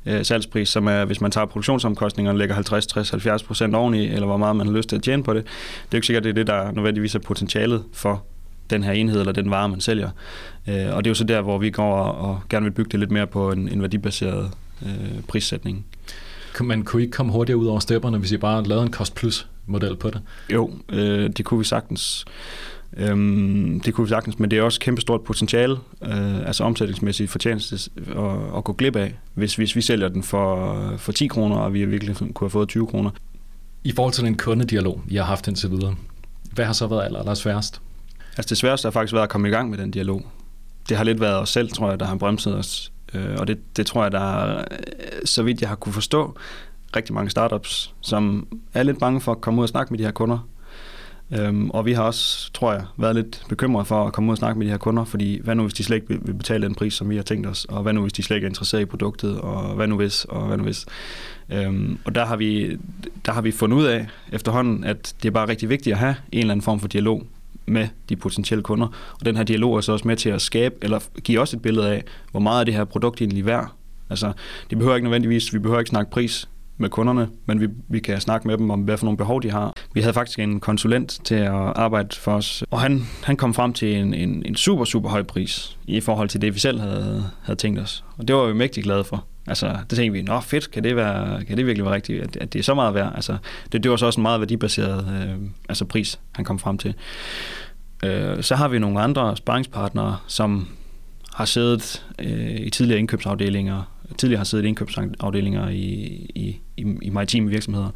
øh, 0.06 0.24
salgspris, 0.24 0.68
som 0.68 0.87
er, 0.87 1.04
hvis 1.04 1.20
man 1.20 1.30
tager 1.30 1.46
produktionsomkostningerne 1.46 2.34
og 2.34 2.38
lægger 2.38 2.54
50, 2.54 2.87
60, 2.87 3.11
70 3.11 3.42
procent 3.42 3.74
oveni, 3.74 4.06
eller 4.06 4.26
hvor 4.26 4.37
meget 4.37 4.56
man 4.56 4.66
har 4.66 4.74
lyst 4.74 4.88
til 4.88 4.96
at 4.96 5.02
tjene 5.02 5.22
på 5.22 5.34
det. 5.34 5.44
Det 5.44 5.50
er 5.50 5.87
jo 5.92 5.96
ikke 5.96 6.06
sikkert, 6.06 6.24
det 6.24 6.30
er 6.30 6.34
det, 6.34 6.46
der 6.46 6.72
nødvendigvis 6.72 7.14
er 7.14 7.18
potentialet 7.18 7.84
for 7.92 8.24
den 8.70 8.83
her 8.83 8.92
enhed 8.92 9.20
eller 9.20 9.33
den 9.33 9.50
vare, 9.50 9.68
man 9.68 9.81
sælger. 9.81 10.11
Øh, 10.68 10.94
og 10.94 11.04
det 11.04 11.09
er 11.09 11.11
jo 11.11 11.14
så 11.14 11.24
der, 11.24 11.40
hvor 11.40 11.59
vi 11.59 11.70
går 11.70 12.02
og 12.02 12.40
gerne 12.48 12.64
vil 12.64 12.70
bygge 12.70 12.90
det 12.90 13.00
lidt 13.00 13.11
mere 13.11 13.26
på 13.26 13.52
en, 13.52 13.68
en 13.68 13.83
værdibaseret 13.83 14.50
øh, 14.83 15.22
prissætning. 15.28 15.87
Man 16.61 16.83
kunne 16.83 17.02
ikke 17.02 17.12
komme 17.12 17.33
hurtigere 17.33 17.59
ud 17.59 17.66
over 17.66 17.81
stepperne, 17.81 18.18
hvis 18.18 18.33
I 18.33 18.37
bare 18.37 18.64
lavede 18.64 18.85
en 18.85 18.90
kost 18.90 19.14
plus 19.14 19.48
model 19.66 19.96
på 19.96 20.11
det? 20.11 20.20
Jo, 20.52 20.70
øh, 20.88 21.31
det 21.31 21.44
kunne 21.44 21.59
vi 21.59 21.64
sagtens. 21.64 22.24
Øhm, 22.96 23.81
det 23.81 23.94
kunne 23.94 24.04
vi 24.04 24.09
sagtens, 24.09 24.38
men 24.38 24.50
det 24.50 24.59
er 24.59 24.62
også 24.62 24.81
kæmpe 24.81 25.00
stort 25.00 25.20
potentiale, 25.20 25.76
øh, 26.02 26.46
altså 26.46 26.64
omsætningsmæssigt 26.64 27.31
fortjeneste 27.31 27.90
at, 27.96 28.57
at 28.57 28.64
gå 28.64 28.72
glip 28.72 28.96
af, 28.96 29.14
hvis, 29.35 29.57
hvis 29.57 29.76
vi 29.76 29.81
sælger 29.81 30.09
den 30.09 30.22
for, 30.22 30.94
for 30.96 31.12
10 31.12 31.26
kroner, 31.26 31.57
og 31.57 31.74
vi 31.74 31.85
virkelig 31.85 32.16
kunne 32.16 32.35
have 32.40 32.50
fået 32.50 32.68
20 32.68 32.87
kroner. 32.87 33.11
I 33.85 33.92
forhold 33.92 34.14
til 34.14 34.24
den 34.24 34.37
kundedialog, 34.37 35.02
I 35.09 35.16
har 35.16 35.24
haft 35.24 35.48
indtil 35.48 35.70
videre, 35.70 35.94
hvad 36.52 36.64
har 36.64 36.72
så 36.72 36.87
været 36.87 37.04
aller, 37.04 37.18
aller 37.18 37.35
sværest? 37.35 37.81
Altså 38.38 38.48
det 38.48 38.59
sværeste 38.59 38.87
har 38.87 38.90
faktisk 38.90 39.12
været 39.12 39.22
at 39.22 39.29
komme 39.29 39.48
i 39.48 39.51
gang 39.51 39.70
med 39.70 39.79
den 39.79 39.90
dialog. 39.90 40.27
Det 40.88 40.96
har 40.96 41.05
lidt 41.05 41.20
været 41.20 41.37
os 41.37 41.51
selv, 41.51 41.70
tror 41.70 41.90
jeg, 41.90 42.01
der 42.01 42.07
har 42.07 42.16
bremset 42.16 42.55
os. 42.55 42.92
Øh, 43.14 43.37
og 43.38 43.46
det, 43.46 43.77
det 43.77 43.87
tror 43.87 44.03
jeg, 44.03 44.12
der 44.12 44.20
er, 44.20 44.64
så 45.24 45.42
vidt 45.42 45.61
jeg 45.61 45.68
har 45.68 45.77
kunne 45.77 45.92
forstå, 45.92 46.37
rigtig 46.96 47.14
mange 47.14 47.31
startups, 47.31 47.94
som 48.01 48.46
er 48.74 48.83
lidt 48.83 48.98
bange 48.98 49.20
for 49.20 49.33
at 49.33 49.40
komme 49.40 49.59
ud 49.59 49.64
og 49.64 49.68
snakke 49.68 49.92
med 49.92 49.98
de 49.98 50.05
her 50.05 50.11
kunder. 50.11 50.48
Øhm, 51.33 51.70
og 51.70 51.87
vi 51.87 51.92
har 51.92 52.03
også, 52.03 52.53
tror 52.53 52.72
jeg, 52.72 52.85
været 52.96 53.14
lidt 53.14 53.42
bekymrede 53.48 53.85
for 53.85 54.07
at 54.07 54.12
komme 54.12 54.29
ud 54.29 54.33
og 54.33 54.38
snakke 54.38 54.59
med 54.59 54.66
de 54.66 54.70
her 54.70 54.79
kunder, 54.79 55.05
fordi 55.05 55.40
hvad 55.44 55.55
nu 55.55 55.62
hvis 55.62 55.74
de 55.74 55.85
slet 55.85 55.96
ikke 55.96 56.09
vil 56.09 56.35
betale 56.35 56.66
den 56.66 56.74
pris, 56.74 56.94
som 56.94 57.11
vi 57.11 57.16
har 57.16 57.22
tænkt 57.22 57.46
os, 57.46 57.64
og 57.64 57.83
hvad 57.83 57.92
nu 57.92 58.01
hvis 58.01 58.12
de 58.12 58.22
slet 58.22 58.37
ikke 58.37 58.44
er 58.44 58.51
interesseret 58.51 58.83
i 58.83 58.85
produktet, 58.85 59.40
og 59.40 59.74
hvad 59.74 59.87
nu 59.87 59.96
hvis, 59.96 60.24
og 60.24 60.46
hvad 60.46 60.57
nu 60.57 60.62
hvis. 60.62 60.87
Øhm, 61.53 61.98
og 62.05 62.14
der 62.14 62.27
har, 62.27 62.37
vi, 62.37 62.79
der 63.27 63.33
har 63.33 63.40
vi 63.40 63.51
fundet 63.51 63.77
ud 63.77 63.85
af 63.85 64.07
efterhånden, 64.33 64.85
at 64.85 65.14
det 65.22 65.29
er 65.29 65.33
bare 65.33 65.48
rigtig 65.48 65.68
vigtigt 65.68 65.94
at 65.94 65.98
have 65.98 66.16
en 66.33 66.38
eller 66.38 66.53
anden 66.53 66.64
form 66.64 66.81
for 66.81 66.88
dialog 66.88 67.27
med 67.68 67.88
de 68.09 68.16
potentielle 68.16 68.62
kunder. 68.62 68.87
Og 69.20 69.26
den 69.26 69.37
her 69.37 69.44
dialog 69.44 69.76
er 69.76 69.81
så 69.81 69.92
også 69.92 70.09
med 70.09 70.16
til 70.16 70.31
at 70.31 70.42
skabe, 70.42 70.74
eller 70.83 71.00
give 71.22 71.40
os 71.40 71.54
et 71.54 71.62
billede 71.62 71.90
af, 71.90 72.04
hvor 72.31 72.40
meget 72.40 72.61
er 72.61 72.64
det 72.64 72.74
her 72.74 72.85
produkt 72.85 73.20
egentlig 73.20 73.46
værd. 73.46 73.72
Altså, 74.11 74.33
det 74.70 74.78
behøver 74.78 74.96
ikke 74.96 75.04
nødvendigvis, 75.04 75.54
vi 75.54 75.59
behøver 75.59 75.78
ikke 75.78 75.88
snakke 75.88 76.11
pris 76.11 76.48
med 76.78 76.88
kunderne, 76.88 77.28
men 77.46 77.61
vi, 77.61 77.68
vi 77.88 78.00
kan 78.00 78.20
snakke 78.20 78.48
med 78.48 78.59
dem 78.59 78.70
om, 78.70 78.81
hvad 78.81 78.96
for 78.96 79.04
nogle 79.04 79.16
behov 79.16 79.42
de 79.42 79.50
har. 79.50 79.72
Vi 79.94 80.00
havde 80.00 80.14
faktisk 80.14 80.38
en 80.38 80.61
konsulent 80.61 81.20
til 81.24 81.35
at 81.35 81.52
arbejde 81.54 82.16
for 82.16 82.33
os, 82.33 82.64
og 82.70 82.81
han, 82.81 83.02
han 83.24 83.37
kom 83.37 83.54
frem 83.54 83.72
til 83.72 83.96
en, 83.96 84.14
en, 84.14 84.42
en 84.46 84.57
super, 84.57 84.85
super 84.85 85.09
høj 85.09 85.22
pris 85.22 85.78
i 85.87 86.00
forhold 86.00 86.28
til 86.28 86.40
det, 86.40 86.54
vi 86.54 86.59
selv 86.59 86.81
havde, 86.81 87.31
havde 87.42 87.59
tænkt 87.59 87.81
os. 87.81 88.04
Og 88.18 88.28
det 88.28 88.37
var 88.37 88.46
vi 88.46 88.54
mægtig 88.54 88.85
glade 88.85 89.04
for. 89.04 89.26
Altså, 89.48 89.76
det 89.90 89.96
tænkte 89.96 90.18
vi, 90.18 90.22
nå 90.22 90.40
fedt, 90.40 90.70
kan 90.70 90.84
det, 90.84 90.96
være, 90.96 91.44
kan 91.44 91.56
det 91.56 91.66
virkelig 91.66 91.84
være 91.84 91.94
rigtigt, 91.94 92.22
at, 92.22 92.37
at 92.37 92.52
det 92.52 92.58
er 92.58 92.62
så 92.62 92.74
meget 92.74 92.94
værd? 92.94 93.12
Altså, 93.14 93.37
det, 93.72 93.82
det 93.82 93.90
var 93.90 93.96
så 93.96 94.06
også 94.06 94.20
en 94.20 94.22
meget 94.22 94.40
værdibaseret 94.40 95.06
øh, 95.22 95.48
altså 95.68 95.84
pris, 95.84 96.20
han 96.32 96.44
kom 96.44 96.58
frem 96.58 96.78
til. 96.78 96.94
Øh, 98.04 98.42
så 98.42 98.54
har 98.56 98.68
vi 98.68 98.78
nogle 98.78 99.00
andre 99.00 99.37
sparringspartnere, 99.37 100.16
som 100.26 100.68
har 101.34 101.44
siddet 101.44 102.06
øh, 102.18 102.61
i 102.61 102.70
tidligere 102.70 102.98
indkøbsafdelinger, 102.98 103.82
tidligere 104.18 104.38
har 104.38 104.44
siddet 104.44 104.64
i 104.64 104.68
indkøbsafdelinger 104.68 105.68
i, 105.68 105.82
i, 106.34 106.61
i, 106.76 106.87
i 107.02 107.11
maritime 107.11 107.50
virksomheder, 107.50 107.88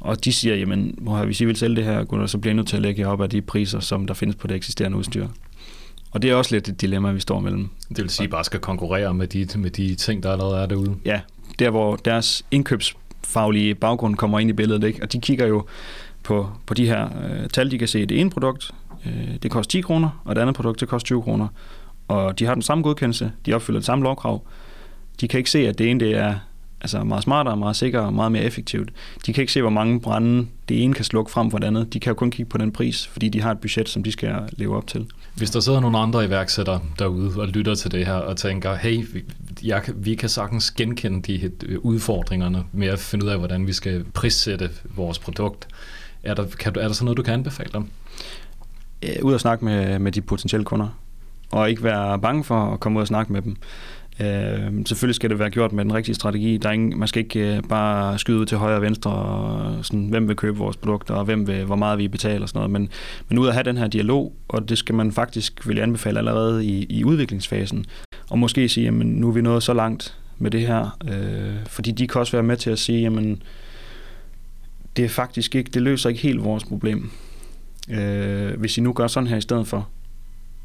og 0.00 0.24
de 0.24 0.32
siger, 0.32 0.54
jamen, 0.54 0.98
hvis 1.24 1.40
I 1.40 1.44
vil 1.44 1.56
sælge 1.56 1.76
det 1.76 1.84
her, 1.84 2.26
så 2.26 2.38
bliver 2.38 2.52
I 2.52 2.56
nødt 2.56 2.68
til 2.68 2.76
at 2.76 2.82
lægge 2.82 3.00
jer 3.02 3.08
op 3.08 3.20
af 3.20 3.30
de 3.30 3.42
priser, 3.42 3.80
som 3.80 4.06
der 4.06 4.14
findes 4.14 4.36
på 4.36 4.46
det 4.46 4.56
eksisterende 4.56 4.98
udstyr. 4.98 5.28
Og 6.14 6.22
det 6.22 6.30
er 6.30 6.34
også 6.34 6.54
lidt 6.54 6.68
et 6.68 6.80
dilemma, 6.80 7.12
vi 7.12 7.20
står 7.20 7.40
mellem. 7.40 7.68
Det 7.88 7.98
vil 7.98 8.10
sige, 8.10 8.24
at 8.24 8.30
bare 8.30 8.44
skal 8.44 8.60
konkurrere 8.60 9.14
med 9.14 9.26
de, 9.26 9.58
med 9.58 9.70
de 9.70 9.94
ting, 9.94 10.22
der 10.22 10.32
allerede 10.32 10.62
er 10.62 10.66
derude? 10.66 10.96
Ja, 11.04 11.20
der 11.58 11.70
hvor 11.70 11.96
deres 11.96 12.44
indkøbsfaglige 12.50 13.74
baggrund 13.74 14.16
kommer 14.16 14.38
ind 14.38 14.50
i 14.50 14.52
billedet, 14.52 14.84
ikke? 14.84 15.02
og 15.02 15.12
de 15.12 15.20
kigger 15.20 15.46
jo 15.46 15.66
på, 16.22 16.48
på 16.66 16.74
de 16.74 16.86
her 16.86 17.04
øh, 17.04 17.48
tal, 17.48 17.70
de 17.70 17.78
kan 17.78 17.88
se, 17.88 18.06
det 18.06 18.20
ene 18.20 18.30
produkt, 18.30 18.70
øh, 19.06 19.34
det 19.42 19.50
koster 19.50 19.70
10 19.70 19.80
kroner, 19.80 20.22
og 20.24 20.36
det 20.36 20.40
andet 20.42 20.56
produkt, 20.56 20.80
det 20.80 20.88
koster 20.88 21.06
20 21.06 21.22
kroner. 21.22 21.48
Og 22.08 22.38
de 22.38 22.44
har 22.44 22.54
den 22.54 22.62
samme 22.62 22.84
godkendelse, 22.84 23.32
de 23.46 23.54
opfylder 23.54 23.80
det 23.80 23.86
samme 23.86 24.04
lovkrav. 24.04 24.42
De 25.20 25.28
kan 25.28 25.38
ikke 25.38 25.50
se, 25.50 25.68
at 25.68 25.78
det 25.78 25.90
ene 25.90 26.00
det 26.00 26.16
er 26.16 26.34
altså 26.84 27.04
meget 27.04 27.22
smartere, 27.22 27.56
meget 27.56 27.76
sikkert 27.76 28.02
og 28.02 28.14
meget 28.14 28.32
mere 28.32 28.42
effektivt. 28.42 28.90
De 29.26 29.32
kan 29.32 29.42
ikke 29.42 29.52
se, 29.52 29.60
hvor 29.60 29.70
mange 29.70 30.00
brænde 30.00 30.46
det 30.68 30.82
ene 30.82 30.94
kan 30.94 31.04
slukke 31.04 31.30
frem 31.30 31.50
for 31.50 31.58
det 31.58 31.66
andet. 31.66 31.92
De 31.92 32.00
kan 32.00 32.10
jo 32.10 32.14
kun 32.14 32.30
kigge 32.30 32.50
på 32.50 32.58
den 32.58 32.72
pris, 32.72 33.06
fordi 33.06 33.28
de 33.28 33.40
har 33.40 33.50
et 33.50 33.58
budget, 33.58 33.88
som 33.88 34.02
de 34.02 34.12
skal 34.12 34.34
leve 34.52 34.76
op 34.76 34.86
til. 34.86 35.06
Hvis 35.34 35.50
der 35.50 35.60
sidder 35.60 35.80
nogle 35.80 35.98
andre 35.98 36.24
iværksættere 36.24 36.80
derude 36.98 37.32
og 37.40 37.48
lytter 37.48 37.74
til 37.74 37.90
det 37.90 38.06
her 38.06 38.14
og 38.14 38.36
tænker, 38.36 38.74
hey, 38.74 39.24
jeg, 39.62 39.82
vi 39.94 40.14
kan 40.14 40.28
sagtens 40.28 40.70
genkende 40.70 41.22
de 41.22 41.50
udfordringerne 41.84 42.64
med 42.72 42.88
at 42.88 42.98
finde 42.98 43.24
ud 43.24 43.30
af, 43.30 43.38
hvordan 43.38 43.66
vi 43.66 43.72
skal 43.72 44.04
prissætte 44.14 44.70
vores 44.96 45.18
produkt. 45.18 45.68
Er 46.22 46.34
der, 46.34 46.46
kan, 46.58 46.72
er 46.76 46.86
der 46.86 46.92
så 46.92 47.04
noget, 47.04 47.16
du 47.16 47.22
kan 47.22 47.34
anbefale 47.34 47.70
dem? 47.72 47.88
Ud 49.22 49.34
og 49.34 49.40
snakke 49.40 49.64
med, 49.64 49.98
med 49.98 50.12
de 50.12 50.20
potentielle 50.20 50.64
kunder, 50.64 50.88
og 51.50 51.70
ikke 51.70 51.82
være 51.82 52.18
bange 52.18 52.44
for 52.44 52.72
at 52.72 52.80
komme 52.80 52.98
ud 52.98 53.00
og 53.00 53.06
snakke 53.06 53.32
med 53.32 53.42
dem. 53.42 53.56
Øh, 54.20 54.86
selvfølgelig 54.86 55.14
skal 55.14 55.30
det 55.30 55.38
være 55.38 55.50
gjort 55.50 55.72
med 55.72 55.84
den 55.84 55.94
rigtige 55.94 56.14
strategi. 56.14 56.56
Der 56.56 56.68
er 56.68 56.72
ingen, 56.72 56.98
man 56.98 57.08
skal 57.08 57.22
ikke 57.22 57.56
øh, 57.56 57.62
bare 57.68 58.18
skyde 58.18 58.38
ud 58.38 58.46
til 58.46 58.58
højre 58.58 58.76
og 58.76 58.82
venstre, 58.82 59.10
og 59.10 59.84
sådan, 59.84 60.08
hvem 60.08 60.28
vil 60.28 60.36
købe 60.36 60.58
vores 60.58 60.76
produkter, 60.76 61.14
og 61.14 61.24
hvem 61.24 61.46
vil, 61.46 61.64
hvor 61.64 61.76
meget 61.76 61.98
vi 61.98 62.08
betaler 62.08 62.42
og 62.42 62.48
sådan 62.48 62.58
noget. 62.58 62.70
Men, 62.70 62.88
men 63.28 63.38
ud 63.38 63.48
at 63.48 63.52
have 63.54 63.64
den 63.64 63.76
her 63.76 63.86
dialog, 63.86 64.32
og 64.48 64.68
det 64.68 64.78
skal 64.78 64.94
man 64.94 65.12
faktisk 65.12 65.68
vil 65.68 65.78
anbefale 65.78 66.18
allerede 66.18 66.66
i, 66.66 66.86
i 66.88 67.04
udviklingsfasen. 67.04 67.86
Og 68.30 68.38
måske 68.38 68.68
sige, 68.68 68.84
jamen 68.84 69.06
nu 69.06 69.28
er 69.28 69.32
vi 69.32 69.40
nået 69.40 69.62
så 69.62 69.74
langt 69.74 70.18
med 70.38 70.50
det 70.50 70.60
her, 70.60 70.98
øh, 71.08 71.66
fordi 71.66 71.90
de 71.90 72.08
kan 72.08 72.20
også 72.20 72.32
være 72.32 72.42
med 72.42 72.56
til 72.56 72.70
at 72.70 72.78
sige, 72.78 73.00
jamen 73.00 73.42
det 74.96 75.04
er 75.04 75.08
faktisk 75.08 75.54
ikke, 75.54 75.70
det 75.70 75.82
løser 75.82 76.08
ikke 76.08 76.20
helt 76.20 76.44
vores 76.44 76.64
problem. 76.64 77.10
Øh, 77.90 78.60
hvis 78.60 78.78
I 78.78 78.80
nu 78.80 78.92
gør 78.92 79.06
sådan 79.06 79.26
her 79.26 79.36
i 79.36 79.40
stedet 79.40 79.66
for, 79.66 79.88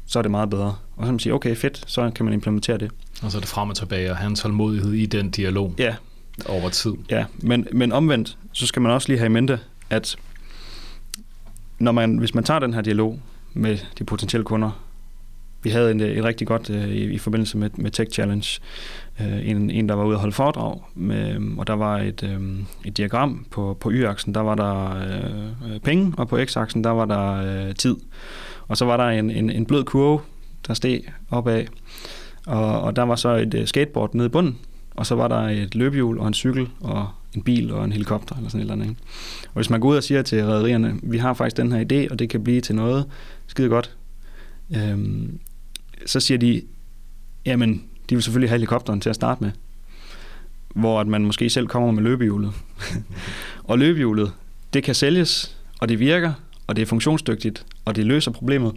så 0.06 0.18
er 0.18 0.22
det 0.22 0.30
meget 0.30 0.50
bedre. 0.50 0.66
Og 0.66 0.76
så 0.96 1.04
kan 1.04 1.12
man 1.12 1.18
sige, 1.18 1.34
okay, 1.34 1.56
fedt, 1.56 1.84
så 1.86 2.10
kan 2.14 2.24
man 2.24 2.34
implementere 2.34 2.78
det. 2.78 2.90
Og 3.22 3.30
så 3.30 3.38
er 3.38 3.40
det 3.40 3.48
frem 3.48 3.68
og 3.68 3.76
tilbage, 3.76 4.12
og 4.12 4.26
en 4.26 4.36
tålmodighed 4.36 4.92
i 4.92 5.06
den 5.06 5.30
dialog 5.30 5.74
ja. 5.78 5.94
over 6.48 6.68
tid. 6.68 6.92
Ja, 7.10 7.24
men, 7.38 7.66
men 7.72 7.92
omvendt, 7.92 8.38
så 8.52 8.66
skal 8.66 8.82
man 8.82 8.92
også 8.92 9.08
lige 9.08 9.18
have 9.18 9.26
i 9.26 9.32
mente, 9.32 9.60
at 9.90 10.16
når 11.78 11.92
man, 11.92 12.16
hvis 12.16 12.34
man 12.34 12.44
tager 12.44 12.60
den 12.60 12.74
her 12.74 12.80
dialog 12.80 13.20
med 13.54 13.78
de 13.98 14.04
potentielle 14.04 14.44
kunder, 14.44 14.84
vi 15.62 15.70
havde 15.70 15.90
en, 15.90 16.00
et 16.00 16.24
rigtig 16.24 16.46
godt 16.46 16.70
uh, 16.70 16.88
i, 16.88 17.04
i 17.04 17.18
forbindelse 17.18 17.58
med, 17.58 17.70
med 17.74 17.90
Tech 17.90 18.12
Challenge, 18.12 18.60
uh, 19.20 19.48
en, 19.48 19.70
en, 19.70 19.88
der 19.88 19.94
var 19.94 20.04
ude 20.04 20.14
at 20.14 20.20
holde 20.20 20.32
foredrag, 20.32 20.80
med, 20.94 21.40
og 21.58 21.66
der 21.66 21.72
var 21.72 21.98
et, 21.98 22.22
um, 22.36 22.66
et 22.84 22.96
diagram 22.96 23.46
på, 23.50 23.76
på 23.80 23.90
y-aksen, 23.92 24.34
der 24.34 24.40
var 24.40 24.54
der 24.54 25.02
uh, 25.64 25.80
penge, 25.80 26.12
og 26.16 26.28
på 26.28 26.38
x-aksen, 26.44 26.84
der 26.84 26.90
var 26.90 27.04
der 27.04 27.66
uh, 27.68 27.74
tid. 27.74 27.96
Og 28.68 28.76
så 28.76 28.84
var 28.84 28.96
der 28.96 29.04
en, 29.04 29.30
en, 29.30 29.50
en 29.50 29.66
blød 29.66 29.84
kurve, 29.84 30.20
der 30.66 30.74
steg 30.74 31.02
opad, 31.30 31.64
og, 32.50 32.80
og 32.80 32.96
der 32.96 33.02
var 33.02 33.16
så 33.16 33.28
et 33.28 33.54
uh, 33.54 33.64
skateboard 33.64 34.14
nede 34.14 34.26
i 34.26 34.28
bunden, 34.28 34.58
og 34.94 35.06
så 35.06 35.14
var 35.14 35.28
der 35.28 35.40
et 35.40 35.74
løbehjul 35.74 36.18
og 36.18 36.28
en 36.28 36.34
cykel 36.34 36.68
og 36.80 37.08
en 37.34 37.42
bil 37.42 37.72
og 37.72 37.84
en 37.84 37.92
helikopter 37.92 38.36
eller 38.36 38.48
sådan 38.48 38.60
et 38.60 38.62
eller 38.62 38.74
andet. 38.74 38.88
Ikke? 38.88 39.00
Og 39.44 39.54
hvis 39.54 39.70
man 39.70 39.80
går 39.80 39.88
ud 39.88 39.96
og 39.96 40.02
siger 40.02 40.22
til 40.22 40.44
rædderierne, 40.44 40.98
vi 41.02 41.18
har 41.18 41.34
faktisk 41.34 41.56
den 41.56 41.72
her 41.72 41.78
idé, 41.80 42.12
og 42.12 42.18
det 42.18 42.30
kan 42.30 42.44
blive 42.44 42.60
til 42.60 42.74
noget 42.74 43.06
skide 43.46 43.68
godt, 43.68 43.96
øhm, 44.76 45.38
så 46.06 46.20
siger 46.20 46.38
de, 46.38 46.62
jamen, 47.46 47.84
de 48.10 48.14
vil 48.14 48.22
selvfølgelig 48.22 48.50
have 48.50 48.58
helikopteren 48.58 49.00
til 49.00 49.10
at 49.10 49.16
starte 49.16 49.44
med, 49.44 49.50
hvor 50.74 51.00
at 51.00 51.06
man 51.06 51.24
måske 51.24 51.50
selv 51.50 51.66
kommer 51.66 51.90
med 51.90 52.02
løbehjulet. 52.02 52.52
og 53.70 53.78
løbehjulet, 53.78 54.32
det 54.72 54.82
kan 54.82 54.94
sælges, 54.94 55.56
og 55.80 55.88
det 55.88 55.98
virker, 55.98 56.32
og 56.66 56.76
det 56.76 56.82
er 56.82 56.86
funktionsdygtigt, 56.86 57.66
og 57.84 57.96
det 57.96 58.06
løser 58.06 58.30
problemet. 58.30 58.72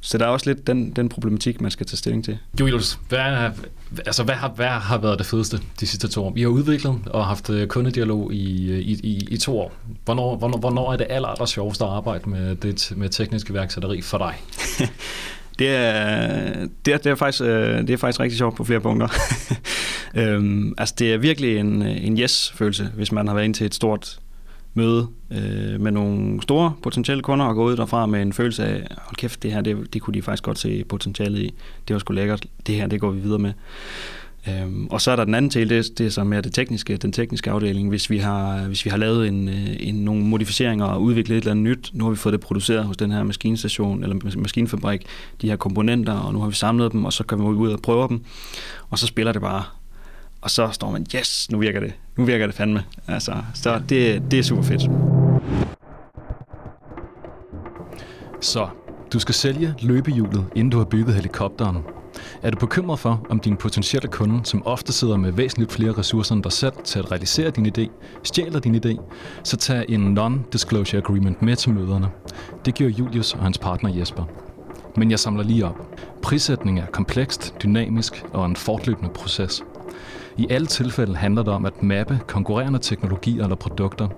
Så 0.00 0.18
der 0.18 0.24
er 0.24 0.28
også 0.28 0.50
lidt 0.50 0.66
den, 0.66 0.90
den 0.90 1.08
problematik, 1.08 1.60
man 1.60 1.70
skal 1.70 1.86
tage 1.86 1.96
stilling 1.96 2.24
til. 2.24 2.38
Julius, 2.60 2.98
hvad, 3.08 3.50
altså, 4.06 4.24
hvad, 4.24 4.34
har, 4.34 4.48
hvad 4.48 4.66
har 4.66 4.98
været 4.98 5.18
det 5.18 5.26
fedeste 5.26 5.58
de 5.80 5.86
sidste 5.86 6.08
to 6.08 6.24
år? 6.24 6.32
Vi 6.32 6.40
har 6.40 6.48
udviklet 6.48 6.98
og 7.06 7.26
haft 7.26 7.50
øh, 7.50 7.66
kundedialog 7.66 8.34
i, 8.34 8.74
i, 8.80 9.00
i, 9.02 9.26
i 9.30 9.36
to 9.36 9.58
år. 9.58 9.72
Hvornår, 10.04 10.36
hvornår, 10.36 10.58
hvornår 10.58 10.92
er 10.92 10.96
det 10.96 11.06
aller, 11.10 11.28
aller 11.28 11.46
sjoveste 11.46 11.84
at 11.84 11.90
arbejde 11.90 12.30
med, 12.30 12.56
det, 12.56 12.92
med 12.96 13.08
teknisk 13.08 13.50
iværksætteri 13.50 14.00
for 14.00 14.18
dig? 14.18 14.34
det, 15.58 15.68
er, 15.68 16.66
det, 16.84 16.94
er, 16.94 16.98
det, 16.98 17.06
er 17.06 17.14
faktisk, 17.14 17.42
øh, 17.42 17.78
det 17.78 17.90
er 17.90 17.96
faktisk 17.96 18.20
rigtig 18.20 18.38
sjovt 18.38 18.56
på 18.56 18.64
flere 18.64 18.80
punkter. 18.80 19.08
øhm, 20.14 20.74
altså, 20.78 20.94
det 20.98 21.12
er 21.12 21.18
virkelig 21.18 21.56
en, 21.56 21.82
en 21.82 22.20
yes-følelse, 22.20 22.90
hvis 22.94 23.12
man 23.12 23.26
har 23.26 23.34
været 23.34 23.44
ind 23.44 23.54
til 23.54 23.66
et 23.66 23.74
stort 23.74 24.18
møde 24.74 25.06
øh, 25.30 25.80
med 25.80 25.92
nogle 25.92 26.42
store 26.42 26.72
potentielle 26.82 27.22
kunder 27.22 27.46
og 27.46 27.54
gå 27.54 27.64
ud 27.64 27.76
derfra 27.76 28.06
med 28.06 28.22
en 28.22 28.32
følelse 28.32 28.64
af, 28.64 28.86
hold 28.98 29.16
kæft, 29.16 29.42
det 29.42 29.52
her, 29.52 29.60
det, 29.60 29.94
det 29.94 30.02
kunne 30.02 30.14
de 30.14 30.22
faktisk 30.22 30.42
godt 30.42 30.58
se 30.58 30.84
potentialet 30.88 31.38
i. 31.38 31.54
Det 31.88 31.94
var 31.94 32.00
sgu 32.00 32.12
lækkert. 32.12 32.46
Det 32.66 32.74
her, 32.74 32.86
det 32.86 33.00
går 33.00 33.10
vi 33.10 33.20
videre 33.20 33.38
med. 33.38 33.52
Øhm, 34.48 34.86
og 34.86 35.00
så 35.00 35.10
er 35.10 35.16
der 35.16 35.24
den 35.24 35.34
anden 35.34 35.50
del, 35.50 35.68
det, 35.68 35.98
det 35.98 36.06
er 36.06 36.10
så 36.10 36.24
mere 36.24 36.40
det 36.40 36.54
tekniske, 36.54 36.96
den 36.96 37.12
tekniske 37.12 37.50
afdeling. 37.50 37.88
Hvis 37.88 38.10
vi 38.10 38.18
har, 38.18 38.66
hvis 38.66 38.84
vi 38.84 38.90
har 38.90 38.96
lavet 38.96 39.28
en, 39.28 39.48
øh, 39.48 39.76
en, 39.80 39.94
nogle 39.94 40.22
modificeringer 40.22 40.84
og 40.84 41.02
udviklet 41.02 41.36
et 41.36 41.40
eller 41.40 41.50
andet 41.50 41.64
nyt, 41.64 41.90
nu 41.92 42.04
har 42.04 42.10
vi 42.10 42.16
fået 42.16 42.32
det 42.32 42.40
produceret 42.40 42.84
hos 42.84 42.96
den 42.96 43.10
her 43.10 43.22
maskinstation 43.22 44.02
eller 44.02 44.36
maskinfabrik, 44.38 45.02
de 45.42 45.48
her 45.48 45.56
komponenter, 45.56 46.12
og 46.12 46.32
nu 46.32 46.40
har 46.40 46.48
vi 46.48 46.54
samlet 46.54 46.92
dem, 46.92 47.04
og 47.04 47.12
så 47.12 47.24
kan 47.24 47.38
vi 47.38 47.44
ud 47.44 47.72
og 47.72 47.80
prøve 47.82 48.08
dem, 48.08 48.24
og 48.90 48.98
så 48.98 49.06
spiller 49.06 49.32
det 49.32 49.42
bare 49.42 49.62
og 50.42 50.50
så 50.50 50.68
står 50.70 50.90
man, 50.90 51.06
yes, 51.16 51.50
nu 51.50 51.58
virker 51.58 51.80
det. 51.80 51.92
Nu 52.16 52.24
virker 52.24 52.46
det 52.46 52.54
fandme. 52.54 52.84
Altså, 53.08 53.32
så 53.54 53.80
det, 53.88 54.22
det 54.30 54.38
er 54.38 54.42
super 54.42 54.62
fedt. 54.62 54.82
Så, 58.40 58.68
du 59.12 59.18
skal 59.18 59.34
sælge 59.34 59.74
løbehjulet, 59.82 60.46
inden 60.56 60.70
du 60.70 60.78
har 60.78 60.84
bygget 60.84 61.14
helikopteren. 61.14 61.78
Er 62.42 62.50
du 62.50 62.58
bekymret 62.58 62.98
for, 62.98 63.26
om 63.30 63.40
din 63.40 63.56
potentielle 63.56 64.08
kunde, 64.08 64.40
som 64.44 64.66
ofte 64.66 64.92
sidder 64.92 65.16
med 65.16 65.32
væsentligt 65.32 65.72
flere 65.72 65.92
ressourcer 65.92 66.34
end 66.34 66.42
dig 66.42 66.52
selv 66.52 66.72
til 66.84 66.98
at 66.98 67.10
realisere 67.10 67.50
din 67.50 67.66
idé, 67.66 67.90
stjæler 68.22 68.60
din 68.60 68.74
idé, 68.74 69.00
så 69.44 69.56
tag 69.56 69.84
en 69.88 70.18
non-disclosure 70.18 70.96
agreement 70.96 71.42
med 71.42 71.56
til 71.56 71.72
møderne. 71.72 72.08
Det 72.64 72.74
gjorde 72.74 72.92
Julius 72.92 73.34
og 73.34 73.40
hans 73.42 73.58
partner 73.58 73.94
Jesper. 73.94 74.24
Men 74.96 75.10
jeg 75.10 75.18
samler 75.18 75.42
lige 75.42 75.66
op. 75.66 76.00
Prissætning 76.22 76.80
er 76.80 76.86
komplekst, 76.86 77.54
dynamisk 77.62 78.24
og 78.32 78.46
en 78.46 78.56
fortløbende 78.56 79.10
proces. 79.10 79.62
I 80.38 80.46
alle 80.50 80.66
tilfælde 80.66 81.16
handler 81.16 81.42
det 81.42 81.52
om 81.52 81.66
at 81.66 81.82
mappe 81.82 82.20
konkurrerende 82.26 82.78
teknologier 82.78 83.42
eller 83.42 83.56
produkter, 83.56 84.08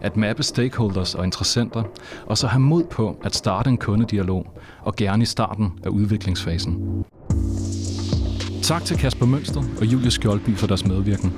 at 0.00 0.16
mappe 0.16 0.42
stakeholders 0.42 1.14
og 1.14 1.24
interessenter, 1.24 1.82
og 2.26 2.38
så 2.38 2.46
have 2.46 2.60
mod 2.60 2.84
på 2.84 3.16
at 3.24 3.34
starte 3.34 3.70
en 3.70 3.76
kundedialog, 3.76 4.46
og 4.82 4.96
gerne 4.96 5.22
i 5.22 5.26
starten 5.26 5.72
af 5.84 5.88
udviklingsfasen. 5.88 7.04
Tak 8.62 8.84
til 8.84 8.96
Kasper 8.96 9.26
Mønster 9.26 9.62
og 9.80 9.86
Julie 9.86 10.10
Skjoldby 10.10 10.56
for 10.56 10.66
deres 10.66 10.86
medvirken. 10.86 11.32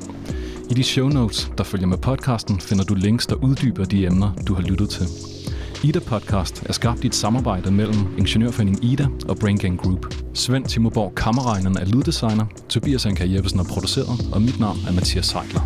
I 0.70 0.74
de 0.74 0.82
show 0.82 1.08
notes, 1.08 1.52
der 1.58 1.64
følger 1.64 1.86
med 1.86 1.98
podcasten, 1.98 2.60
finder 2.60 2.84
du 2.84 2.94
links, 2.94 3.26
der 3.26 3.34
uddyber 3.34 3.84
de 3.84 4.06
emner, 4.06 4.34
du 4.48 4.54
har 4.54 4.62
lyttet 4.62 4.90
til. 4.90 5.06
Ida 5.84 6.00
Podcast 6.00 6.62
er 6.66 6.72
skabt 6.72 7.04
i 7.04 7.06
et 7.06 7.14
samarbejde 7.14 7.70
mellem 7.70 8.06
Ingeniørforeningen 8.18 8.82
Ida 8.82 9.06
og 9.28 9.38
Brain 9.38 9.58
Gang 9.58 9.78
Group. 9.80 10.14
Svend 10.34 10.64
Timoborg 10.64 11.14
Kammerregnen 11.14 11.76
er 11.76 11.84
lyddesigner, 11.84 12.46
Tobias 12.68 13.06
Anker 13.06 13.24
Jeppesen 13.24 13.60
er 13.60 13.64
produceret, 13.64 14.32
og 14.32 14.42
mit 14.42 14.60
navn 14.60 14.78
er 14.88 14.92
Mathias 14.92 15.26
Seidler. 15.26 15.60